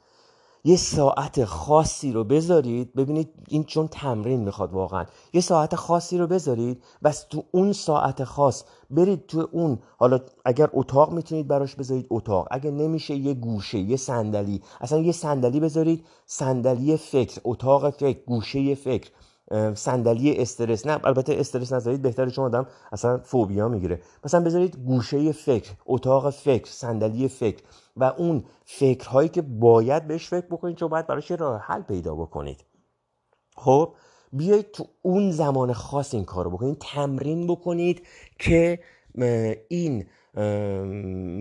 یه 0.65 0.75
ساعت 0.75 1.45
خاصی 1.45 2.11
رو 2.11 2.23
بذارید. 2.23 2.93
ببینید 2.93 3.29
این 3.47 3.63
چون 3.63 3.87
تمرین 3.87 4.39
می‌خواد 4.39 4.73
واقعا. 4.73 5.05
یه 5.33 5.41
ساعت 5.41 5.75
خاصی 5.75 6.17
رو 6.17 6.27
بذارید. 6.27 6.83
بس 7.03 7.23
تو 7.29 7.43
اون 7.51 7.73
ساعت 7.73 8.23
خاص 8.23 8.63
برید 8.89 9.27
تو 9.27 9.47
اون. 9.51 9.79
حالا 9.97 10.19
اگر 10.45 10.69
اتاق 10.73 11.11
می‌تونید 11.13 11.47
براش 11.47 11.75
بذارید 11.75 12.07
اتاق. 12.09 12.47
اگر 12.51 12.71
نمیشه 12.71 13.15
یه 13.15 13.33
گوشه 13.33 13.79
یه 13.79 13.97
صندلی. 13.97 14.61
اصلا 14.81 14.99
یه 14.99 15.11
صندلی 15.11 15.59
بذارید. 15.59 16.05
صندلی 16.25 16.97
فکر 16.97 17.41
اتاق 17.43 17.89
فکر 17.89 18.19
گوشه 18.25 18.75
فکر. 18.75 19.11
صندلی 19.75 20.37
استرس. 20.37 20.85
نه 20.87 20.99
البته 21.03 21.35
استرس 21.39 21.73
نذارید 21.73 22.01
بهتره 22.01 22.31
چون 22.31 22.45
آدم 22.45 22.67
اصلا 22.91 23.17
فوبیا 23.17 23.67
می‌گیره. 23.67 24.01
مثلا 24.25 24.43
بذارید 24.43 24.75
گوشه 24.75 25.31
فکر 25.31 25.71
اتاق 25.85 26.29
فکر 26.29 26.71
صندلی 26.71 27.27
فکر 27.27 27.63
و 27.97 28.03
اون 28.03 28.43
فکرهایی 28.65 29.29
که 29.29 29.41
باید 29.41 30.07
بهش 30.07 30.27
فکر 30.27 30.45
بکنید 30.45 30.75
چون 30.75 30.89
باید 30.89 31.07
براش 31.07 31.31
راه 31.31 31.61
حل 31.61 31.81
پیدا 31.81 32.15
بکنید. 32.15 32.65
خب 33.55 33.93
بیایید 34.33 34.71
تو 34.71 34.85
اون 35.01 35.31
زمان 35.31 35.73
خاص 35.73 36.13
این 36.13 36.25
کار 36.25 36.45
رو 36.45 36.51
بکنید 36.51 36.77
تمرین 36.81 37.47
بکنید 37.47 38.07
که 38.39 38.79
این 39.67 40.05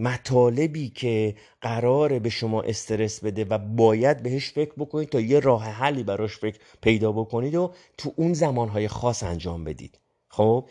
مطالبی 0.03 0.88
که 0.88 1.34
قراره 1.61 2.18
به 2.18 2.28
شما 2.28 2.62
استرس 2.62 3.24
بده 3.24 3.45
و 3.45 3.59
باید 3.59 4.22
بهش 4.22 4.53
فکر 4.53 4.72
بکنید 4.78 5.09
تا 5.09 5.20
یه 5.20 5.40
راه 5.40 5.64
حلی 5.64 6.03
براش 6.03 6.36
فکر 6.36 6.59
پیدا 6.80 7.12
بکنید 7.12 7.55
و 7.55 7.72
تو 7.99 8.12
اون 8.16 8.32
زمانهای 8.32 8.88
خاص 8.88 9.22
انجام 9.22 9.64
بدید. 9.64 9.99
خب؟ 10.28 10.68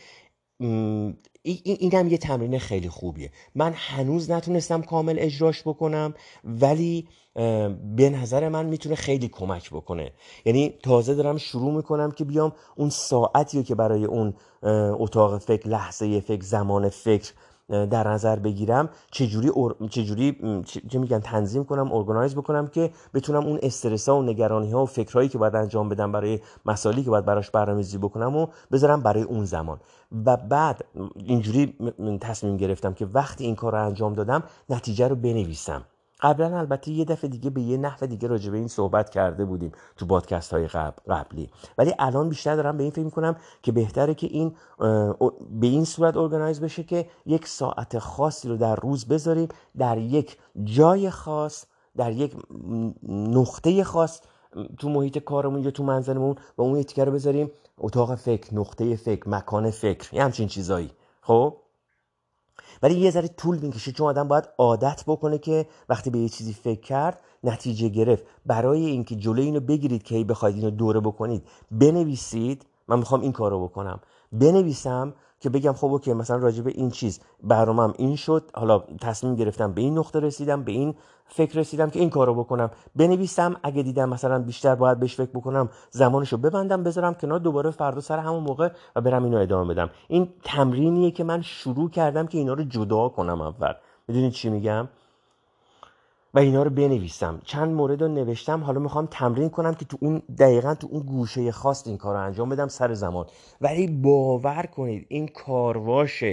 این 1.43 1.91
هم 1.93 2.07
یه 2.07 2.17
تمرین 2.17 2.59
خیلی 2.59 2.89
خوبیه. 2.89 3.31
من 3.55 3.73
هنوز 3.75 4.31
نتونستم 4.31 4.81
کامل 4.81 5.15
اجراش 5.19 5.61
بکنم 5.61 6.13
ولی 6.43 7.07
به 7.95 8.09
نظر 8.09 8.49
من 8.49 8.65
می‌تونه 8.65 8.95
خیلی 8.95 9.27
کمک 9.27 9.69
بکنه. 9.69 10.11
یعنی 10.45 10.73
تازه 10.83 11.15
دارم 11.15 11.37
شروع 11.37 11.73
می‌کنم 11.73 12.11
که 12.11 12.25
بیام 12.25 12.53
اون 12.75 12.89
ساعتی 12.89 13.63
که 13.63 13.75
برای 13.75 14.05
اون 14.05 14.33
اتاق 14.99 15.37
فکر 15.37 15.67
لحظه 15.67 16.19
فکر 16.19 16.43
زمان 16.43 16.89
فکر 16.89 17.33
در 17.71 18.07
نظر 18.07 18.35
بگیرم 18.35 18.89
چجوری, 19.11 19.47
اور... 19.47 19.75
چجوری 19.89 20.37
چه 20.89 20.99
میگن 20.99 21.19
تنظیم 21.19 21.63
کنم 21.63 21.91
ارگانایز 21.93 22.35
بکنم 22.35 22.67
که 22.67 22.91
بتونم 23.13 23.45
اون 23.45 23.59
استرس 23.63 24.09
ها 24.09 24.19
و 24.19 24.23
نگرانی 24.23 24.71
ها 24.71 24.83
و 24.83 24.85
فکرهایی 24.85 25.29
که 25.29 25.37
باید 25.37 25.55
انجام 25.55 25.89
بدم 25.89 26.11
برای 26.11 26.39
مسائلی 26.65 27.03
که 27.03 27.09
باید 27.09 27.25
براش 27.25 27.51
برنامه‌ریزی 27.51 27.97
بکنم 27.97 28.35
و 28.35 28.47
بذارم 28.71 29.01
برای 29.01 29.23
اون 29.23 29.45
زمان. 29.45 29.79
و 30.25 30.37
بعد 30.37 30.85
اینجوری 31.15 31.75
تصمیم 32.21 32.57
گرفتم 32.57 32.93
که 32.93 33.05
وقتی 33.05 33.45
این 33.45 33.55
کار 33.55 33.71
رو 33.71 33.85
انجام 33.85 34.13
دادم 34.13 34.43
نتیجه 34.69 35.07
رو 35.07 35.15
بنویسم. 35.15 35.83
قبلا 36.21 36.59
البته 36.59 36.91
یه 36.91 37.05
دفعه 37.05 37.29
دیگه 37.29 37.49
به 37.49 37.61
یه 37.61 37.77
نحو 37.77 38.05
دیگه 38.05 38.27
راجع 38.27 38.51
به 38.51 38.57
این 38.57 38.67
صحبت 38.67 39.09
کرده 39.09 39.45
بودیم 39.45 39.71
تو 39.97 40.05
پادکست 40.05 40.53
های 40.53 40.67
قبلی. 41.07 41.49
ولی 41.77 41.93
الان 41.99 42.29
بیشتر 42.29 42.55
دارم 42.55 42.77
به 42.77 42.83
این 42.83 42.91
فکر 42.91 43.05
می‌کنم 43.05 43.35
که 43.63 43.71
بهتره 43.71 44.13
که 44.13 44.27
این 44.27 44.55
به 45.51 45.67
این 45.67 45.85
صورت 45.85 46.17
ارگانایز 46.17 46.61
بشه 46.61 46.83
که 46.83 47.09
یک 47.25 47.47
ساعت 47.47 47.99
خاصی 47.99 48.49
رو 48.49 48.57
در 48.57 48.75
روز 48.75 49.05
بذاریم 49.07 49.47
در 49.77 49.97
یک 49.97 50.37
جای 50.63 51.09
خاص 51.09 51.65
در 51.97 52.11
یک 52.11 52.35
نقطه 53.09 53.83
خاص 53.83 54.21
تو 54.79 54.89
محیط 54.89 55.17
کارمون 55.17 55.63
یا 55.63 55.71
تو 55.71 55.83
منزلمون 55.83 56.35
و 56.57 56.61
اون 56.61 56.77
یکی 56.77 57.01
رو 57.01 57.11
بذاریم. 57.11 57.51
اتاق 57.77 58.15
فکر 58.15 58.55
نقطه 58.55 58.95
فکر 58.95 59.29
مکان 59.29 59.71
فکر 59.71 60.15
یه 60.15 60.23
همچین 60.23 60.47
چیزایی. 60.47 60.91
خب؟ 61.21 61.57
ولی 62.83 62.95
یه 62.95 63.11
ذره 63.11 63.27
طول 63.27 63.57
می‌کشه 63.57 63.91
چون 63.91 64.07
آدم 64.07 64.27
باید 64.27 64.49
عادت 64.57 65.03
بکنه 65.07 65.37
که 65.37 65.65
وقتی 65.89 66.09
به 66.09 66.19
یه 66.19 66.29
چیزی 66.29 66.53
فکر 66.53 66.81
کرد 66.81 67.21
نتیجه 67.43 67.89
گرفت. 67.89 68.23
برای 68.45 68.85
اینکه 68.85 69.15
جلوی 69.15 69.45
اینو 69.45 69.59
بگیرید 69.59 70.03
که 70.03 70.23
بخواید 70.23 70.55
اینو 70.55 70.69
دوره 70.69 70.99
بکنید 70.99 71.43
بنویسید 71.71 72.65
من 72.87 72.99
می‌خوام 72.99 73.21
این 73.21 73.31
کارو 73.31 73.67
بکنم. 73.67 73.99
بنویسم 74.31 75.13
که 75.41 75.49
بگم 75.49 75.73
خب 75.73 75.87
اوکی 75.87 76.13
مثلا 76.13 76.37
راجع 76.37 76.63
به 76.63 76.71
این 76.71 76.89
چیز 76.89 77.19
برنامه‌ام 77.43 77.93
این 77.97 78.15
شد 78.15 78.51
حالا 78.53 78.79
تصمیم 79.01 79.35
گرفتم 79.35 79.73
به 79.73 79.81
این 79.81 79.97
نقطه 79.97 80.19
رسیدم 80.19 80.63
به 80.63 80.71
این 80.71 80.95
فکر 81.25 81.59
رسیدم 81.59 81.89
که 81.89 81.99
این 81.99 82.09
کارو 82.09 82.35
بکنم. 82.35 82.71
بنویسم 82.95 83.55
اگه 83.63 83.83
دیدم 83.83 84.09
مثلا 84.09 84.39
بیشتر 84.39 84.75
باید 84.75 84.99
بهش 84.99 85.15
فکر 85.15 85.29
بکنم 85.31 85.69
زمانشو 85.91 86.37
ببندم 86.37 86.83
بذارم 86.83 87.13
کنار 87.13 87.39
دوباره 87.39 87.71
فردا 87.71 88.01
سر 88.01 88.19
همون 88.19 88.43
موقع 88.43 88.69
و 88.95 89.01
برم 89.01 89.23
اینو 89.23 89.37
ادامه 89.37 89.73
بدم. 89.73 89.89
این 90.07 90.29
تمرینیه 90.43 91.11
که 91.11 91.23
من 91.23 91.41
شروع 91.41 91.89
کردم 91.89 92.27
که 92.27 92.37
اینا 92.37 92.53
رو 92.53 92.63
جدا 92.63 93.09
کنم 93.09 93.41
اول. 93.41 93.73
می‌دونید 94.07 94.31
چی 94.31 94.49
میگم؟ 94.49 94.87
و 96.33 96.39
اینا 96.39 96.63
رو 96.63 96.69
بنویسم. 96.69 97.41
چند 97.45 97.73
مورد 97.73 98.01
رو 98.01 98.07
نوشتم. 98.07 98.63
حالا 98.63 98.79
می‌خوام 98.79 99.07
تمرین 99.11 99.49
کنم 99.49 99.73
که 99.73 99.85
تو 99.85 99.97
اون 100.01 100.21
دقیقا 100.39 100.75
تو 100.75 100.87
اون 100.91 101.03
گوشه 101.03 101.51
خواست 101.51 101.87
این 101.87 101.97
کار 101.97 102.15
رو 102.15 102.21
انجام 102.21 102.49
بدم 102.49 102.67
سر 102.67 102.93
زمان. 102.93 103.25
ولی 103.61 103.87
باور 103.87 104.63
کنید 104.63 105.05
این 105.09 105.27
کارواش 105.27 106.23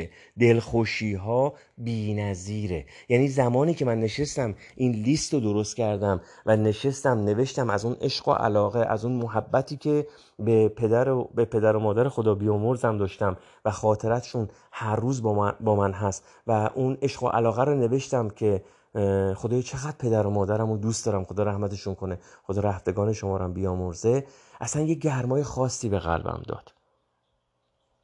دلخوشی 0.41 1.15
ها 1.15 1.53
بی 1.79 2.15
نظیره. 2.15 2.87
یعنی 3.09 3.29
زمانی 3.29 3.75
که 3.75 3.85
من 3.85 4.01
نشستم 4.01 4.55
این 4.77 4.93
لیست 4.93 5.35
رو 5.35 5.41
درست 5.41 5.77
کردم 5.77 6.21
و 6.47 6.57
نشستم 6.57 7.25
نوشتم 7.25 7.71
از 7.71 7.85
اون 7.85 7.97
عشق 8.01 8.29
و 8.29 8.33
علاقه 8.33 8.79
از 8.79 9.05
اون 9.05 9.15
محبتی 9.15 9.77
که 9.77 10.07
به 10.39 10.69
پدر 10.69 11.09
و, 11.09 11.31
به 11.35 11.45
پدر 11.45 11.77
و 11.77 11.81
مادر 11.81 12.09
خدا 12.09 12.35
بیامرزم 12.35 12.99
داشتم 12.99 13.37
و 13.65 13.71
خاطرتشون 13.71 14.49
هر 14.73 14.97
روز 14.97 15.23
با 15.23 15.35
من, 15.35 15.53
با 15.61 15.77
من 15.77 15.93
هست 15.93 16.25
و 16.47 16.71
اون 16.75 16.99
عشق 17.03 17.23
و 17.23 17.29
علاقه 17.29 17.65
رو 17.65 17.75
نوشتم 17.75 18.29
که 18.29 18.63
خدای 19.35 19.63
چقدر 19.63 19.97
پدر 19.99 20.27
و 20.27 20.31
مادرم 20.31 20.71
رو 20.71 20.77
دوست 20.77 21.07
دارم 21.07 21.25
خدا 21.25 21.43
رحمتشون 21.43 21.95
کنه. 21.95 22.19
خدا 22.43 22.61
رفتگان 22.61 23.13
شما 23.13 23.37
رو 23.37 23.49
بیامرزه. 23.49 24.27
اصلا 24.61 24.83
یه 24.83 24.95
گرمای 24.95 25.43
خاصی 25.43 25.89
به 25.89 25.99
قلبم 25.99 26.43
داد. 26.47 26.73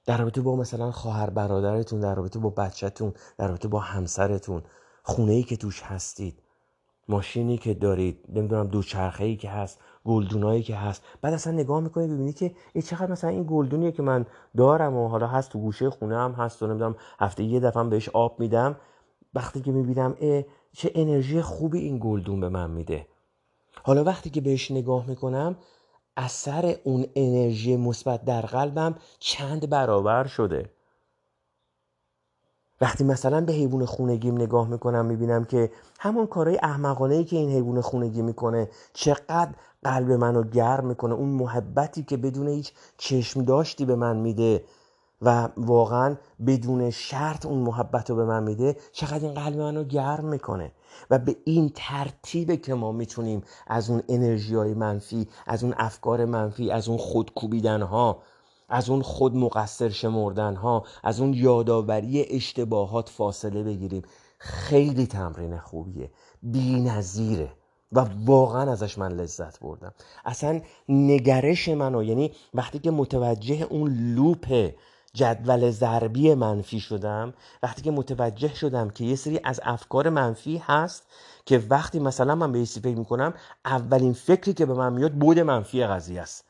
در 0.07 0.17
رابطه 0.17 0.41
با 0.41 0.57
مثلا 0.57 0.91
خواهر 0.91 1.31
برادرتون 1.31 2.01
در 2.01 2.15
رابطه 2.15 2.39
با 2.39 2.51
بچهتون 2.51 3.13
در 3.39 3.49
رابطه 3.49 3.69
با 3.69 3.79
همسرتون 3.79 4.63
خونه 5.03 5.33
ای 5.33 5.43
که 5.43 5.57
توش 5.57 5.83
هستید 5.83 6.43
ماشینی 7.09 7.59
که 7.59 7.75
دارید 7.75 8.25
نمی‌دونم 8.29 8.67
دوچرخه 8.67 9.25
ای 9.25 9.37
که 9.37 9.51
هست 9.51 9.81
گلدونایی 10.05 10.63
که 10.63 10.77
هست. 10.77 11.03
بعد 11.23 11.35
اصلا 11.35 11.53
نگاه 11.53 11.81
می‌کنید 11.81 12.11
ببینید 12.11 12.37
که 12.37 12.55
این 12.73 12.83
چقدر 12.83 13.13
مثلا 13.13 13.31
این 13.31 13.47
گلدونیه 13.49 13.93
که 13.93 14.03
من 14.03 14.27
دارم 14.57 14.97
و 14.97 15.09
حالا 15.09 15.27
هست 15.27 15.51
تو 15.51 15.59
گوشه 15.59 15.91
خونه 15.91 16.19
هم 16.19 16.33
هست 16.33 16.63
و 16.63 16.67
نمی‌دونم 16.67 16.97
هفته 17.21 17.45
یه 17.45 17.61
دفعه 17.61 17.85
بهش 17.85 18.09
آب 18.09 18.41
میدم. 18.41 18.77
وقتی 19.35 19.61
که 19.61 19.73
می‌بینم 19.73 20.17
چه 20.77 20.91
انرژی 20.95 21.43
خوبی 21.43 21.79
این 21.79 21.99
گلدون 22.03 22.41
به 22.41 22.49
من 22.49 22.71
میده. 22.71 23.07
حالا 23.83 24.05
وقتی 24.05 24.31
که 24.31 24.41
بهش 24.41 24.71
نگاه 24.71 25.07
می‌کنم 25.07 25.57
اثر 26.17 26.77
اون 26.85 27.07
انرژی 27.15 27.77
مثبت 27.77 28.25
در 28.25 28.41
قلبم 28.41 28.95
چند 29.19 29.71
برابر 29.71 30.27
شده. 30.27 30.71
وقتی 32.81 33.05
مثلا 33.05 33.41
به 33.41 33.53
حیوان 33.53 33.85
خونگیم 33.85 34.35
نگاه 34.35 34.69
می‌کنم 34.69 35.07
می‌بینم 35.07 35.45
که 35.45 35.71
همون 36.01 36.27
کارهای 36.27 36.59
احمقانه 36.63 37.15
ای 37.15 37.25
که 37.25 37.37
این 37.37 37.51
حیوان 37.51 37.81
خونگی 37.81 38.23
می‌کنه 38.23 38.69
چقدر 38.93 39.55
قلب 39.83 40.13
منو 40.13 40.43
گرم 40.43 40.87
می‌کنه. 40.87 41.15
اون 41.15 41.29
محبتی 41.29 42.03
که 42.03 42.17
بدون 42.17 42.49
هیچ 42.49 42.73
چشم 42.99 43.45
داشتی 43.45 43.85
به 43.85 43.95
من 43.97 44.17
میده. 44.17 44.65
و 45.25 45.49
واقعا 45.57 46.17
بدون 46.47 46.91
شرط 46.91 47.47
اون 47.47 47.59
محبت 47.59 48.11
رو 48.11 48.17
به 48.17 48.25
من 48.25 48.43
میده 48.43 48.77
چقدر 48.93 49.25
این 49.25 49.35
قلب 49.35 49.61
منو 49.61 49.85
گرم 49.85 50.25
می‌کنه. 50.25 50.73
و 51.11 51.19
به 51.19 51.37
این 51.45 51.73
ترتیب 51.75 52.63
که 52.63 52.75
ما 52.75 52.93
می‌تونیم 52.93 53.43
از 53.67 53.91
اون 53.91 54.03
انرژی 54.09 54.55
های 54.55 54.75
منفی 54.75 55.29
از 55.47 55.65
اون 55.65 55.75
افکار 55.77 56.25
منفی 56.25 56.71
از 56.71 56.89
اون 56.89 56.99
خودکوبیدن 56.99 57.83
ها 57.83 58.23
از 58.69 58.91
اون 58.91 59.03
خود 59.03 59.37
مقصر 59.37 59.89
شمردن 59.89 60.57
ها 60.57 60.85
از 61.03 61.21
اون 61.21 61.35
یادآوری 61.35 62.25
اشتباهات 62.31 63.09
فاصله 63.09 63.63
بگیریم. 63.63 64.03
خیلی 64.39 65.07
تمرین 65.07 65.59
خوبیه. 65.59 66.11
بی 66.43 66.81
نظیره 66.81 67.53
و 67.93 68.07
واقعا 68.25 68.73
ازش 68.73 68.99
من 68.99 69.13
لذت 69.13 69.61
بردم. 69.61 69.93
اصلا 70.25 70.61
نگرش 70.89 71.69
منو 71.69 72.03
یعنی 72.03 72.33
وقتی 72.55 72.79
که 72.79 72.91
متوجه 72.91 73.67
اون 73.71 74.15
لوپ 74.15 74.71
جدول 75.15 75.71
ضربی 75.71 76.35
منفی 76.35 76.81
شدم. 76.81 77.35
وقتی 77.63 77.83
که 77.83 77.91
متوجه 77.91 78.55
شدم 78.55 78.91
که 78.91 79.05
یه 79.05 79.17
سری 79.17 79.41
از 79.45 79.61
افکار 79.65 80.09
منفی 80.09 80.57
هست 80.57 81.07
که 81.47 81.59
وقتی 81.71 81.99
مثلا 81.99 82.35
من 82.35 82.53
به 82.53 82.59
یه 82.59 82.65
فکر 82.65 82.97
می‌کنم 82.99 83.35
اولین 83.65 84.13
فکری 84.13 84.55
که 84.55 84.67
به 84.67 84.75
من 84.75 84.93
میاد 84.93 85.13
بود 85.13 85.41
منفی 85.41 85.85
قضیه 85.85 86.21
است. 86.21 86.45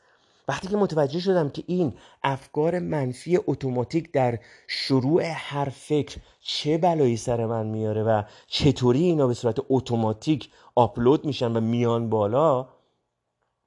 وقتی 0.47 0.67
که 0.67 0.77
متوجه 0.77 1.19
شدم 1.19 1.49
که 1.49 1.63
این 1.67 1.93
افکار 2.23 2.79
منفی 2.79 3.39
اتوماتیک 3.47 4.11
در 4.11 4.39
شروع 4.67 5.23
هر 5.35 5.69
فکر 5.69 6.19
چه 6.39 6.77
بلایی 6.77 7.17
سر 7.17 7.45
من 7.45 7.65
میاره 7.65 8.03
و 8.03 8.23
چطوری 8.47 9.03
اینا 9.03 9.27
به 9.27 9.33
صورت 9.33 9.57
اتوماتیک 9.69 10.49
آپلود 10.75 11.25
میشن 11.25 11.57
و 11.57 11.59
میان 11.59 12.09
بالا 12.09 12.69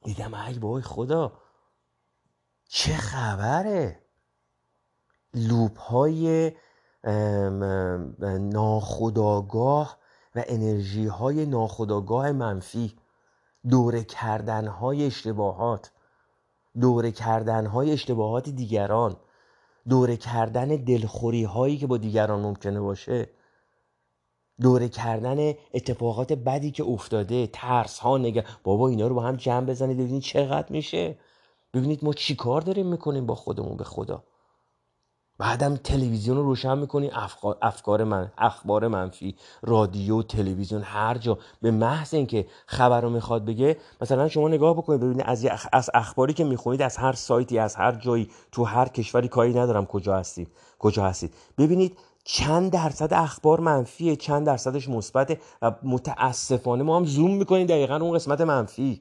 دیدم 0.04 0.34
ای 0.34 0.58
بای 0.58 0.82
خدا 0.82 1.32
چه 2.68 2.92
خبره! 2.96 4.07
لوپ 5.34 5.78
های 5.78 6.52
ناخداگاه 8.52 9.98
و 10.34 10.44
انرژی 10.46 11.06
های 11.06 11.46
ناخداگاه 11.46 12.32
منفی 12.32 12.94
دوره 13.70 14.04
کردن 14.04 14.66
های 14.66 15.06
اشتباهات 15.06 15.92
دوره 16.80 17.12
کردن 17.12 17.66
های 17.66 17.92
اشتباهات 17.92 18.48
دیگران 18.48 19.16
دوره 19.88 20.16
کردن 20.16 20.68
دلخوری 20.68 21.44
هایی 21.44 21.78
که 21.78 21.86
با 21.86 21.96
دیگران 21.96 22.40
ممکنه 22.40 22.80
باشه 22.80 23.30
دوره 24.60 24.88
کردن 24.88 25.54
اتفاقات 25.74 26.32
بدی 26.32 26.70
که 26.70 26.84
افتاده 26.84 27.46
ترس 27.46 27.98
ها 27.98 28.18
نگه 28.18 28.44
بابا 28.64 28.88
اینا 28.88 29.06
رو 29.06 29.14
با 29.14 29.22
هم 29.22 29.36
جمع 29.36 29.66
بزنید 29.66 29.98
ببینید 29.98 30.22
چقدر 30.22 30.72
میشه. 30.72 31.18
ببینید 31.74 32.04
ما 32.04 32.12
چی 32.12 32.36
کار 32.36 32.60
داریم 32.60 32.86
می‌کنیم 32.86 33.26
با 33.26 33.34
خودمون 33.34 33.76
به 33.76 33.84
خدا. 33.84 34.24
بعدم 35.38 35.76
تلویزیون 35.76 36.36
رو 36.36 36.42
روشن 36.42 36.78
می‌کنی 36.78 37.10
افکار 37.62 38.04
من 38.04 38.32
اخبار 38.38 38.88
منفی 38.88 39.34
رادیو 39.62 40.22
تلویزیون 40.22 40.82
هر 40.82 41.18
جا. 41.18 41.38
به 41.62 41.70
محض 41.70 42.14
اینکه 42.14 42.46
خبر 42.66 43.00
رو 43.00 43.10
می‌خواد 43.10 43.44
بگه 43.44 43.76
مثلا 44.00 44.28
شما 44.28 44.48
نگاه 44.48 44.74
بکنید 44.76 45.00
ببینید 45.00 45.24
از, 45.26 45.46
از 45.72 45.90
اخباری 45.94 46.32
که 46.32 46.44
می‌خونید 46.44 46.82
از 46.82 46.96
هر 46.96 47.12
سایتی 47.12 47.58
از 47.58 47.76
هر 47.76 47.92
جایی 47.92 48.30
تو 48.52 48.64
هر 48.64 48.88
کشوری 48.88 49.28
کاری 49.28 49.54
ندارم 49.54 49.86
کجا 49.86 50.16
هستید 50.16 50.48
کجا 50.78 51.04
هستید. 51.04 51.34
ببینید 51.58 51.98
چند 52.24 52.72
درصد 52.72 53.14
اخبار 53.14 53.60
منفیه 53.60 54.16
چند 54.16 54.46
درصدش 54.46 54.88
مثبته 54.88 55.40
و 55.62 55.72
متاسفانه 55.82 56.82
ما 56.82 56.96
هم 56.96 57.04
زوم 57.04 57.36
می‌کنیم 57.36 57.66
دقیقا 57.66 57.96
اون 57.96 58.14
قسمت 58.14 58.40
منفی. 58.40 59.00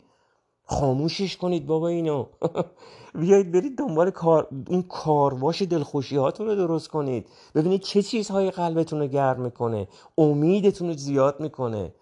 خاموشش 0.68 1.38
کنید 1.38 1.66
بابا 1.66 1.88
اینو. 1.88 2.26
بیایید 3.20 3.52
برید 3.52 3.78
دنبال 3.78 4.12
کار 4.12 4.48
اون 4.68 4.82
کارواش 4.82 5.62
دلخوشی 5.62 6.16
هاتون 6.16 6.48
رو 6.48 6.56
درست 6.56 6.88
کنید. 6.88 7.28
ببینید 7.56 7.82
چه 7.82 8.02
چیزهای 8.02 8.52
قلبتون 8.52 9.00
رو 9.00 9.08
گرم 9.08 9.42
می‌کنه. 9.42 9.88
امیدتون 10.18 10.88
رو 10.88 10.94
زیاد 10.94 11.40
می‌کنه. 11.40 11.94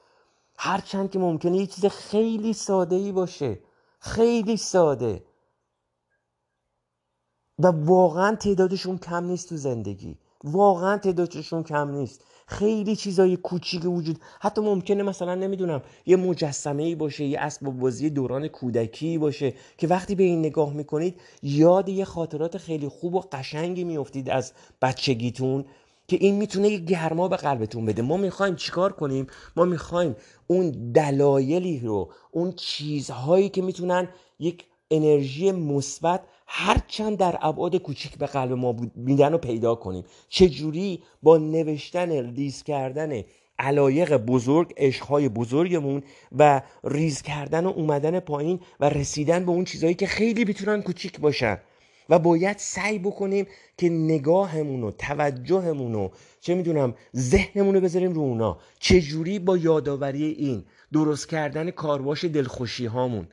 هرچند 0.57 1.11
که 1.11 1.19
ممکنه 1.19 1.57
یه 1.57 1.67
چیز 1.67 1.85
خیلی 1.85 2.53
ساده 2.53 2.95
ای 2.95 3.11
باشه. 3.11 3.59
خیلی 3.99 4.57
ساده. 4.57 5.23
و 7.59 7.67
واقعا 7.67 8.35
تعدادشون 8.35 8.97
کم 8.97 9.23
نیست 9.25 9.49
تو 9.49 9.57
زندگی. 9.57 10.17
واقعا 10.43 10.97
تعدادشون 10.97 11.63
کم 11.63 11.89
نیست. 11.89 12.23
خیلی 12.47 12.95
چیزای 12.95 13.37
کوچیک 13.37 13.85
وجود. 13.85 14.19
حتی 14.39 14.61
ممکنه 14.61 15.03
مثلا 15.03 15.35
نمی‌دونم 15.35 15.81
یه 16.05 16.15
مجسمه 16.15 16.83
ای 16.83 16.95
باشه 16.95 17.25
یه 17.25 17.39
اسباب 17.39 17.79
بازی 17.79 18.09
دوران 18.09 18.47
کودکی 18.47 19.17
باشه 19.17 19.53
که 19.77 19.87
وقتی 19.87 20.15
به 20.15 20.23
این 20.23 20.39
نگاه 20.39 20.73
می‌کنید 20.73 21.21
یاد 21.43 21.89
یه 21.89 22.05
خاطرات 22.05 22.57
خیلی 22.57 22.87
خوب 22.87 23.15
و 23.15 23.19
قشنگی 23.31 23.83
میافتید 23.83 24.29
از 24.29 24.53
بچگیتون 24.81 25.65
که 26.07 26.17
این 26.19 26.35
می‌تونه 26.35 26.69
یه 26.69 26.77
گرما 26.77 27.27
به 27.27 27.35
قلبتون 27.35 27.85
بده. 27.85 28.01
ما 28.01 28.17
می‌خوایم 28.17 28.55
چیکار 28.55 28.93
کنیم؟ 28.93 29.27
ما 29.55 29.65
می‌خوایم 29.65 30.15
اون 30.47 30.91
دلایلی 30.91 31.79
رو 31.79 32.09
اون 32.31 32.51
چیزهایی 32.51 33.49
که 33.49 33.61
می‌تونن 33.61 34.07
یک 34.39 34.65
انرژی 34.91 35.51
مثبت 35.51 36.21
هرچند 36.47 37.17
در 37.17 37.39
ابعاد 37.41 37.75
کوچیک 37.75 38.17
به 38.17 38.25
قلب 38.25 38.51
ما 38.51 38.75
میدن 38.95 39.31
رو 39.31 39.37
پیدا 39.37 39.75
کنیم. 39.75 40.03
چجوری 40.29 41.03
با 41.23 41.37
نوشتن 41.37 42.35
ریز 42.35 42.63
کردن 42.63 43.23
علایق 43.59 44.17
بزرگ 44.17 44.73
عشقهای 44.77 45.29
بزرگمون 45.29 46.03
و 46.37 46.61
ریز 46.83 47.21
کردن 47.21 47.65
و 47.65 47.69
اومدن 47.69 48.19
پایین 48.19 48.59
و 48.79 48.89
رسیدن 48.89 49.45
به 49.45 49.51
اون 49.51 49.65
چیزهایی 49.65 49.95
که 49.95 50.07
خیلی 50.07 50.45
می‌تونن 50.45 50.81
کوچیک 50.81 51.19
باشن. 51.19 51.57
و 52.09 52.19
باید 52.19 52.57
سعی 52.57 52.99
بکنیم 52.99 53.47
که 53.77 53.89
نگاهمون 53.89 54.83
و 54.83 54.91
توجهمون 54.91 55.95
و 55.95 56.09
چه 56.41 56.55
می‌دونم 56.55 56.95
ذهنمون 57.15 57.75
رو 57.75 57.81
بذاریم 57.81 58.13
رو 58.13 58.21
اونا. 58.21 58.57
چجوری 58.79 59.39
با 59.39 59.57
یادآوری 59.57 60.25
این 60.25 60.63
درست 60.93 61.29
کردن 61.29 61.71
کارواش 61.71 62.25
دلخوشی 62.25 62.85
هامون 62.85 63.27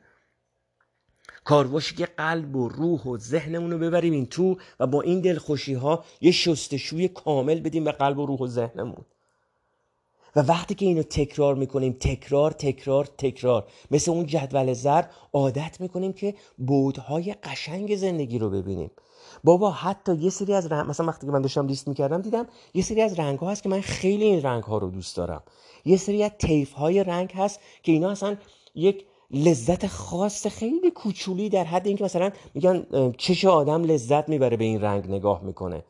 کارواشی 1.43 1.95
که 1.95 2.05
قلب 2.05 2.55
و 2.55 2.69
روح 2.69 3.03
و 3.03 3.17
ذهنمون 3.17 3.71
رو 3.71 3.77
ببریم 3.77 4.13
این 4.13 4.25
تو 4.25 4.57
و 4.79 4.87
با 4.87 5.01
این 5.01 5.21
دلخوشی 5.21 5.73
ها 5.73 6.03
یه 6.21 6.31
شستشوی 6.31 7.07
کامل 7.07 7.59
بدیم 7.59 7.83
به 7.83 7.91
قلب 7.91 8.19
و 8.19 8.25
روح 8.25 8.39
و 8.39 8.47
ذهنمون. 8.47 9.05
و 10.35 10.39
وقتی 10.39 10.75
که 10.75 10.85
اینو 10.85 11.03
تکرار 11.03 11.55
می‌کنیم 11.55 11.97
تکرار 11.99 12.51
تکرار 12.51 13.05
تکرار 13.05 13.67
مثل 13.91 14.11
اون 14.11 14.25
جدول 14.25 14.73
زر 14.73 15.03
عادت 15.33 15.81
می‌کنیم 15.81 16.13
که 16.13 16.35
بودهای 16.57 17.33
قشنگ 17.33 17.95
زندگی 17.95 18.39
رو 18.39 18.49
ببینیم. 18.49 18.91
بابا 19.43 19.71
حتی 19.71 20.15
یه 20.15 20.29
سری 20.29 20.53
از 20.53 20.71
رنگ 20.71 20.89
مثلا 20.89 21.05
وقتی 21.05 21.25
که 21.27 21.31
من 21.31 21.41
داشتم 21.41 21.67
لیست 21.67 21.87
می‌کردم 21.87 22.21
دیدم 22.21 22.47
یه 22.73 22.81
سری 22.81 23.01
از 23.01 23.19
رنگ 23.19 23.39
ها 23.39 23.51
هست 23.51 23.63
که 23.63 23.69
من 23.69 23.81
خیلی 23.81 24.23
این 24.23 24.41
رنگ 24.41 24.63
ها 24.63 24.77
رو 24.77 24.89
دوست 24.89 25.17
دارم. 25.17 25.43
یه 25.85 25.97
سری 25.97 26.23
از 26.23 26.31
تیف 26.39 26.73
های 26.73 27.03
رنگ 27.03 27.31
هست 27.31 27.59
که 27.83 27.91
اینا 27.91 28.11
اصلا 28.11 28.37
یک 28.75 29.05
لذت 29.33 29.87
خاص 29.87 30.47
خیلی 30.47 30.91
کوچولی 30.91 31.49
در 31.49 31.63
حد 31.63 31.87
اینکه 31.87 32.03
مثلا 32.03 32.31
میگن 32.53 32.85
چش 33.17 33.45
آدم 33.45 33.83
لذت 33.83 34.29
می‌بره 34.29 34.57
به 34.57 34.63
این 34.63 34.81
رنگ 34.81 35.07
نگاه 35.07 35.43
می‌کنه. 35.43 35.83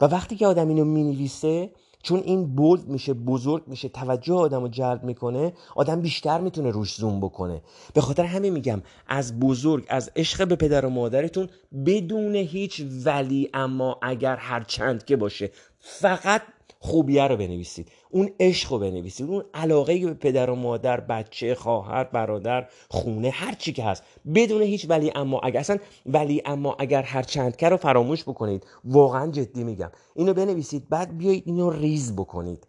و 0.00 0.04
وقتی 0.04 0.36
که 0.36 0.46
آدم 0.46 0.68
اینو 0.68 0.84
می‌نویسه 0.84 1.70
چون 2.02 2.20
این 2.20 2.54
بولد 2.54 2.88
میشه 2.88 3.14
بزرگ 3.14 3.62
میشه 3.66 3.88
توجه 3.88 4.34
آدم 4.34 4.62
رو 4.62 4.68
جلب 4.68 5.04
می‌کنه 5.04 5.52
آدم 5.76 6.00
بیشتر 6.00 6.40
می‌تونه 6.40 6.70
روش 6.70 6.94
زوم 6.94 7.20
بکنه. 7.20 7.62
به 7.94 8.00
خاطر 8.00 8.24
همین 8.24 8.52
میگم 8.52 8.82
از 9.08 9.40
بزرگ 9.40 9.84
از 9.88 10.10
عشق 10.16 10.48
به 10.48 10.56
پدر 10.56 10.86
و 10.86 10.88
مادرتون 10.88 11.48
بدون 11.86 12.34
هیچ 12.34 12.82
ولی 13.04 13.50
اما 13.54 13.98
اگر 14.02 14.36
هر 14.36 14.64
چند 14.64 15.04
که 15.04 15.16
باشه 15.16 15.50
فقط 15.78 16.42
خوبیه 16.84 17.22
رو 17.22 17.36
بنویسید. 17.36 17.88
اون 18.10 18.30
عشق 18.40 18.72
رو 18.72 18.78
بنویسید. 18.78 19.30
اون 19.30 19.44
علاقه 19.54 19.98
به 19.98 20.14
پدر 20.14 20.50
و 20.50 20.54
مادر 20.54 21.00
بچه 21.00 21.54
خواهر 21.54 22.04
برادر 22.04 22.68
خونه 22.88 23.30
هر 23.30 23.54
چی 23.54 23.72
که 23.72 23.84
هست. 23.84 24.02
بدون 24.34 24.62
هیچ 24.62 24.86
ولی 24.88 25.12
اما 25.14 25.40
اگر 25.40 25.60
اصلا 25.60 25.78
ولی 26.06 26.42
اما 26.44 26.76
اگر 26.78 27.02
هر 27.02 27.22
چند 27.22 27.64
رو 27.64 27.76
فراموش 27.76 28.22
بکنید. 28.22 28.66
واقعا 28.84 29.30
جدی 29.30 29.64
میگم. 29.64 29.90
اینو 30.14 30.34
بنویسید 30.34 30.88
بعد 30.88 31.18
بیایید 31.18 31.42
اینو 31.46 31.70
ریز 31.70 32.16
بکنید. 32.16 32.66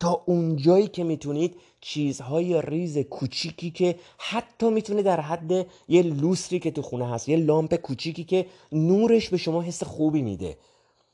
تا 0.00 0.22
اونجایی 0.26 0.88
که 0.88 1.04
می‌تونید 1.04 1.56
چیزهای 1.80 2.62
ریز 2.62 2.98
کوچیکی 2.98 3.70
که 3.70 3.96
حتی 4.18 4.70
می‌تونه 4.70 5.02
در 5.02 5.20
حد 5.20 5.66
یه 5.88 6.02
لوستری 6.02 6.58
که 6.58 6.70
تو 6.70 6.82
خونه 6.82 7.10
هست 7.10 7.28
یه 7.28 7.36
لامپ 7.36 7.74
کوچیکی 7.74 8.24
که 8.24 8.46
نورش 8.72 9.28
به 9.28 9.36
شما 9.36 9.62
حس 9.62 9.82
خوبی 9.82 10.22
میده. 10.22 10.56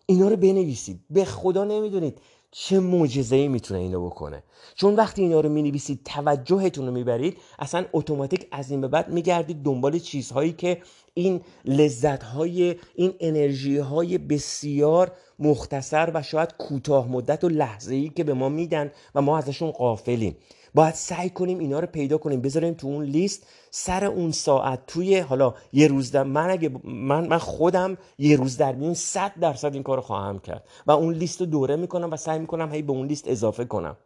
اینا 0.07 0.29
رو 0.29 0.37
بنویسید. 0.37 1.01
به 1.11 1.25
خدا 1.25 1.65
نمی‌دونید. 1.65 2.19
چه 2.57 2.81
معجزه 2.81 3.37
ای 3.37 3.49
می‌تونه 3.49 3.81
اینو 3.81 4.07
بکنه؟ 4.07 4.43
چون 4.75 4.95
وقتی 4.95 5.23
اینا 5.23 5.41
رو 5.41 5.49
می‌نویسید 5.49 6.01
توجهتون 6.05 6.87
رو 6.87 6.93
می‌برید 6.93 7.37
اصلا 7.59 7.85
اتوماتیک 7.93 8.47
از 8.53 8.71
این 8.71 8.81
به 8.81 8.89
بعد 8.89 9.09
میگردید 9.09 9.63
دنبال 9.63 9.99
چیزهایی 9.99 10.53
که 10.53 10.83
این 11.15 11.41
لذت 11.65 12.23
های 12.23 12.77
این 12.95 13.15
انرژی 13.21 13.79
های 13.79 14.19
بسیار 14.19 15.13
مختصر 15.39 16.11
و 16.15 16.23
شاید 16.23 16.55
کوتاه 16.59 17.09
مدت 17.09 17.45
و 17.45 17.49
لحظه 17.49 17.95
ای 17.95 18.09
که 18.09 18.25
به 18.25 18.35
ما 18.35 18.49
میدن 18.49 18.91
و 19.15 19.23
ما 19.23 19.39
ازشون 19.39 19.71
قافلیم 19.71 20.37
باید 20.75 20.95
سعی 20.95 21.31
کنیم 21.31 21.59
اینا 21.59 21.81
رو 21.81 21.87
پیدا 21.87 22.19
کنیم 22.19 22.41
بذاریم 22.41 22.75
تو 22.75 22.87
اون 22.87 23.05
لیست. 23.05 23.47
سر 23.71 24.05
اون 24.05 24.33
ساعت 24.33 24.87
توی 24.87 25.19
حالا 25.19 25.55
یه 25.73 25.87
روز 25.87 26.11
در 26.11 26.23
من 26.23 26.51
اگه 26.51 26.71
من 26.85 27.27
من 27.27 27.39
خودم 27.39 27.99
یه 28.19 28.37
روز 28.37 28.57
در 28.57 28.75
میون 28.75 28.95
100 28.95 29.33
درصد 29.41 29.75
این 29.75 29.83
کار 29.83 30.01
خواهم 30.01 30.39
کرد 30.39 30.65
و 30.87 30.91
اون 30.91 31.15
لیست 31.15 31.41
رو 31.41 31.47
دوره 31.47 31.77
می‌کنم 31.77 32.13
و 32.13 32.17
سعی 32.17 32.39
می‌کنم 32.39 32.73
هی 32.73 32.83
به 32.83 32.93
اون 32.93 33.07
لیست 33.07 33.29
اضافه 33.29 33.65
کنم. 33.65 33.97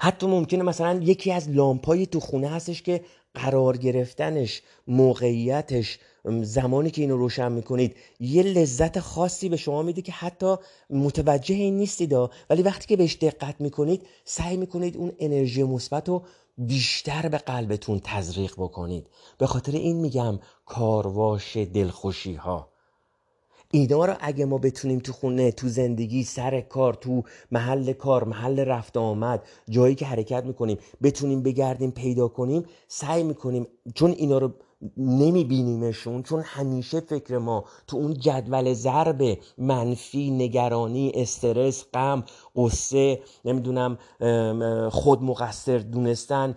حتی 0.00 0.26
ممکنه 0.26 0.62
مثلا 0.62 1.00
یکی 1.02 1.32
از 1.32 1.48
لامپایی 1.48 2.06
تو 2.06 2.20
خونه 2.20 2.48
هستش 2.48 2.82
که 2.82 3.04
قرار 3.34 3.76
گرفتنش 3.76 4.62
موقعیتش 4.86 5.98
زمانی 6.42 6.90
که 6.90 7.02
اینو 7.02 7.16
روشن 7.16 7.52
می‌کنید 7.52 7.96
یه 8.20 8.42
لذت 8.42 9.00
خاصی 9.00 9.48
به 9.48 9.56
شما 9.56 9.82
میده 9.82 10.02
که 10.02 10.12
حتی 10.12 10.56
متوجه 10.90 11.54
این 11.54 11.76
نیستید 11.76 12.12
ولی 12.50 12.62
وقتی 12.62 12.86
که 12.86 12.96
بهش 12.96 13.16
دقت 13.16 13.60
می‌کنید 13.60 14.02
سعی 14.24 14.56
می‌کنید 14.56 14.96
اون 14.96 15.12
انرژی 15.18 15.62
مثبت 15.62 16.08
رو 16.08 16.22
بیشتر 16.58 17.28
به 17.28 17.38
قلبتون 17.38 18.00
تزریق 18.04 18.52
بکنید. 18.52 19.06
به 19.38 19.46
خاطر 19.46 19.72
این 19.72 19.96
میگم 19.96 20.38
کارواش 20.66 21.56
دلخوشی 21.56 22.34
ها. 22.34 22.68
اینا 23.70 24.04
رو 24.04 24.14
اگه 24.20 24.44
ما 24.44 24.58
بتونیم 24.58 24.98
تو 24.98 25.12
خونه 25.12 25.52
تو 25.52 25.68
زندگی 25.68 26.24
سر 26.24 26.60
کار 26.60 26.94
تو 26.94 27.22
محل 27.50 27.92
کار 27.92 28.24
محل 28.24 28.60
رفت 28.60 28.96
آمد 28.96 29.42
جایی 29.68 29.94
که 29.94 30.06
حرکت 30.06 30.44
می‌کنیم 30.44 30.78
بتونیم 31.02 31.42
بگردیم 31.42 31.90
پیدا 31.90 32.28
کنیم 32.28 32.64
سعی 32.88 33.22
می‌کنیم 33.22 33.66
چون 33.94 34.10
اینا 34.10 34.38
رو 34.38 34.52
نمیبینیمشون 34.96 36.22
چون 36.22 36.42
همیشه 36.46 37.00
فکر 37.00 37.38
ما 37.38 37.64
تو 37.86 37.96
اون 37.96 38.14
جدول 38.14 38.74
ضرب 38.74 39.38
منفی 39.58 40.30
نگرانی 40.30 41.12
استرس 41.14 41.84
غم 41.94 42.24
قصه 42.56 43.20
نمی‌دونم 43.44 43.98
خود 44.90 45.22
مقصر 45.22 45.78
دونستن 45.78 46.54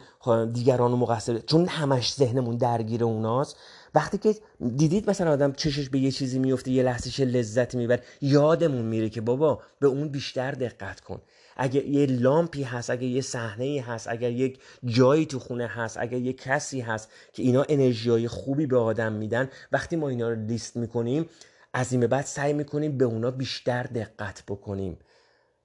دیگران 0.53 0.91
مقصر 0.91 1.39
چون 1.39 1.67
همش 1.67 2.13
ذهنمون 2.13 2.57
درگیر 2.57 3.03
اوناست. 3.03 3.55
وقتی 3.95 4.17
که 4.17 4.35
دیدید 4.75 5.09
مثلا 5.09 5.31
آدم 5.31 5.51
چشش 5.51 5.89
به 5.89 5.99
یه 5.99 6.11
چیزی 6.11 6.39
میفته 6.39 6.71
یه 6.71 6.83
لحظهش 6.83 7.19
لذت 7.19 7.75
می‌بره 7.75 8.03
یادمون 8.21 8.85
میره 8.85 9.09
که 9.09 9.21
بابا 9.21 9.59
به 9.79 9.87
اون 9.87 10.09
بیشتر 10.09 10.51
دقت 10.51 10.99
کن. 10.99 11.21
اگه 11.57 11.85
یه 11.85 12.05
لامپی 12.05 12.63
هست 12.63 12.89
اگه 12.89 13.03
یه 13.07 13.21
صحنه 13.21 13.81
هست 13.87 14.07
اگر 14.07 14.31
یک 14.31 14.59
جایی 14.85 15.25
تو 15.25 15.39
خونه 15.39 15.67
هست 15.67 15.97
اگر 15.97 16.17
یه 16.17 16.33
کسی 16.33 16.79
هست 16.79 17.09
که 17.33 17.43
اینا 17.43 17.65
انرژی 17.69 18.27
خوبی 18.27 18.65
به 18.65 18.77
آدم 18.77 19.13
میدن 19.13 19.49
وقتی 19.71 19.95
ما 19.95 20.09
اینا 20.09 20.29
رو 20.29 20.35
لیست 20.35 20.77
می‌کنیم 20.77 21.25
از 21.73 21.91
این 21.91 22.01
به 22.01 22.07
بعد 22.07 22.25
سعی 22.25 22.53
می‌کنیم 22.53 22.97
به 22.97 23.05
اونا 23.05 23.31
بیشتر 23.31 23.83
دقت 23.83 24.43
بکنیم. 24.47 24.97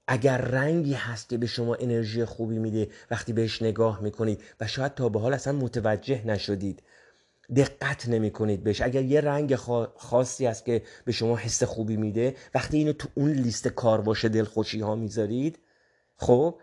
اگر 0.08 0.38
رنگی 0.38 0.92
هست 0.92 1.28
که 1.28 1.38
به 1.38 1.46
شما 1.46 1.74
انرژی 1.74 2.24
خوبی 2.24 2.58
میده 2.58 2.88
وقتی 3.10 3.32
بهش 3.32 3.62
نگاه 3.62 4.02
می‌کنید 4.02 4.42
و 4.60 4.66
شاید 4.66 4.94
تا 4.94 5.08
به 5.08 5.20
حال 5.20 5.34
اصلا 5.34 5.52
متوجه 5.52 6.26
نشدید 6.26 6.82
دقت 7.56 8.08
نمی 8.08 8.30
کنید 8.30 8.64
بهش. 8.64 8.80
اگر 8.80 9.02
یه 9.02 9.20
رنگ 9.20 9.54
خاصی 9.96 10.46
هست 10.46 10.64
که 10.64 10.82
به 11.04 11.12
شما 11.12 11.36
حس 11.36 11.62
خوبی 11.62 11.96
میده 11.96 12.34
وقتی 12.54 12.78
اینو 12.78 12.92
تو 12.92 13.08
اون 13.14 13.30
لیست 13.30 13.68
کار 13.68 14.00
باشه 14.00 14.28
دلخوشی 14.28 14.80
ها 14.80 14.94
می‌ذارید 14.94 15.58
خب 16.16 16.60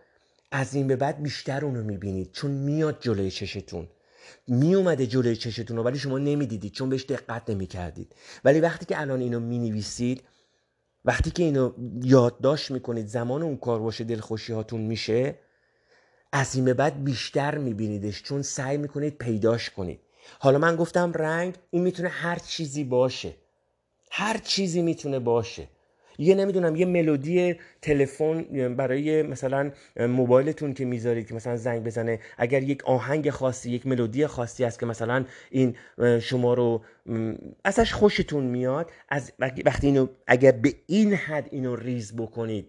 از 0.52 0.76
این 0.76 0.88
به 0.88 0.96
بعد 0.96 1.24
بیشتر 1.24 1.66
اونو 1.66 1.84
می‌بینید 1.84 2.32
چون 2.32 2.52
میاد 2.52 2.98
جلوی 3.02 3.32
چشتون. 3.32 3.88
می 4.48 4.76
اومده 4.76 5.08
جلوی 5.08 5.36
چشتون 5.36 5.78
ولی 5.78 6.00
شما 6.00 6.18
نمی‌دیدید 6.18 6.72
چون 6.72 6.90
بهش 6.90 7.04
دقت 7.04 7.50
نمی‌کردید. 7.50 8.16
ولی 8.44 8.60
وقتی 8.60 8.86
که 8.86 9.02
الان 9.02 9.22
اینو 9.22 9.40
می‌نویسید 9.40 10.24
وقتی 11.06 11.32
که 11.32 11.44
اینو 11.44 11.72
یادداشت 12.04 12.72
می‌کنید 12.72 13.08
زمان 13.08 13.44
اون 13.44 13.58
کار 13.58 13.80
باشه 13.80 14.04
دلخوشی 14.04 14.54
هاتون 14.54 14.82
میشه 14.82 15.40
از 16.32 16.56
این 16.56 16.66
به 16.66 16.74
بعد 16.74 17.04
بیشتر 17.04 17.58
میبینیدش 17.58 18.24
چون 18.24 18.42
سعی 18.42 18.78
می‌کنید 18.78 19.18
پیداش 19.18 19.70
کنید. 19.70 20.00
حالا 20.40 20.58
من 20.58 20.76
گفتم 20.76 21.12
رنگ 21.12 21.56
این 21.72 21.84
می‌تونه 21.84 22.10
هر 22.10 22.40
چیزی 22.40 22.84
باشه. 22.84 23.36
هر 24.12 24.38
چیزی 24.38 24.82
می‌تونه 24.82 25.20
باشه. 25.20 25.68
یه 26.18 26.36
نمی‌دونم 26.36 26.76
یه 26.76 26.86
ملودی 26.86 27.56
تلفن 27.82 28.44
برای 28.76 29.24
مثلا 29.24 29.72
موبایلتون 30.00 30.74
که 30.74 30.86
می‌ذارید 30.86 31.28
که 31.28 31.34
مثلا 31.34 31.58
زنگ 31.58 31.84
بزنه. 31.84 32.20
اگر 32.38 32.64
یک 32.64 32.84
آهنگ 32.84 33.30
خاصی 33.30 33.72
یک 33.72 33.88
ملودی 33.88 34.28
خاصی 34.28 34.64
هست 34.64 34.80
که 34.80 34.86
مثلا 34.86 35.26
این 35.50 35.76
شما 36.22 36.54
رو 36.54 36.84
ازش 37.64 37.94
خوشتون 37.94 38.44
میاد 38.44 38.92
از 39.10 39.34
وقتی 39.40 39.88
اینو 39.88 40.08
اگر 40.28 40.52
به 40.52 40.74
این 40.88 41.14
حد 41.14 41.48
اینو 41.52 41.76
ریز 41.76 42.16
بکنید 42.16 42.68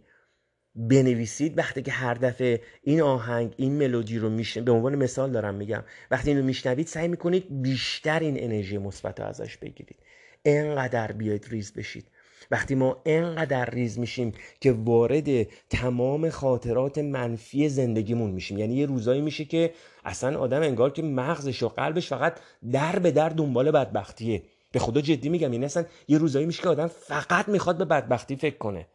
بنویسید. 0.74 1.58
وقتی 1.58 1.82
که 1.82 1.92
هر 1.92 2.14
دفعه 2.14 2.60
این 2.82 3.00
آهنگ 3.00 3.54
این 3.56 3.72
ملودی 3.72 4.18
رو 4.18 4.30
میشن 4.30 4.64
به 4.64 4.72
عنوان 4.72 4.96
مثال 4.96 5.32
دارم 5.32 5.54
میگم 5.54 5.84
وقتی 6.10 6.30
اینو 6.30 6.42
میشنوید 6.42 6.86
سعی 6.86 7.08
می‌کنید 7.08 7.62
بیشتر 7.62 8.20
این 8.20 8.44
انرژی 8.44 8.78
مثبت 8.78 9.20
ازش 9.20 9.56
بگیرید. 9.56 9.96
انقدر 10.44 11.12
بیاید 11.12 11.46
ریز 11.50 11.72
بشید. 11.72 12.06
وقتی 12.54 12.74
ما 12.74 12.96
انقدر 13.06 13.70
ریز 13.70 13.98
میشیم 13.98 14.32
که 14.60 14.72
وارد 14.72 15.46
تمام 15.70 16.30
خاطرات 16.30 16.98
منفی 16.98 17.68
زندگیمون 17.68 18.30
میشیم. 18.30 18.58
یعنی 18.58 18.74
یه 18.74 18.86
روزایی 18.86 19.20
میشه 19.20 19.44
که 19.44 19.72
اصلا 20.04 20.38
آدم 20.38 20.62
انگار 20.62 20.90
که 20.90 21.02
مغزش 21.02 21.62
و 21.62 21.68
قلبش 21.68 22.08
فقط 22.08 22.36
در 22.72 22.98
به 22.98 23.10
در 23.10 23.28
دنبال 23.28 23.70
بدبختیه. 23.70 24.42
به 24.72 24.78
خدا 24.78 25.00
جدی 25.00 25.28
میگم 25.28 25.52
یعنی 25.52 25.64
اصلا 25.64 25.84
یه 26.08 26.18
روزایی 26.18 26.46
میشه 26.46 26.62
که 26.62 26.68
آدم 26.68 26.86
فقط 26.86 27.48
می‌خواد 27.48 27.78
به 27.78 27.84
بدبختی 27.84 28.36
فکر 28.36 28.58
کنه. 28.58 28.86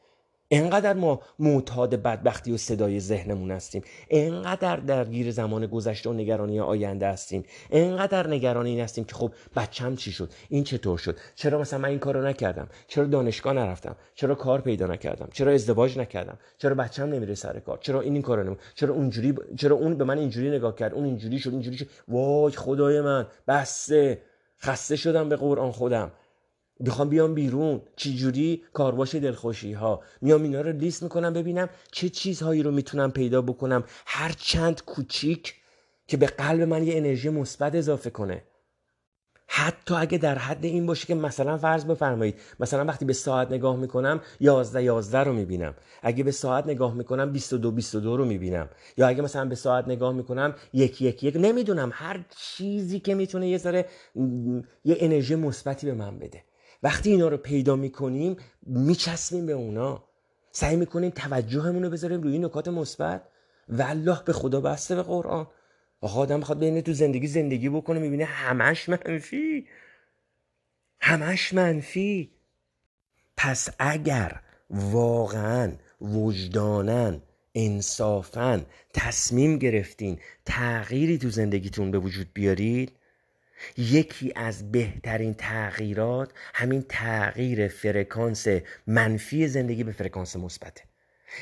انقدر 0.52 0.94
ما 0.94 1.22
معتاد 1.40 1.96
بدبختی 1.96 2.52
و 2.52 2.58
صدای 2.58 3.00
ذهنمون 3.00 3.52
هستیم. 3.52 3.82
انقدر 4.10 4.76
درگیر 4.76 5.32
زمان 5.32 5.66
گذشته 5.66 6.10
و 6.10 6.14
نگرانی 6.14 6.60
آینده 6.60 7.08
هستیم. 7.08 7.44
انقدر 7.72 8.28
نگران 8.28 8.66
این 8.66 8.80
هستیم 8.80 9.04
که 9.04 9.16
خب 9.16 9.32
بچم 9.56 9.96
چی 9.96 10.12
شد؟ 10.12 10.32
این 10.50 10.64
چطور 10.64 10.98
شد؟ 10.98 11.18
چرا 11.36 11.60
مثلا 11.60 11.80
من 11.80 11.90
این 11.90 12.00
کارو 12.00 12.28
نکردم؟ 12.28 12.68
چرا 12.88 13.06
دانشگاه 13.06 13.54
نرفتم؟ 13.54 13.96
چرا 14.16 14.36
کار 14.36 14.62
پیدا 14.62 14.88
نکردم؟ 14.88 15.30
چرا 15.34 15.52
ازدواج 15.52 15.98
نکردم؟ 15.98 16.38
چرا 16.58 16.76
بچم 16.76 17.06
نمیره 17.06 17.36
سر 17.36 17.60
کار؟ 17.60 17.78
چرا 17.78 18.02
این 18.02 18.14
این 18.14 18.22
کارو 18.22 18.44
نمی 18.44 18.58
چرا 18.76 18.94
اونجوری 18.94 19.36
چرا 19.58 19.76
اون 19.76 19.98
به 19.98 20.04
من 20.04 20.18
اینجوری 20.18 20.50
نگاه 20.50 20.76
کرد؟ 20.76 20.94
اون 20.94 21.06
اینجوری 21.06 21.40
شد 21.40 21.52
اینجوری 21.52 21.78
شد. 21.78 21.88
وای 22.08 22.52
خدای 22.52 23.02
من 23.02 23.28
بسه 23.48 24.22
خسته 24.62 24.96
شدم 24.96 25.30
به 25.30 25.36
قرآن 25.36 25.72
خودم. 25.72 26.12
می‌خوام 26.80 27.10
بیام 27.10 27.34
بیرون. 27.34 27.82
چی 27.96 28.16
جوری 28.16 28.64
کارواش 28.74 29.16
دلخوشی 29.16 29.74
ها 29.74 30.02
میام 30.22 30.44
اینا 30.44 30.62
رو 30.62 30.72
لیست 30.72 31.04
می‌کنم 31.04 31.34
ببینم 31.34 31.70
چه 31.92 32.10
چیزهایی 32.10 32.64
رو 32.64 32.72
می‌تونم 32.72 33.12
پیدا 33.12 33.42
بکنم. 33.42 33.84
هر 34.06 34.36
چند 34.38 34.86
کوچیک 34.86 35.56
که 36.08 36.18
به 36.18 36.26
قلب 36.26 36.62
من 36.62 36.84
یه 36.84 36.98
انرژی 36.98 37.30
مثبت 37.30 37.76
اضافه 37.76 38.10
کنه. 38.10 38.44
حتی 39.52 39.96
اگه 39.96 40.18
در 40.18 40.38
حد 40.38 40.66
این 40.66 40.86
باشه 40.86 41.08
که 41.08 41.16
مثلا 41.16 41.58
فرض 41.58 41.86
بفرمایید 41.86 42.36
مثلا 42.60 42.86
وقتی 42.86 43.06
به 43.06 43.14
ساعت 43.14 43.52
نگاه 43.52 43.76
می‌کنم 43.76 44.22
11 44.40 44.84
11 44.84 45.20
رو 45.20 45.34
می‌بینم. 45.34 45.74
اگه 46.02 46.24
به 46.24 46.32
ساعت 46.32 46.68
نگاه 46.68 46.94
می‌کنم 46.94 47.32
22 47.32 47.72
22 47.72 48.18
رو 48.18 48.26
می‌بینم. 48.26 48.70
یا 48.98 49.08
اگه 49.08 49.22
مثلا 49.22 49.46
به 49.46 49.56
ساعت 49.56 49.88
نگاه 49.88 50.14
می‌کنم 50.14 50.56
یک 50.74 51.02
یک 51.02 51.24
یک. 51.24 51.36
نمی‌دونم 51.38 51.90
هر 51.94 52.26
چیزی 52.38 53.00
که 53.00 53.16
می‌تونه 53.16 53.50
یه 53.50 53.58
ذره 53.58 53.86
یه 54.86 54.98
انرژی 55.00 55.36
مثبتی 55.36 55.88
به 55.88 55.94
من 55.94 56.20
بده. 56.20 56.44
وقتی 56.84 57.12
اینا 57.12 57.28
رو 57.28 57.38
پیدا 57.38 57.76
می‌کنیم 57.76 58.38
میچسبیم 58.62 59.46
به 59.46 59.54
اونا. 59.54 60.04
سعی 60.52 60.76
می‌کنیم 60.76 61.10
توجهمون 61.10 61.84
رو 61.84 61.90
بذاریم 61.90 62.22
روی 62.22 62.40
نکات 62.40 62.68
مثبت 62.68 63.24
والله 63.70 64.24
به 64.24 64.34
خدا 64.34 64.62
بسته 64.62 64.96
به 64.96 65.04
قرآن. 65.04 65.48
آقا 66.02 66.20
آدم 66.20 66.38
می‌خواد 66.38 66.60
بینه 66.60 66.82
تو 66.82 66.94
زندگی 66.94 67.28
زندگی 67.28 67.70
بکنه 67.70 68.00
می‌بینه 68.00 68.26
همش 68.26 68.90
منفی. 68.90 69.68
همش 71.00 71.54
منفی. 71.54 72.32
پس 73.38 73.70
اگر 73.80 74.42
واقعا 74.70 75.72
وجدانن 76.02 77.22
انصافا 77.56 78.62
تصمیم 78.94 79.58
گرفتین 79.58 80.20
تغییری 80.46 81.18
تو 81.18 81.30
زندگیتون 81.30 81.92
به 81.92 82.00
وجود 82.00 82.28
بیارید 82.34 82.92
یکی 83.78 84.34
از 84.36 84.72
بهترین 84.72 85.34
تغییرات 85.34 86.32
همین 86.54 86.86
تغییر 86.90 87.68
فرکانس 87.68 88.48
منفی 88.88 89.48
زندگی 89.48 89.84
به 89.84 89.92
فرکانس 89.92 90.36
مثبته. 90.36 90.84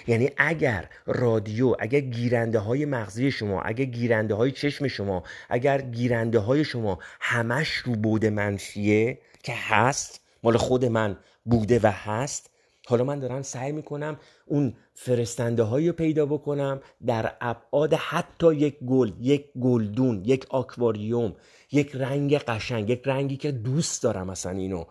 یعنی 0.07 0.29
اگر 0.37 0.89
رادیو 1.05 1.75
اگر 1.79 1.99
گیرنده 1.99 2.59
های 2.59 2.85
مغزی 2.85 3.31
شما 3.31 3.61
اگر 3.61 3.85
گیرنده 3.85 4.33
های 4.33 4.51
چشم 4.51 4.87
شما 4.87 5.23
اگر 5.49 5.81
گیرنده 5.81 6.39
های 6.39 6.63
شما 6.63 6.99
همش 7.19 7.69
رو 7.69 7.95
بود 7.95 8.25
منفیه 8.25 9.19
که 9.43 9.53
هست 9.55 10.21
مال 10.43 10.57
خود 10.57 10.85
من 10.85 11.17
بوده 11.45 11.79
و 11.83 11.91
هست 11.91 12.49
حالا 12.89 13.03
من 13.03 13.19
دارم 13.19 13.41
سعی 13.41 13.71
می‌کنم 13.71 14.19
اون 14.45 14.73
فرستنده 14.93 15.63
هایی 15.63 15.87
رو 15.87 15.93
پیدا 15.93 16.25
بکنم 16.25 16.81
در 17.05 17.33
ابعاد 17.41 17.93
حتی 17.93 18.55
یک 18.55 18.79
گل 18.79 19.11
یک 19.21 19.45
گلدون 19.61 20.25
یک 20.25 20.45
آکواریوم 20.49 21.35
یک 21.71 21.91
رنگ 21.95 22.37
قشنگ 22.37 22.89
یک 22.89 23.01
رنگی 23.05 23.37
که 23.37 23.51
دوست 23.51 24.03
دارم 24.03 24.27
مثلا 24.27 24.51
اینو. 24.51 24.85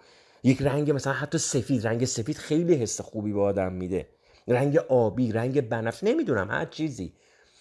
یک 0.45 0.63
رنگ 0.63 0.91
مثلا 0.91 1.13
حتی 1.13 1.39
سفید 1.39 1.87
رنگ 1.87 2.05
سفید 2.05 2.37
خیلی 2.37 2.75
حس 2.75 3.01
خوبی 3.01 3.33
به 3.33 3.41
آدم 3.41 3.73
میده. 3.73 4.09
رنگ 4.49 4.77
آبی 4.77 5.33
رنگ 5.33 5.69
بنفش 5.69 6.05
نمی‌دونم 6.05 6.51
هر 6.51 6.65
چیزی. 6.65 7.13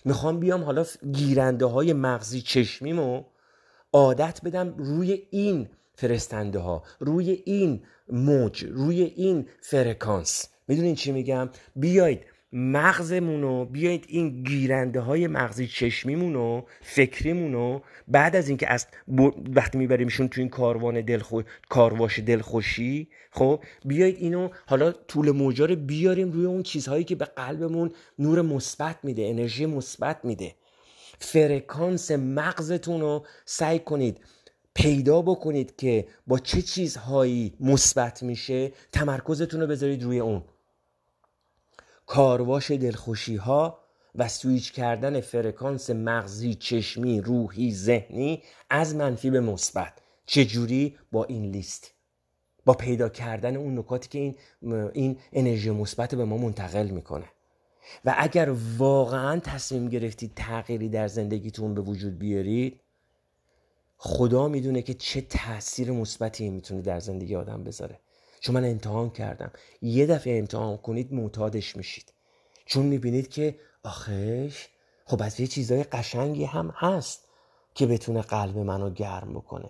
می‌خوام 0.05 0.39
بیام 0.39 0.63
حالا 0.63 0.85
گیرنده 1.11 1.65
های 1.65 1.93
مغزی 1.93 2.41
چشمیمو 2.41 3.23
عادت 3.93 4.39
بدم 4.43 4.75
روی 4.77 5.27
این 5.31 5.69
فرستنده 5.93 6.59
ها 6.59 6.83
روی 6.99 7.31
این 7.45 7.83
موج 8.09 8.65
روی 8.65 9.01
این 9.01 9.45
فرکانس. 9.61 10.47
می‌دونین 10.67 10.95
چی 10.95 11.11
میگم؟ 11.11 11.49
بیاید 11.75 12.25
مغزمونو 12.57 13.65
بیایید 13.65 14.05
این 14.07 14.43
گیرنده 14.43 14.99
های 14.99 15.27
مغزی 15.27 15.67
چشمیمونو 15.67 16.61
فکریمونو 16.81 17.79
بعد 18.07 18.35
از 18.35 18.47
اینکه 18.47 18.69
از 18.69 18.87
وقتی 19.55 19.77
میبریمشون 19.77 20.27
تو 20.27 20.41
این 20.41 20.49
کاروان 20.49 21.01
دلخو... 21.01 21.41
کارواش 21.69 22.19
دلخوشی 22.19 23.09
خب 23.31 23.63
بیایید 23.85 24.17
اینو 24.19 24.49
حالا 24.65 24.91
طول 24.91 25.31
موجا 25.31 25.65
رو 25.65 25.75
بیاریم 25.75 26.31
روی 26.31 26.45
اون 26.45 26.63
چیزهایی 26.63 27.03
که 27.03 27.15
به 27.15 27.25
قلبمون 27.25 27.91
نور 28.19 28.41
مثبت 28.41 28.97
میده 29.03 29.25
انرژی 29.25 29.65
مثبت 29.65 30.25
میده. 30.25 30.55
فرکانس 31.19 32.11
مغزتون 32.11 33.01
رو 33.01 33.25
سعی 33.45 33.79
کنید 33.79 34.19
پیدا 34.75 35.21
بکنید 35.21 35.75
که 35.75 36.07
با 36.27 36.39
چه 36.39 36.61
چیزهایی 36.61 37.53
مثبت 37.59 38.23
میشه 38.23 38.71
تمرکزتون 38.91 39.61
رو 39.61 39.67
بذارید 39.67 40.03
روی 40.03 40.19
اون. 40.19 40.43
کارواش 42.05 42.71
دلخوشی 42.71 43.35
ها 43.35 43.79
و 44.15 44.27
سویچ 44.27 44.71
کردن 44.71 45.21
فرکانس 45.21 45.89
مغزی 45.89 46.55
چشمی 46.55 47.21
روحی 47.21 47.73
ذهنی 47.73 48.43
از 48.69 48.95
منفی 48.95 49.29
به 49.29 49.39
مثبت. 49.39 49.93
چجوری؟ 50.25 50.97
با 51.11 51.23
این 51.23 51.51
لیست. 51.51 51.91
با 52.65 52.73
پیدا 52.73 53.09
کردن 53.09 53.55
اون 53.55 53.79
نکاتی 53.79 54.09
که 54.09 54.19
این 54.19 54.35
این 54.93 55.19
انرژی 55.33 55.69
مثبت 55.69 56.15
به 56.15 56.25
ما 56.25 56.37
منتقل 56.37 56.87
می‌کنه. 56.87 57.25
و 58.05 58.15
اگر 58.17 58.55
واقعا 58.77 59.39
تصمیم 59.39 59.89
گرفتید 59.89 60.31
تغییری 60.35 60.89
در 60.89 61.07
زندگیتون 61.07 61.73
به 61.73 61.81
وجود 61.81 62.19
بیارید 62.19 62.81
خدا 63.97 64.47
می‌دونه 64.47 64.81
که 64.81 64.93
چه 64.93 65.21
تاثیر 65.21 65.91
مثبتی 65.91 66.49
می‌تونه 66.49 66.81
در 66.81 66.99
زندگی 66.99 67.35
آدم 67.35 67.63
بذاره. 67.63 67.99
چون 68.39 68.55
من 68.55 68.65
امتحان 68.65 69.09
کردم. 69.09 69.51
یه 69.81 70.05
دفعه 70.05 70.39
امتحان 70.39 70.77
کنید 70.77 71.13
معتادش 71.13 71.75
میشید. 71.75 72.13
چون 72.65 72.85
می‌بینید 72.85 73.29
که 73.29 73.59
آخش 73.83 74.67
خب 75.05 75.21
از 75.21 75.39
یه 75.39 75.47
چیزای 75.47 75.83
قشنگی 75.83 76.43
هم 76.43 76.73
هست 76.75 77.27
که 77.75 77.85
بتونه 77.85 78.21
قلب 78.21 78.57
منو 78.57 78.89
گرم 78.89 79.33
بکنه. 79.33 79.69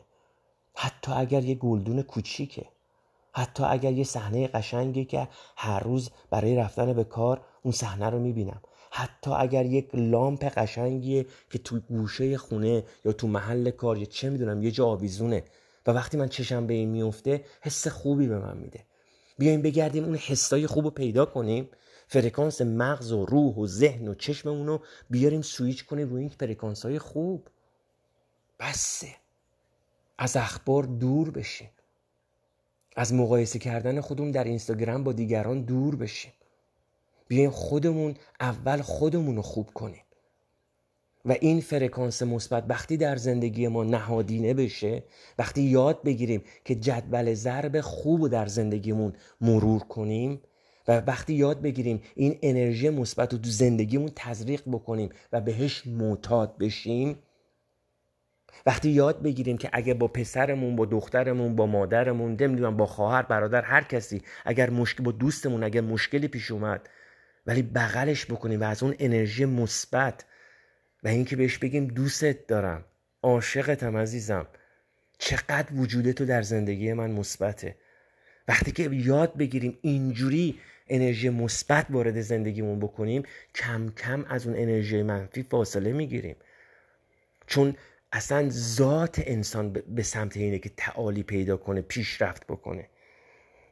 حتی 0.75 1.11
اگر 1.11 1.43
یه 1.43 1.55
گلدون 1.55 2.01
کوچیکه. 2.01 2.65
حتی 3.33 3.63
اگر 3.63 3.91
یه 3.91 4.03
صحنه 4.03 4.47
قشنگی 4.47 5.05
که 5.05 5.27
هر 5.57 5.79
روز 5.79 6.09
برای 6.29 6.55
رفتن 6.55 6.93
به 6.93 7.03
کار 7.03 7.45
اون 7.63 7.71
صحنه 7.71 8.09
رو 8.09 8.19
می‌بینم. 8.19 8.61
حتی 8.97 9.31
اگر 9.31 9.65
یک 9.65 9.89
لامپ 9.93 10.43
قشنگیه 10.43 11.25
که 11.49 11.57
تو 11.57 11.79
گوشه 11.79 12.37
خونه 12.37 12.83
یا 13.05 13.11
تو 13.11 13.27
محل 13.27 13.71
کار 13.71 13.97
یا 13.97 14.05
چه 14.05 14.29
می‌دونم 14.29 14.63
یه 14.63 14.71
جا 14.71 14.85
آویزونه 14.85 15.43
و 15.87 15.91
وقتی 15.91 16.17
من 16.17 16.29
چشم 16.29 16.67
به 16.67 16.73
این 16.73 16.89
میفته 16.89 17.43
حس 17.61 17.87
خوبی 17.87 18.27
به 18.27 18.39
من 18.39 18.57
میده. 18.57 18.85
بیایم 19.37 19.61
بگردیم 19.61 20.03
اون 20.03 20.15
حسای 20.15 20.67
خوب 20.67 20.83
رو 20.83 20.89
پیدا 20.89 21.25
کنیم 21.25 21.69
فرکانس 22.07 22.61
مغز 22.61 23.11
و 23.11 23.25
روح 23.25 23.55
و 23.55 23.67
ذهن 23.67 24.07
و 24.07 24.13
چشممون 24.15 24.67
رو 24.67 24.81
بیاریم 25.09 25.41
سویچ 25.41 25.85
کنیم 25.85 26.09
روی 26.09 26.21
این 26.21 26.29
فرکانس 26.29 26.85
های 26.85 26.99
خوب. 26.99 27.47
بسه. 28.59 29.15
از 30.17 30.35
اخبار 30.35 30.83
دور 30.83 31.31
بشیم. 31.31 31.69
از 32.95 33.13
مقایسه 33.13 33.59
کردن 33.59 34.01
خودمون 34.01 34.31
در 34.31 34.43
اینستاگرام 34.43 35.03
با 35.03 35.11
دیگران 35.11 35.61
دور 35.61 35.95
بشیم. 35.95 36.33
بیایم 37.27 37.49
خودمون 37.49 38.15
اول 38.39 38.81
خودمون 38.81 39.35
رو 39.35 39.41
خوب 39.41 39.69
کنیم. 39.73 40.01
و 41.25 41.35
این 41.41 41.61
فرکانس 41.61 42.23
مثبت 42.23 42.65
وقتی 42.69 42.97
در 42.97 43.15
زندگی 43.15 43.67
ما 43.67 43.83
نهادینه 43.83 44.53
بشه 44.53 45.03
وقتی 45.39 45.61
یاد 45.61 46.03
بگیریم 46.03 46.43
که 46.65 46.75
جدول 46.75 47.33
ضرب 47.33 47.81
خوب 47.81 48.27
در 48.27 48.45
زندگیمون 48.45 49.13
مرور 49.41 49.79
کنیم 49.79 50.41
و 50.87 51.01
وقتی 51.07 51.33
یاد 51.33 51.61
بگیریم 51.61 52.01
این 52.15 52.39
انرژی 52.41 52.89
مثبت 52.89 53.33
رو 53.33 53.39
تو 53.39 53.49
زندگیمون 53.49 54.11
تزریق 54.15 54.61
بکنیم 54.67 55.09
و 55.31 55.41
بهش 55.41 55.87
معتاد 55.87 56.57
بشیم 56.57 57.19
وقتی 58.65 58.89
یاد 58.89 59.21
بگیریم 59.21 59.57
که 59.57 59.69
اگه 59.73 59.93
با 59.93 60.07
پسرمون 60.07 60.75
با 60.75 60.85
دخترمون 60.85 61.55
با 61.55 61.65
مادرمون 61.65 62.37
نمی‌دونم 62.41 62.77
با 62.77 62.85
خواهر 62.85 63.21
برادر 63.21 63.61
هر 63.61 63.83
کسی 63.83 64.21
اگر 64.45 64.69
مشکل 64.69 65.03
با 65.03 65.11
دوستمون 65.11 65.63
اگر 65.63 65.81
مشکلی 65.81 66.27
پیش 66.27 66.51
اومد 66.51 66.89
ولی 67.45 67.61
بغلش 67.61 68.25
بکنیم 68.25 68.61
و 68.61 68.63
از 68.63 68.83
اون 68.83 68.95
انرژی 68.99 69.45
مثبت 69.45 70.25
و 71.03 71.07
اینکه 71.07 71.35
بهش 71.35 71.57
بگیم 71.57 71.87
دوستت 71.87 72.47
دارم 72.47 72.85
عاشقتم 73.23 73.97
عزیزم. 73.97 74.47
چقدر 75.17 75.73
وجود 75.73 76.11
تو 76.11 76.25
در 76.25 76.41
زندگی 76.41 76.93
من 76.93 77.11
مثبته. 77.11 77.75
وقتی 78.47 78.71
که 78.71 78.89
یاد 78.91 79.37
بگیریم 79.37 79.77
اینجوری 79.81 80.59
انرژی 80.87 81.29
مثبت 81.29 81.85
وارد 81.89 82.21
زندگیمون 82.21 82.79
بکنیم 82.79 83.23
کم 83.55 83.89
کم 83.97 84.25
از 84.29 84.47
اون 84.47 84.55
انرژی 84.55 85.03
منفی 85.03 85.43
فاصله 85.43 85.93
می‌گیریم. 85.93 86.35
چون 87.47 87.75
اصلا 88.11 88.49
ذات 88.49 89.21
انسان 89.25 89.73
به 89.73 90.03
سمت 90.03 90.37
اینه 90.37 90.59
که 90.59 90.71
تعالی 90.77 91.23
پیدا 91.23 91.57
کنه 91.57 91.81
پیشرفت 91.81 92.47
بکنه. 92.47 92.89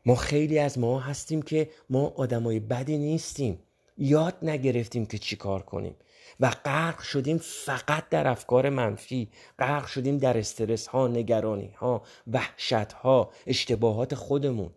ما 0.06 0.16
خیلی 0.16 0.60
از 0.60 0.80
ما 0.80 1.00
هستیم 1.00 1.42
که 1.42 1.70
ما 1.90 2.14
آدمای 2.16 2.60
بدی 2.60 2.98
نیستیم. 2.98 3.60
یاد 3.98 4.38
نگرفتیم 4.42 5.06
که 5.06 5.18
چی 5.18 5.36
کار 5.36 5.62
کنیم. 5.62 5.96
و 6.40 6.50
غرق 6.50 7.02
شدیم 7.02 7.38
فقط 7.38 8.10
در 8.10 8.28
افکار 8.28 8.70
منفی. 8.70 9.30
غرق 9.60 9.86
شدیم 9.86 10.18
در 10.18 10.38
استرس 10.38 10.88
ها 10.88 11.08
نگرانی 11.08 11.72
ها 11.78 12.02
وحشت 12.28 12.94
ها 12.94 13.32
اشتباهات 13.48 14.16
خودمون. 14.16 14.70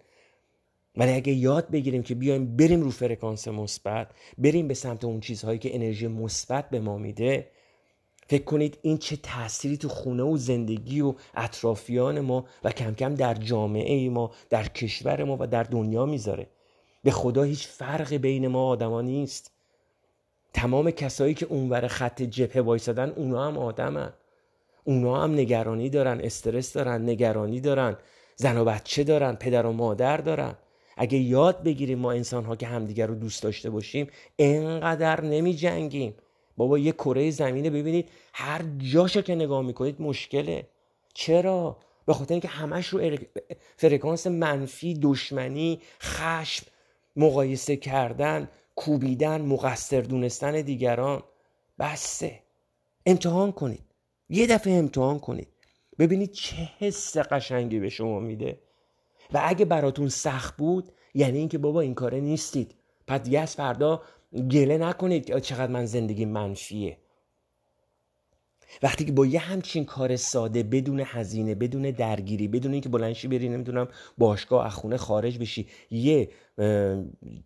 ولی 0.96 1.12
اگه 1.12 1.32
یاد 1.32 1.70
بگیریم 1.70 2.02
که 2.02 2.14
بیایم 2.14 2.56
بریم 2.56 2.82
رو 2.82 2.90
فرکانس 2.90 3.48
مثبت 3.48 4.10
بریم 4.38 4.68
به 4.68 4.74
سمت 4.74 5.04
اون 5.04 5.20
چیزهایی 5.20 5.58
که 5.58 5.74
انرژی 5.74 6.06
مثبت 6.06 6.70
به 6.70 6.80
ما 6.80 6.98
میده 6.98 7.50
فکر 8.28 8.44
کنید 8.44 8.78
این 8.82 8.98
چه 8.98 9.16
تأثیری 9.16 9.76
تو 9.76 9.88
خونه 9.88 10.22
و 10.22 10.36
زندگی 10.36 11.00
و 11.00 11.14
اطرافیان 11.34 12.20
ما 12.20 12.44
و 12.64 12.70
کم 12.70 12.94
کم 12.94 13.14
در 13.14 13.34
جامعه 13.34 14.08
ما 14.08 14.30
در 14.50 14.68
کشور 14.68 15.24
ما 15.24 15.36
و 15.40 15.46
در 15.46 15.62
دنیا 15.62 16.06
می‌ذاره. 16.06 16.46
به 17.02 17.10
خدا 17.10 17.42
هیچ 17.42 17.66
فرق 17.66 18.14
بین 18.14 18.48
ما 18.48 18.68
آدما 18.68 19.02
نیست. 19.02 19.50
تمام 20.52 20.90
کسایی 20.90 21.34
که 21.34 21.46
اونور 21.46 21.86
خط 21.86 22.22
جبهه 22.22 22.62
وایسادن 22.62 23.10
اونا 23.10 23.46
هم 23.46 23.58
آدمن. 23.58 24.12
اونا 24.84 25.22
هم 25.22 25.34
نگرانی 25.34 25.90
دارن 25.90 26.20
استرس 26.20 26.72
دارن 26.72 27.08
نگرانی 27.08 27.60
دارن. 27.60 27.96
زن 28.36 28.58
و 28.58 28.64
بچه 28.64 29.04
دارن 29.04 29.34
پدر 29.34 29.66
و 29.66 29.72
مادر 29.72 30.16
دارن. 30.16 30.54
اگه 30.96 31.18
یاد 31.18 31.62
بگیریم 31.62 31.98
ما 31.98 32.12
انسان 32.12 32.44
ها 32.44 32.56
که 32.56 32.66
همدیگر 32.66 33.06
رو 33.06 33.14
دوست 33.14 33.42
داشته 33.42 33.70
باشیم 33.70 34.06
انقدر 34.38 35.20
نمی 35.20 35.54
جنگیم 35.54 36.14
بابا 36.56 36.78
یه 36.78 36.92
کره 36.92 37.30
زمینه 37.30 37.70
ببینید. 37.70 38.08
هر 38.32 38.62
جاشو 38.78 39.22
که 39.22 39.34
نگاه 39.34 39.62
می‌کنید 39.62 40.02
مشکله. 40.02 40.68
چرا؟ 41.14 41.76
به 42.06 42.14
خاطر 42.14 42.34
اینکه 42.34 42.48
همش 42.48 42.88
رو 42.88 43.16
فرکانس 43.76 44.26
منفی 44.26 44.94
دشمنی 45.02 45.80
خشم 46.02 46.66
مقایسه 47.16 47.76
کردن 47.76 48.48
کوبیدن 48.74 49.40
مقصر 49.40 50.00
دونستن 50.00 50.60
دیگران. 50.60 51.22
بسته 51.78 52.42
امتحان 53.06 53.52
کنید. 53.52 53.84
یه 54.28 54.46
دفعه 54.46 54.72
امتحان 54.72 55.18
کنید. 55.18 55.48
ببینید 55.98 56.32
چه 56.32 56.56
حس 56.78 57.16
قشنگی 57.16 57.78
به 57.78 57.88
شما 57.88 58.20
میده. 58.20 58.58
و 59.32 59.40
اگه 59.44 59.64
براتون 59.64 60.08
سخت 60.08 60.56
بود 60.56 60.92
یعنی 61.14 61.38
اینکه 61.38 61.58
بابا 61.58 61.80
این 61.80 61.94
کاره 61.94 62.20
نیستید. 62.20 62.74
پس 63.06 63.20
دیگه 63.20 63.40
از 63.40 63.54
فردا 63.54 64.02
گله 64.50 64.78
نکنید 64.78 65.24
که 65.24 65.40
چقدر 65.40 65.72
من 65.72 65.86
زندگی 65.86 66.24
منفیه. 66.24 66.96
وقتی 68.82 69.04
که 69.04 69.12
با 69.12 69.26
یه 69.26 69.38
همچین 69.38 69.84
کار 69.84 70.16
ساده 70.16 70.62
بدون 70.62 71.02
هزینه 71.04 71.54
بدون 71.54 71.82
درگیری 71.82 72.48
بدون 72.48 72.72
اینکه 72.72 72.88
بلنشی 72.88 73.28
بری 73.28 73.48
نمی‌دونم 73.48 73.88
باشگاه 74.18 74.66
از 74.66 74.74
خونه 74.74 74.96
خارج 74.96 75.38
بشی 75.38 75.66
یه 75.90 76.28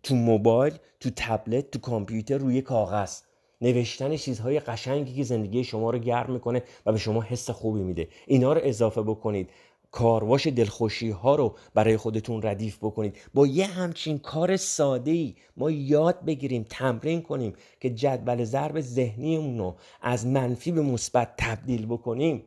تو 0.03 0.15
موبایل 0.15 0.73
تو 0.99 1.09
تبلت 1.15 1.71
تو 1.71 1.79
کامپیوتر 1.79 2.37
روی 2.37 2.61
کاغذ. 2.61 3.21
نوشتن 3.61 4.15
چیزهای 4.15 4.59
قشنگی 4.59 5.13
که 5.13 5.23
زندگی 5.23 5.63
شما 5.63 5.89
رو 5.89 5.99
گرم 5.99 6.33
می‌کنه 6.33 6.63
و 6.85 6.91
به 6.91 6.97
شما 6.97 7.21
حس 7.21 7.49
خوبی 7.49 7.81
میده. 7.81 8.07
اینا 8.27 8.53
رو 8.53 8.61
اضافه 8.63 9.01
بکنید. 9.01 9.49
کارواش 9.91 10.47
دلخوشی 10.47 11.09
ها 11.09 11.35
رو 11.35 11.55
برای 11.73 11.97
خودتون 11.97 12.41
ردیف 12.41 12.77
بکنید. 12.77 13.17
با 13.33 13.47
یه 13.47 13.65
همچین 13.65 14.19
کار 14.19 14.57
ساده 14.57 15.11
ای 15.11 15.35
ما 15.57 15.71
یاد 15.71 16.25
بگیریم 16.25 16.65
تمرین 16.69 17.21
کنیم 17.21 17.53
که 17.79 17.89
جدول 17.89 18.43
ضرب 18.43 18.79
ذهنیمون 18.81 19.57
رو 19.57 19.75
از 20.01 20.27
منفی 20.27 20.71
به 20.71 20.81
مثبت 20.81 21.33
تبدیل 21.37 21.85
بکنیم. 21.85 22.43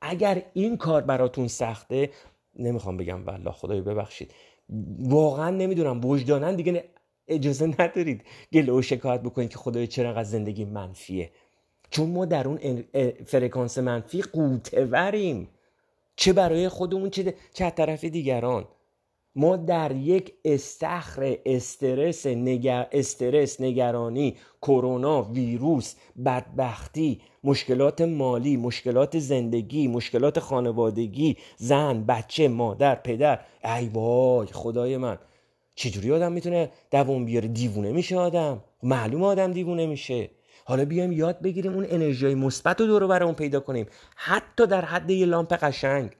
اگر 0.00 0.42
این 0.54 0.76
کار 0.76 1.02
براتون 1.02 1.48
سخته 1.48 2.10
نمی‌خوام 2.58 2.96
بگم 2.96 3.26
والله 3.26 3.50
خدای 3.50 3.80
ببخشید 3.80 4.30
واقعا 4.98 5.50
نمی‌دونم 5.50 6.04
وجدانن 6.04 6.56
دیگه 6.56 6.84
اجازه 7.28 7.66
ندارید 7.66 8.22
گله 8.52 8.72
و 8.72 8.82
شکایت 8.82 9.20
بکنید 9.20 9.50
که 9.50 9.58
خدای 9.58 9.86
چرا 9.86 10.08
انقدر 10.08 10.24
زندگی 10.24 10.64
منفیه. 10.64 11.30
چون 11.90 12.10
ما 12.10 12.24
در 12.24 12.48
اون 12.48 12.84
فرکانس 13.26 13.78
منفی 13.78 14.22
قوتوریم 14.22 15.48
چه 16.18 16.32
برای 16.32 16.68
خودمون 16.68 17.10
چه, 17.10 17.34
چه 17.54 17.70
طرف 17.70 18.04
دیگران. 18.04 18.64
ما 19.34 19.56
در 19.56 19.92
یک 19.92 20.32
استخر 20.44 21.36
استرس 21.46 22.26
نگر... 22.26 22.86
استرس 22.92 23.60
نگرانی 23.60 24.36
کرونا 24.62 25.22
ویروس 25.22 25.94
بدبختی 26.24 27.20
مشکلات 27.44 28.00
مالی 28.00 28.56
مشکلات 28.56 29.18
زندگی 29.18 29.88
مشکلات 29.88 30.38
خانوادگی 30.38 31.36
زن 31.56 32.04
بچه 32.04 32.48
مادر 32.48 32.94
پدر. 32.94 33.40
ای 33.64 33.88
وای 33.88 34.46
خدای 34.46 34.96
من. 34.96 35.18
چجوری 35.74 36.12
آدم 36.12 36.32
می‌تونه 36.32 36.70
دوام 36.90 37.24
بیاره؟ 37.24 37.48
دیوونه 37.48 37.92
میشه 37.92 38.16
آدم. 38.16 38.64
معلوم 38.82 39.22
آدم 39.22 39.52
دیوونه 39.52 39.86
میشه. 39.86 40.30
حالا 40.68 40.84
بیایم 40.84 41.12
یاد 41.12 41.40
بگیریم 41.42 41.72
اون 41.72 41.86
انرژی 41.88 42.34
مثبت 42.34 42.80
رو 42.80 42.86
دور 42.86 43.06
برامون 43.06 43.34
پیدا 43.34 43.60
کنیم. 43.60 43.86
حتی 44.16 44.66
در 44.66 44.84
حد 44.84 45.10
یه 45.10 45.26
لامپ 45.26 45.52
قشنگ. 45.52 46.10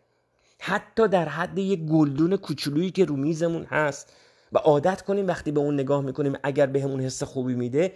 حتی 0.60 1.08
در 1.08 1.28
حد 1.28 1.58
یه 1.58 1.76
گلدون 1.76 2.36
کوچولویی 2.36 2.90
که 2.90 3.04
رو 3.04 3.16
میزمون 3.16 3.64
هست. 3.64 4.12
و 4.52 4.58
عادت 4.58 5.02
کنیم 5.02 5.26
وقتی 5.26 5.50
به 5.50 5.60
اون 5.60 5.74
نگاه 5.74 6.02
می‌کنیم 6.02 6.36
اگر 6.42 6.66
بهمون 6.66 7.00
حس 7.00 7.22
خوبی 7.22 7.54
میده 7.54 7.92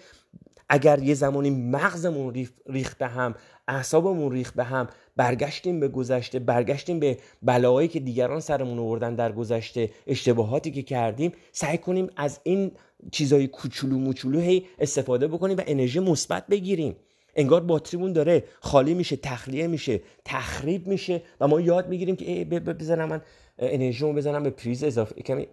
اگر 0.75 1.03
یه 1.03 1.15
زمانی 1.15 1.51
مغزمون 1.51 2.47
ریخت 2.67 2.99
به 2.99 3.07
هم 3.07 3.35
اعصابمون 3.69 4.33
ریخت 4.33 4.55
به 4.55 4.65
هم 4.65 4.87
برگشتیم 5.17 5.81
به 5.81 5.89
گذشته 5.89 6.39
برگشتیم 6.39 7.01
به 7.01 7.19
بلاهایی 7.43 7.89
که 7.89 8.01
دیگران 8.01 8.41
سرمون 8.41 8.79
آوردن 8.79 9.15
در 9.15 9.33
گذشته 9.33 9.91
اشتباهاتی 10.07 10.71
که 10.71 10.83
کردیم 10.83 11.33
سعی 11.53 11.79
کنیم 11.79 12.11
از 12.17 12.41
این 12.43 12.71
چیزای 13.11 13.47
کوچولو 13.47 13.99
موچولو 13.99 14.41
هی 14.41 14.67
استفاده 14.79 15.29
بکنیم 15.29 15.57
و 15.57 15.63
انرژی 15.67 16.01
مثبت 16.01 16.47
بگیریم. 16.47 16.97
انگار 17.37 17.61
باتریمون 17.61 18.13
داره 18.13 18.45
خالی 18.61 18.95
میشه 18.95 19.17
تخلیه 19.17 19.67
میشه 19.67 20.01
تخریب 20.25 20.87
میشه 20.87 21.23
و 21.41 21.49
ما 21.49 21.61
یاد 21.61 21.89
می‌گیریم 21.89 22.17
که 22.17 22.45
بزنم 22.45 23.09
من 23.09 23.23
انرژیمو 23.59 24.13
بزنم 24.13 24.43
به 24.43 24.51
پریز 24.51 24.85
اضافه 24.85 25.23
کمی 25.23 25.47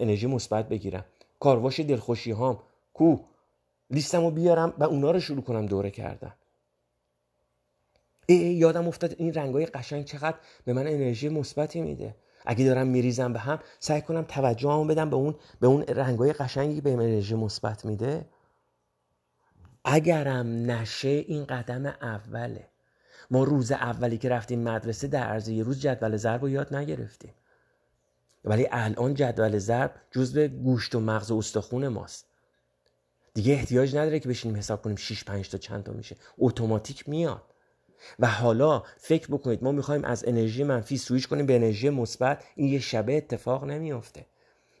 انرژی 0.00 0.26
مثبت 0.26 0.68
بگیرم. 0.68 1.04
کارواش 1.40 1.80
دلخوشی 1.80 2.30
هام 2.30 2.58
کو؟ 2.94 3.16
لیستمو 3.90 4.30
بیارم 4.30 4.74
و 4.78 4.84
اونا 4.84 5.10
رو 5.10 5.20
شروع 5.20 5.42
کنم 5.42 5.66
دوره 5.66 5.90
کردن. 5.90 6.32
ای, 8.26 8.36
یادم 8.36 8.88
افتاد 8.88 9.14
این 9.18 9.34
رنگای 9.34 9.66
قشنگ 9.66 10.04
چقدر 10.04 10.36
به 10.64 10.72
من 10.72 10.86
انرژی 10.86 11.28
مثبتی 11.28 11.80
میده. 11.80 12.16
اگه 12.46 12.64
دارم 12.64 12.86
میریزم 12.86 13.32
به 13.32 13.38
هم 13.38 13.58
سعی 13.78 14.00
کنم 14.00 14.22
توجهمو 14.22 14.84
بدم 14.84 15.10
به 15.10 15.16
اون 15.16 15.34
به 15.60 15.66
اون 15.66 15.82
رنگای 15.82 16.32
قشنگی 16.32 16.80
به 16.80 16.92
انرژی 16.92 17.34
مثبت 17.34 17.84
میده. 17.84 18.28
اگرم 19.84 20.70
نشه 20.70 21.08
این 21.08 21.44
قدم 21.44 21.86
اوله. 21.86 22.68
ما 23.30 23.44
روز 23.44 23.72
اولی 23.72 24.18
که 24.18 24.28
رفتیم 24.28 24.60
مدرسه 24.60 25.08
در 25.08 25.22
عرض 25.22 25.48
یه 25.48 25.62
روز 25.62 25.80
جدول 25.80 26.16
ضرب 26.16 26.42
رو 26.42 26.48
یاد 26.48 26.74
نگرفتیم. 26.74 27.34
ولی 28.44 28.68
الان 28.70 29.14
جدول 29.14 29.58
ضرب 29.58 29.94
جزو 30.10 30.48
گوشت 30.48 30.94
و 30.94 31.00
مغز 31.00 31.30
و 31.30 31.36
استخون 31.36 31.88
ماست. 31.88 32.33
دیگه 33.34 33.52
احتیاج 33.52 33.96
نداره 33.96 34.20
که 34.20 34.28
بشینیم 34.28 34.56
حساب 34.56 34.82
کنیم 34.82 34.96
6 34.96 35.24
5 35.24 35.48
تا 35.48 35.58
چند 35.58 35.84
تا 35.84 35.92
میشه. 35.92 36.16
اتوماتیک 36.38 37.08
میاد. 37.08 37.42
و 38.18 38.26
حالا 38.26 38.82
فکر 38.96 39.26
بکنید 39.26 39.64
ما 39.64 39.72
می‌خوایم 39.72 40.04
از 40.04 40.24
انرژی 40.28 40.64
منفی 40.64 40.96
سویچ 40.96 41.28
کنیم 41.28 41.46
به 41.46 41.56
انرژی 41.56 41.90
مثبت 41.90 42.44
این 42.56 42.68
یه 42.68 42.78
شبه 42.78 43.16
اتفاق 43.16 43.64
نمیافته. 43.64 44.26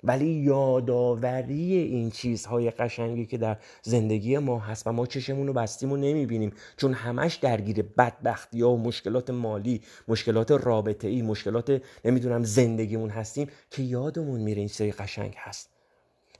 ولی 0.04 0.26
یادآوری 0.26 1.76
این 1.76 2.10
چیزهای 2.10 2.70
قشنگی 2.70 3.26
که 3.26 3.38
در 3.38 3.58
زندگی 3.82 4.38
ما 4.38 4.58
هست 4.58 4.86
و 4.86 4.92
ما 4.92 5.06
چشمون 5.06 5.46
رو 5.46 5.52
بستیم 5.52 5.92
و 5.92 5.96
نمی‌بینیم. 5.96 6.52
چون 6.76 6.92
همش 6.92 7.34
درگیر 7.34 7.82
بدبختی 7.82 8.62
ها 8.62 8.70
و 8.70 8.78
مشکلات 8.78 9.30
مالی 9.30 9.82
مشکلات 10.08 10.50
رابطه 10.50 11.08
ای 11.08 11.22
مشکلات 11.22 11.82
نمی‌دونم 12.04 12.44
زندگیمون 12.44 13.10
هستیم 13.10 13.48
که 13.70 13.82
یادمون 13.82 14.40
میره 14.40 14.58
این 14.58 14.68
چیزهای 14.68 14.92
قشنگ 14.92 15.34
هست. 15.38 15.73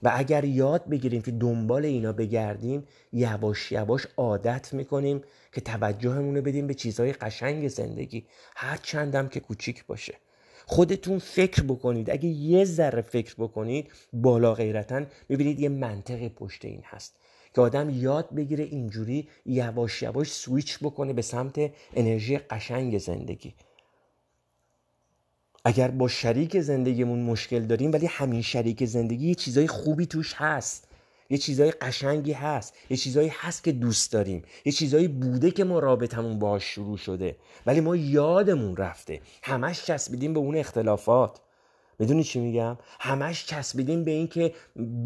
و 0.05 0.11
اگر 0.13 0.43
یاد 0.43 0.89
بگیریم 0.89 1.21
که 1.21 1.31
دنبال 1.31 1.85
اینا 1.85 2.11
بگردیم 2.11 2.83
یواش 3.13 3.71
یواش 3.71 4.07
عادت 4.17 4.73
می‌کنیم 4.73 5.21
که 5.53 5.61
توجهمون 5.61 6.35
رو 6.35 6.41
بدیم 6.41 6.67
به 6.67 6.73
چیزهای 6.73 7.13
قشنگ 7.13 7.67
زندگی. 7.67 8.25
هر 8.55 8.77
چندم 8.77 9.27
که 9.27 9.39
کوچیک 9.39 9.85
باشه. 9.85 10.13
خودتون 10.65 11.19
فکر 11.19 11.63
بکنید. 11.63 12.09
اگه 12.09 12.29
یه 12.29 12.65
ذره 12.65 13.01
فکر 13.01 13.35
بکنید 13.37 13.91
بالا 14.13 14.53
غیرتا 14.53 15.01
می‌بینید 15.29 15.59
یه 15.59 15.69
منطق 15.69 16.27
پشت 16.27 16.65
این 16.65 16.81
هست 16.85 17.15
که 17.55 17.61
آدم 17.61 17.89
یاد 17.89 18.35
بگیره 18.35 18.63
اینجوری 18.63 19.29
یواش 19.45 20.01
یواش 20.01 20.31
سویچ 20.31 20.79
بکنه 20.79 21.13
به 21.13 21.21
سمت 21.21 21.71
انرژی 21.93 22.37
قشنگ 22.37 22.97
زندگی. 22.97 23.53
اگر 25.65 25.87
با 25.87 26.07
شریک 26.07 26.59
زندگیمون 26.59 27.19
مشکل 27.19 27.59
داریم 27.59 27.93
ولی 27.93 28.05
همین 28.05 28.41
شریک 28.41 28.85
زندگی 28.85 29.27
یه 29.27 29.35
چیزای 29.35 29.67
خوبی 29.67 30.05
توش 30.05 30.33
هست. 30.33 30.87
یه 31.29 31.37
چیزای 31.37 31.71
قشنگی 31.71 32.31
هست. 32.31 32.73
یه 32.89 32.97
چیزایی 32.97 33.31
هست 33.33 33.63
که 33.63 33.71
دوست 33.71 34.13
داریم. 34.13 34.43
یه 34.65 34.71
چیزایی 34.71 35.07
بوده 35.07 35.51
که 35.51 35.63
ما 35.63 35.79
رابطمون 35.79 36.39
باش 36.39 36.63
شروع 36.63 36.97
شده. 36.97 37.35
ولی 37.65 37.81
ما 37.81 37.95
یادمون 37.95 38.77
رفته. 38.77 39.21
همش 39.43 39.85
چسبیدیم 39.85 40.33
به 40.33 40.39
اون 40.39 40.55
اختلافات. 40.55 41.39
می‌دونی 41.99 42.23
چی 42.23 42.39
میگم؟ 42.39 42.77
همش 42.99 43.45
چسبیدیم 43.45 44.03
به 44.03 44.11
این 44.11 44.27
که 44.27 44.53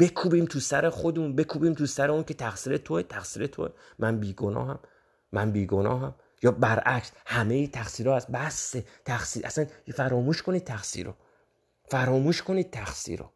بکوبیم 0.00 0.44
تو 0.44 0.60
سر 0.60 0.90
خودمون 0.90 1.36
بکوبیم 1.36 1.74
تو 1.74 1.86
سر 1.86 2.10
اون 2.10 2.24
که 2.24 2.34
تقصیر 2.34 2.76
توه 2.76 3.02
تقصیر 3.02 3.46
توه. 3.46 3.68
من 3.98 4.20
بیگناهم. 4.20 4.78
من 5.32 5.50
بیگناهم. 5.50 6.14
یا 6.42 6.50
برعکس 6.50 7.12
همه 7.26 7.66
تقصیرها 7.66 8.16
از 8.16 8.26
بس 8.26 8.74
تقصیر 9.04 9.46
اصلا 9.46 9.66
فراموش 9.94 10.42
کنید 10.42 10.64
تقصیر 10.64 11.06
رو. 11.06 11.14
فراموش 11.88 12.42
کنید 12.42 12.70
تقصیر 12.70 13.18
رو. 13.18 13.30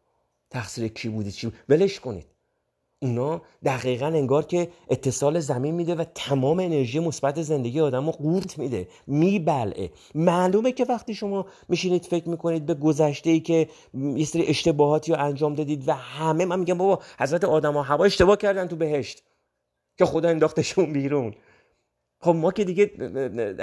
تقصیر 0.49 0.87
کی 0.87 1.09
بودی 1.09 1.31
چی 1.31 1.51
ولش 1.69 1.99
کنید. 1.99 2.25
اونا 3.01 3.41
دقیقا 3.65 4.05
انگار 4.05 4.45
که 4.45 4.69
اتصال 4.89 5.39
زمین 5.39 5.75
میده 5.75 5.95
و 5.95 6.03
تمام 6.15 6.59
انرژی 6.59 6.99
مثبت 6.99 7.41
زندگی 7.41 7.81
آدم 7.81 8.05
رو 8.05 8.11
قورت 8.11 8.57
میده 8.57 8.87
میبلعه. 9.07 9.91
معلومه 10.15 10.71
که 10.71 10.85
وقتی 10.85 11.13
شما 11.15 11.45
میشینید 11.69 12.05
فکر 12.05 12.29
می‌کنید 12.29 12.65
به 12.65 12.73
گذشته 12.73 13.29
ای 13.29 13.39
که 13.39 13.69
یه 13.93 14.25
سری 14.25 14.45
اشتباهاتی 14.45 15.11
رو 15.11 15.19
انجام 15.19 15.55
دادید 15.55 15.87
و 15.87 15.93
همه 15.93 16.45
من 16.45 16.59
میگم 16.59 16.77
بابا 16.77 17.03
حضرت 17.19 17.43
آدم 17.43 17.73
ها 17.73 17.81
هوا 17.81 18.05
اشتباه 18.05 18.37
کردن 18.37 18.67
تو 18.67 18.75
بهشت 18.75 19.23
که 19.97 20.05
خدا 20.05 20.29
انداختشون 20.29 20.93
بیرون. 20.93 21.33
خب 22.25 22.35
ما 22.35 22.51
که 22.51 22.65
دیگه 22.65 22.91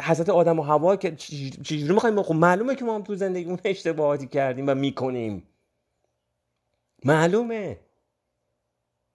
حضرت 0.03 0.29
آدم 0.29 0.59
و 0.59 0.63
هوا 0.63 0.97
که 0.97 1.17
چجوری 1.17 1.93
می‌خوایم 1.93 2.23
خب 2.23 2.35
معلومه 2.35 2.75
که 2.75 2.85
ما 2.85 2.95
هم 2.95 3.03
تو 3.03 3.15
زندگی 3.15 3.45
اون 3.45 3.59
اشتباهاتی 3.65 4.27
کردیم 4.27 4.69
و 4.69 4.75
می‌کنیم. 4.75 5.43
معلومه. 7.05 7.81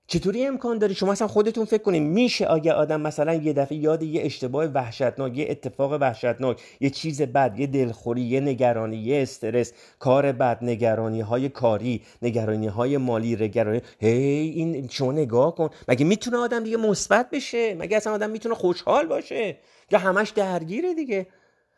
چطوری 0.08 0.46
امکان 0.46 0.78
داره 0.78 0.94
شما 0.94 1.12
اصلا 1.12 1.28
خودتون 1.28 1.66
فکر 1.66 1.84
کنید 1.84 2.04
میشه 2.04 2.46
آگه 2.46 2.74
آدم 2.74 3.02
مثلا 3.02 3.34
یه 3.34 3.54
دفعه 3.54 3.78
یاد 3.78 4.04
یه 4.04 4.26
اشتباه 4.26 4.66
وحشتناک 4.66 5.38
یه 5.38 5.48
اتفاق 5.50 5.92
وحشتناک 6.02 6.62
یه 6.80 6.90
چیز 6.90 7.22
بد 7.22 7.60
یه 7.60 7.68
دلخوری 7.68 8.22
یه 8.22 8.40
نگرانی 8.40 8.98
یه 8.98 9.22
استرس 9.22 9.74
کار 10.00 10.32
بد 10.32 10.58
نگرانی 10.62 11.22
های 11.22 11.50
کاری 11.50 12.02
نگرانی 12.22 12.68
های 12.68 12.98
مالی 12.98 13.36
نگرانی 13.36 13.82
هی 14.00 14.10
این 14.56 14.88
شما 14.88 15.12
نگاه 15.12 15.56
کن. 15.56 15.70
مگه 15.88 16.06
می‌تونه 16.06 16.38
آدم 16.38 16.64
دیگه 16.64 16.78
مثبت 16.78 17.30
بشه؟ 17.30 17.76
مگه 17.76 17.98
اصلا 17.98 18.14
آدم 18.14 18.30
می‌تونه 18.30 18.56
خوشحال 18.56 19.06
باشه؟ 19.06 19.58
یا 19.92 20.00
همش 20.00 20.30
درگیره 20.30 20.94
دیگه؟ 20.94 21.28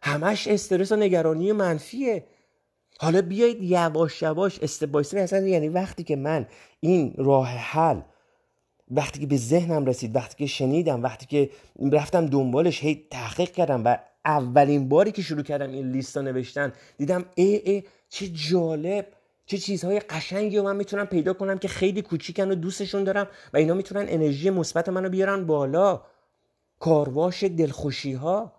همش 0.02 0.48
استرس 0.48 0.92
و 0.92 0.96
نگرانی 0.96 1.52
منفیه. 1.52 2.24
حالا 3.00 3.22
بیایید 3.22 3.64
یواش 3.64 4.22
یواش 4.22 4.60
استبایستی 4.60 5.20
اصلا 5.20 5.40
یعنی 5.40 5.70
وقتی 5.70 6.04
که 6.04 6.16
من 6.16 6.48
این 6.80 7.14
راه 7.18 7.48
حل 7.48 8.02
وقتی 8.92 9.20
که 9.20 9.28
به 9.28 9.38
ذهنم 9.38 9.86
رسید 9.86 10.16
وقتی 10.16 10.36
که 10.38 10.46
شنیدم 10.46 11.04
وقتی 11.04 11.26
که 11.26 11.50
رفتم 11.92 12.26
دنبالش 12.26 12.84
هی 12.84 13.08
تحقیق 13.12 13.52
کردم 13.52 13.82
و 13.86 13.98
اولین 14.26 14.90
باری 14.90 15.12
که 15.12 15.22
شروع 15.22 15.44
کردم 15.44 15.72
این 15.72 15.92
لیست 15.92 16.18
نوشتن 16.18 16.74
دیدم 16.98 17.26
ای 17.36 17.56
ای 17.56 17.84
چه 18.10 18.28
جالب 18.28 19.08
چه 19.46 19.58
چیزهای 19.58 20.00
قشنگی 20.00 20.58
رو 20.58 20.64
من 20.64 20.76
می‌تونم 20.76 21.06
پیدا 21.06 21.34
کنم 21.34 21.58
که 21.58 21.68
خیلی 21.68 22.02
کوچیکن 22.02 22.52
و 22.52 22.56
دوستشون 22.56 23.04
دارم 23.04 23.28
و 23.54 23.58
اینا 23.58 23.74
می‌تونن 23.74 24.06
انرژی 24.10 24.50
مثبت 24.50 24.90
منو 24.90 25.10
بیارن 25.10 25.46
بالا. 25.46 26.02
کارواش 26.80 27.44
دلخوشی 27.44 28.14
ها 28.14 28.54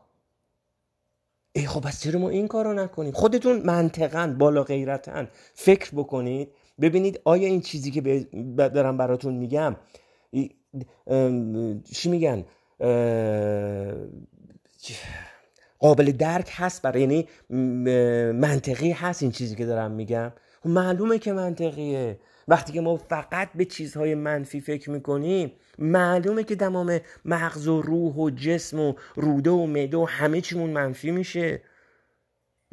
ای 1.53 1.67
خب 1.67 1.87
از 1.87 2.01
چرا 2.01 2.21
ما 2.21 2.29
این 2.29 2.49
کارو 2.49 2.73
نکنیم؟ 2.73 3.13
خودتون 3.13 3.63
منطقا 3.65 4.37
بالا 4.39 4.63
غیرتن 4.63 5.29
فکر 5.55 5.91
بکنید. 5.93 6.49
ببینید 6.81 7.21
آیا 7.25 7.49
این 7.49 7.61
چیزی 7.61 7.91
که 7.91 8.27
دارم 8.57 8.97
براتون 8.97 9.35
میگم 9.35 9.77
چی 11.95 12.11
میگن؟ 12.11 12.45
قابل 15.79 16.13
درک 16.13 16.51
هست 16.55 16.83
برای 16.83 17.01
یعنی 17.01 17.29
منطقی 18.33 18.91
هست 18.91 19.23
این 19.23 19.33
چیزی 19.33 19.57
که 19.57 19.67
دارم 19.67 19.91
میگم. 19.91 20.33
خب 20.63 20.69
معلومه 20.69 21.19
که 21.19 21.33
منطقیه. 21.33 22.21
وقتی 22.49 22.73
که 22.73 22.81
ما 22.81 22.97
فقط 22.97 23.49
به 23.55 23.65
چیزهای 23.65 24.15
منفی 24.15 24.61
فکر 24.61 24.91
می‌کنیم 24.91 25.53
معلومه 25.79 26.45
که 26.45 26.57
تمام 26.57 27.01
مغز 27.25 27.69
و 27.69 27.83
روح 27.83 28.15
و 28.15 28.31
جسم 28.31 28.81
و 28.81 28.95
روده 29.15 29.51
و 29.51 29.67
معده 29.67 29.97
و 29.97 30.05
همه 30.05 30.41
چیمون 30.41 30.71
منفی 30.71 31.11
میشه. 31.11 31.63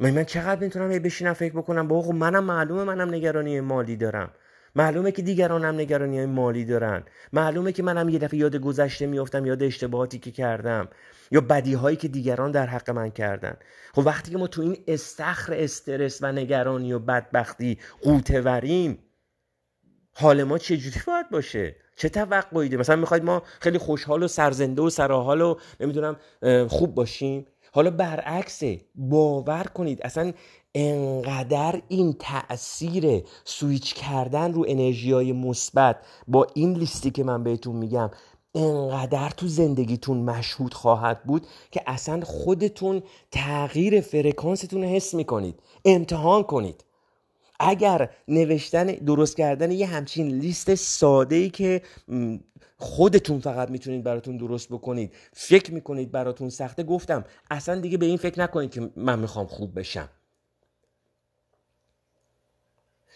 من 0.00 0.10
من 0.10 0.24
چقدر 0.24 0.60
می‌تونم 0.60 0.88
بشینم 0.88 1.32
فکر 1.32 1.52
بکنم؟ 1.52 1.88
با 1.88 2.02
خب 2.02 2.14
منم 2.14 2.44
معلومه 2.44 2.84
منم 2.84 3.14
نگرانی 3.14 3.60
مالی 3.60 3.96
دارم. 3.96 4.30
معلومه 4.78 5.12
که 5.12 5.22
دیگران 5.22 5.64
هم 5.64 5.74
نگرانی 5.74 6.16
های 6.16 6.26
مالی 6.26 6.64
دارن. 6.64 7.02
معلومه 7.32 7.72
که 7.72 7.82
منم 7.82 8.08
یه 8.08 8.18
دفعه 8.18 8.38
یاد 8.38 8.56
گذشته 8.56 9.06
میافتم 9.06 9.46
یاد 9.46 9.62
اشتباهاتی 9.62 10.18
که 10.18 10.30
کردم 10.30 10.88
یا 11.30 11.40
بدی 11.40 11.74
هایی 11.74 11.96
که 11.96 12.08
دیگران 12.08 12.50
در 12.50 12.66
حق 12.66 12.90
من 12.90 13.10
کردن. 13.10 13.56
خب 13.94 14.06
وقتی 14.06 14.30
که 14.30 14.38
ما 14.38 14.46
تو 14.46 14.62
این 14.62 14.76
استخر 14.86 15.54
استرس 15.54 16.18
و 16.22 16.32
نگرانی 16.32 16.92
و 16.92 16.98
بدبختی 16.98 17.78
قوته 18.02 18.40
وریم 18.40 18.98
حال 20.14 20.44
ما 20.44 20.58
چجوری 20.58 21.00
باید 21.06 21.30
باشه؟ 21.30 21.76
چه 21.96 22.08
توقعی 22.08 22.76
مثلا 22.76 22.96
می‌خواید 22.96 23.24
ما 23.24 23.42
خیلی 23.60 23.78
خوشحال 23.78 24.22
و 24.22 24.28
سرزنده 24.28 24.82
و 24.82 24.90
سراحال 24.90 25.40
و 25.40 25.56
نمی‌دونم 25.80 26.16
خوب 26.68 26.94
باشیم؟ 26.94 27.46
حالا 27.72 27.90
برعکسه 27.90 28.80
باور 28.94 29.64
کنید. 29.74 30.02
اصلا 30.02 30.32
انقدر 30.74 31.82
این 31.88 32.16
تاثیر 32.18 33.24
سویچ 33.44 33.94
کردن 33.94 34.52
رو 34.52 34.64
انرژی 34.68 35.12
های 35.12 35.32
مثبت 35.32 35.96
با 36.28 36.46
این 36.54 36.72
لیستی 36.72 37.10
که 37.10 37.24
من 37.24 37.42
بهتون 37.42 37.76
میگم 37.76 38.10
انقدر 38.54 39.30
تو 39.30 39.48
زندگیتون 39.48 40.16
مشهود 40.16 40.74
خواهد 40.74 41.22
بود 41.24 41.46
که 41.70 41.82
اصلا 41.86 42.20
خودتون 42.24 43.02
تغییر 43.30 44.00
فرکانستون 44.00 44.82
رو 44.82 44.88
حس 44.88 45.14
می‌کنید 45.14 45.60
امتحان 45.84 46.42
کنید. 46.42 46.84
اگر 47.60 48.10
نوشتن 48.28 48.86
درست 48.86 49.36
کردن 49.36 49.70
یه 49.70 49.86
همچین 49.86 50.28
لیست 50.28 50.74
ساده 50.74 51.36
ای 51.36 51.50
که 51.50 51.82
خودتون 52.76 53.40
فقط 53.40 53.70
می‌تونید 53.70 54.04
براتون 54.04 54.36
درست 54.36 54.68
بکنید 54.68 55.14
فکر 55.32 55.74
می‌کنید 55.74 56.12
براتون 56.12 56.48
سخته 56.50 56.82
گفتم 56.82 57.24
اصلا 57.50 57.80
دیگه 57.80 57.98
به 57.98 58.06
این 58.06 58.16
فکر 58.16 58.40
نکنید 58.40 58.70
که 58.70 58.90
من 58.96 59.18
می‌خوام 59.18 59.46
خوب 59.46 59.78
بشم. 59.78 60.08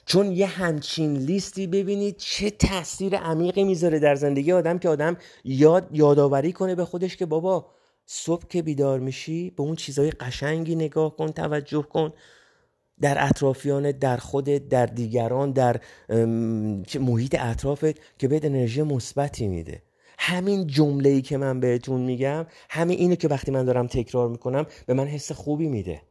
چون 0.07 0.33
یه 0.33 0.47
همچین 0.47 1.17
لیستی 1.17 1.67
ببینید 1.67 2.17
چه 2.17 2.51
تاثیر 2.51 3.17
عمیقی 3.17 3.65
می‌ذاره 3.65 3.99
در 3.99 4.15
زندگی 4.15 4.53
آدم 4.53 4.79
که 4.79 4.89
آدم 4.89 5.17
یاد 5.45 5.89
یادآوری 5.93 6.53
کنه 6.53 6.75
به 6.75 6.85
خودش 6.85 7.17
که 7.17 7.27
بابا 7.27 7.67
صبح 8.07 8.47
که 8.49 8.63
بیدار 8.63 8.99
میشی 9.01 9.51
به 9.51 9.63
اون 9.63 9.77
چیزهای 9.77 10.11
قشنگی 10.11 10.75
نگاه 10.75 11.17
کن 11.17 11.33
توجه 11.33 11.83
کن. 11.83 12.13
در 13.01 13.27
اطرافیانت 13.27 13.99
در 13.99 14.17
خودت 14.17 14.69
در 14.69 14.87
دیگران 14.87 15.53
در 15.53 15.81
محیط 17.01 17.37
اطرافت 17.39 18.19
که 18.19 18.29
بهت 18.29 18.45
انرژی 18.45 18.83
مثبتی 18.83 19.49
میده. 19.49 19.83
همین 20.19 20.67
جمله 20.67 21.09
ای 21.09 21.23
که 21.23 21.37
من 21.37 21.61
بهتون 21.61 22.01
میگم 22.01 22.47
همین 22.71 22.99
اینه 22.99 23.17
که 23.17 23.29
وقتی 23.29 23.51
من 23.51 23.65
دارم 23.65 23.87
تکرار 23.87 24.29
می‌کنم 24.29 24.67
به 24.87 24.95
من 24.95 25.07
حس 25.07 25.33
خوبی 25.33 25.69
میده. 25.69 26.03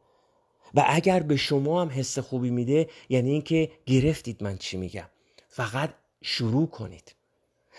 و 0.74 0.84
اگر 0.88 1.20
به 1.20 1.36
شما 1.36 1.82
هم 1.82 1.88
حس 1.88 2.18
خوبی 2.18 2.50
میده 2.50 2.88
یعنی 3.08 3.30
اینکه 3.30 3.70
گرفتید 3.86 4.42
من 4.42 4.56
چی 4.56 4.76
میگم. 4.76 5.08
فقط 5.48 5.90
شروع 6.22 6.66
کنید. 6.66 7.14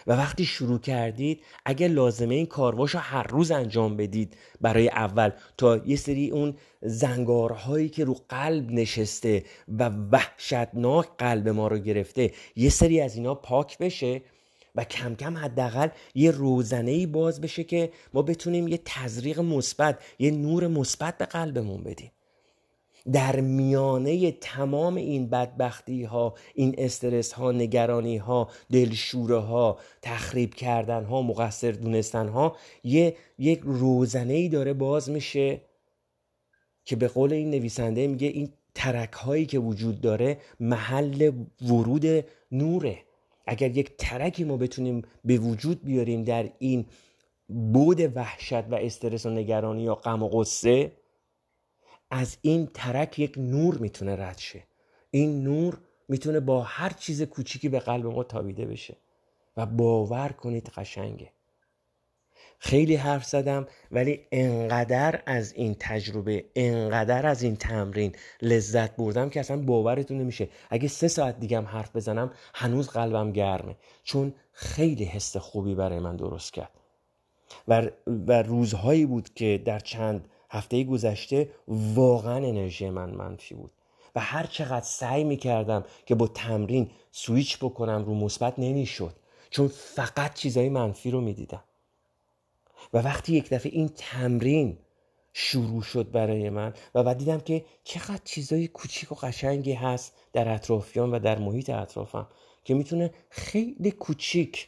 و 0.07 0.13
وقتی 0.13 0.45
شروع 0.45 0.79
کردید 0.79 1.41
اگر 1.65 1.87
لازمه 1.87 2.35
این 2.35 2.45
کارواش 2.45 2.91
رو 2.91 2.99
هر 2.99 3.23
روز 3.23 3.51
انجام 3.51 3.97
بدید 3.97 4.37
برای 4.61 4.89
اول 4.89 5.31
تا 5.57 5.77
یه 5.77 5.95
سری 5.95 6.29
اون 6.29 6.55
زنگارهایی 6.81 7.89
که 7.89 8.05
رو 8.05 8.17
قلب 8.29 8.71
نشسته 8.71 9.43
و 9.67 9.89
وحشتناک 9.89 11.07
قلب 11.17 11.49
ما 11.49 11.67
رو 11.67 11.77
گرفته 11.77 12.31
یه 12.55 12.69
سری 12.69 13.01
از 13.01 13.15
اینا 13.15 13.35
پاک 13.35 13.77
بشه 13.77 14.21
و 14.75 14.83
کم 14.83 15.15
کم 15.15 15.37
حداقل 15.37 15.87
یه 16.15 16.31
روزنه 16.31 17.07
باز 17.07 17.41
بشه 17.41 17.63
که 17.63 17.91
ما 18.13 18.21
بتونیم 18.21 18.67
یه 18.67 18.79
تزریق 18.85 19.39
مثبت 19.39 20.03
یه 20.19 20.31
نور 20.31 20.67
مثبت 20.67 21.17
به 21.17 21.25
قلبمون 21.25 21.83
بدیم. 21.83 22.11
در 23.11 23.39
میانه 23.39 24.31
تمام 24.31 24.95
این 24.95 25.29
بدبختی 25.29 26.03
ها 26.03 26.33
این 26.53 26.75
استرس 26.77 27.31
ها 27.31 27.51
نگرانی 27.51 28.17
ها 28.17 28.49
دلشوره 28.71 29.39
ها 29.39 29.79
تخریب 30.01 30.53
کردن 30.53 31.03
ها 31.03 31.21
مقصر 31.21 31.71
دونستن 31.71 32.27
ها 32.27 32.55
یه 32.83 33.15
یک 33.37 33.61
روزنه 33.63 34.33
ای 34.33 34.49
داره 34.49 34.73
باز 34.73 35.09
میشه 35.09 35.61
که 36.85 36.95
به 36.95 37.07
قول 37.07 37.33
این 37.33 37.49
نویسنده 37.49 38.07
میگه 38.07 38.27
این 38.27 38.53
ترک 38.75 39.13
هایی 39.13 39.45
که 39.45 39.59
وجود 39.59 40.01
داره 40.01 40.37
محل 40.59 41.31
ورود 41.61 42.05
نوره. 42.51 42.97
اگر 43.47 43.77
یک 43.77 43.97
ترکی 43.97 44.43
ما 44.43 44.57
بتونیم 44.57 45.01
به 45.25 45.37
وجود 45.37 45.83
بیاریم 45.83 46.23
در 46.23 46.49
این 46.59 46.85
بود 47.73 48.17
وحشت 48.17 48.53
و 48.53 48.75
استرس 48.75 49.25
و 49.25 49.29
نگرانی 49.29 49.83
یا 49.83 49.95
غم 49.95 50.23
و 50.23 50.27
غصه 50.29 50.91
از 52.15 52.37
این 52.41 52.69
ترک 52.73 53.19
یک 53.19 53.33
نور 53.37 53.77
می‌تونه 53.77 54.15
رد 54.15 54.37
شه. 54.37 54.63
این 55.11 55.43
نور 55.43 55.77
می‌تونه 56.09 56.39
با 56.39 56.61
هر 56.61 56.89
چیز 56.89 57.21
کوچیکی 57.21 57.69
به 57.69 57.79
قلب 57.79 58.05
ما 58.05 58.23
تابیده 58.23 58.65
بشه 58.65 58.97
و 59.57 59.65
باور 59.65 60.29
کنید 60.29 60.69
قشنگه. 60.69 61.29
خیلی 62.59 62.95
حرف 62.95 63.25
زدم 63.25 63.67
ولی 63.91 64.27
انقدر 64.31 65.23
از 65.25 65.53
این 65.53 65.75
تجربه 65.79 66.45
انقدر 66.55 67.27
از 67.27 67.43
این 67.43 67.55
تمرین 67.55 68.15
لذت 68.41 68.95
بردم 68.95 69.29
که 69.29 69.39
اصلا 69.39 69.57
باورتون 69.57 70.17
نمیشه. 70.17 70.49
اگه 70.69 70.87
سه 70.87 71.07
ساعت 71.07 71.39
دیگه 71.39 71.57
هم 71.57 71.65
حرف 71.65 71.95
بزنم 71.95 72.31
هنوز 72.53 72.89
قلبم 72.89 73.31
گرمه. 73.31 73.75
چون 74.03 74.33
خیلی 74.51 75.03
حس 75.03 75.37
خوبی 75.37 75.75
برای 75.75 75.99
من 75.99 76.15
درست 76.15 76.53
کرد. 76.53 76.71
و, 77.67 77.89
و 78.07 78.41
روزهایی 78.41 79.05
بود 79.05 79.33
که 79.33 79.61
در 79.65 79.79
چند 79.79 80.29
هفته 80.53 80.83
گذشته 80.83 81.49
واقعا 81.67 82.35
انرژی 82.35 82.89
من 82.89 83.09
منفی 83.09 83.55
بود. 83.55 83.71
و 84.15 84.19
هر 84.19 84.45
چقدر 84.45 84.85
سعی 84.85 85.23
می 85.23 85.37
کردم 85.37 85.85
که 86.05 86.15
با 86.15 86.27
تمرین 86.27 86.89
سویچ 87.11 87.57
بکنم 87.57 88.05
رو 88.05 88.15
مثبت 88.15 88.53
نمی‌شد 88.57 89.15
چون 89.49 89.67
فقط 89.67 90.33
چیزهای 90.33 90.69
منفی 90.69 91.11
رو 91.11 91.21
می‌دیدم. 91.21 91.63
و 92.93 92.97
وقتی 92.97 93.33
یک 93.33 93.49
دفعه 93.49 93.71
این 93.71 93.89
تمرین 93.95 94.77
شروع 95.33 95.81
شد 95.81 96.11
برای 96.11 96.49
من 96.49 96.73
و 96.95 97.03
بعد 97.03 97.17
دیدم 97.17 97.39
که 97.39 97.65
چقدر 97.83 98.21
چیزای 98.23 98.67
کوچیک 98.67 99.11
و 99.11 99.15
قشنگی 99.15 99.73
هست 99.73 100.13
در 100.33 100.53
اطرافیان 100.53 101.11
و 101.11 101.19
در 101.19 101.39
محیط 101.39 101.69
اطرافم 101.69 102.27
که 102.63 102.73
می‌تونه 102.73 103.13
خیلی 103.29 103.91
کوچیک 103.91 104.67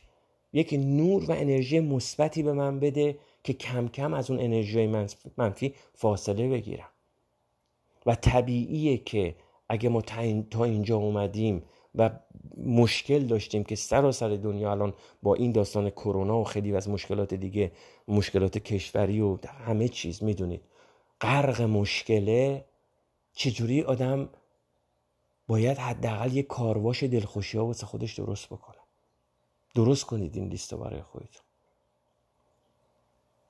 یک 0.54 0.74
نور 0.74 1.24
و 1.24 1.32
انرژی 1.32 1.80
مثبتی 1.80 2.44
به 2.44 2.54
من 2.54 2.80
بده 2.80 3.18
که 3.46 3.54
کم 3.54 3.88
کم 3.88 4.14
از 4.14 4.32
اون 4.32 4.40
انرژی 4.40 4.88
منفی 5.38 5.76
فاصله 5.94 6.50
بگیرم. 6.50 6.90
و 8.06 8.16
طبیعیه 8.16 8.98
که 8.98 9.36
اگه 9.70 9.90
ما 9.90 10.02
تا 10.52 10.64
اینجا 10.64 10.96
اومدیم 10.96 11.64
و 11.96 12.10
مشکل 12.58 13.20
داشتیم 13.20 13.64
که 13.64 13.76
سراسر 13.76 14.30
دنیا 14.30 14.72
الان 14.72 14.94
با 15.24 15.36
این 15.36 15.52
داستان 15.52 15.90
کرونا 15.90 16.40
و 16.40 16.44
خیلی 16.44 16.76
از 16.76 16.90
مشکلات 16.90 17.34
دیگه 17.34 17.72
مشکلات 18.08 18.58
کشوری 18.58 19.22
و 19.22 19.38
همه 19.48 19.88
چیز 19.88 20.24
می‌دونید. 20.24 20.62
غرق 21.22 21.62
مشکله 21.62 22.66
چجوری 23.34 23.82
آدم 23.82 24.30
باید 25.48 25.78
حداقل 25.78 26.34
یه 26.34 26.44
کارواش 26.44 27.04
دلخوشی 27.04 27.58
ها 27.58 27.66
واسه 27.66 27.86
خودش 27.86 28.20
درست 28.20 28.46
بکنه؟ 28.46 28.82
درست 29.76 30.04
کنید 30.06 30.36
این 30.36 30.48
لیست 30.48 30.74
برای 30.74 31.02
خودتون. 31.02 31.45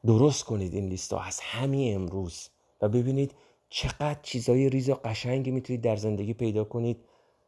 درست 0.05 0.43
کنید 0.43 0.73
این 0.73 0.89
لیست 0.89 1.13
از 1.13 1.39
همین 1.39 1.95
امروز 1.95 2.49
و 2.81 2.89
ببینید 2.89 3.31
چقدر 3.69 4.19
چیزای 4.21 4.69
ریز 4.69 4.89
و 4.89 4.93
قشنگی 4.93 5.51
می‌تونید 5.51 5.81
در 5.81 5.95
زندگی 5.95 6.33
پیدا 6.33 6.63
کنید 6.63 6.97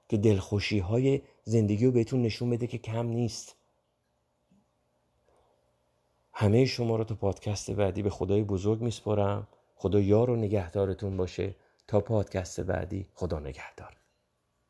که 0.09 0.17
دلخوشی 0.17 0.79
های 0.79 1.21
زندگی 1.43 1.85
رو 1.85 1.91
بهتون 1.91 2.21
نشون 2.21 2.49
بده 2.49 2.67
که 2.67 2.77
کم 2.77 3.07
نیست. 3.07 3.55
همه 6.33 6.65
شما 6.65 6.95
رو 6.95 7.03
تو 7.03 7.15
پادکست 7.15 7.71
بعدی 7.71 8.01
به 8.01 8.09
خدای 8.09 8.43
بزرگ 8.43 8.81
میسپرم 8.81 9.47
خدا 9.75 9.99
یار 9.99 10.29
و 10.29 10.35
نگهدارتون 10.35 11.17
باشه. 11.17 11.55
تا 11.87 11.99
پادکست 11.99 12.61
بعدی 12.61 13.07
خدا 13.13 13.39
نگهدار. 13.39 13.97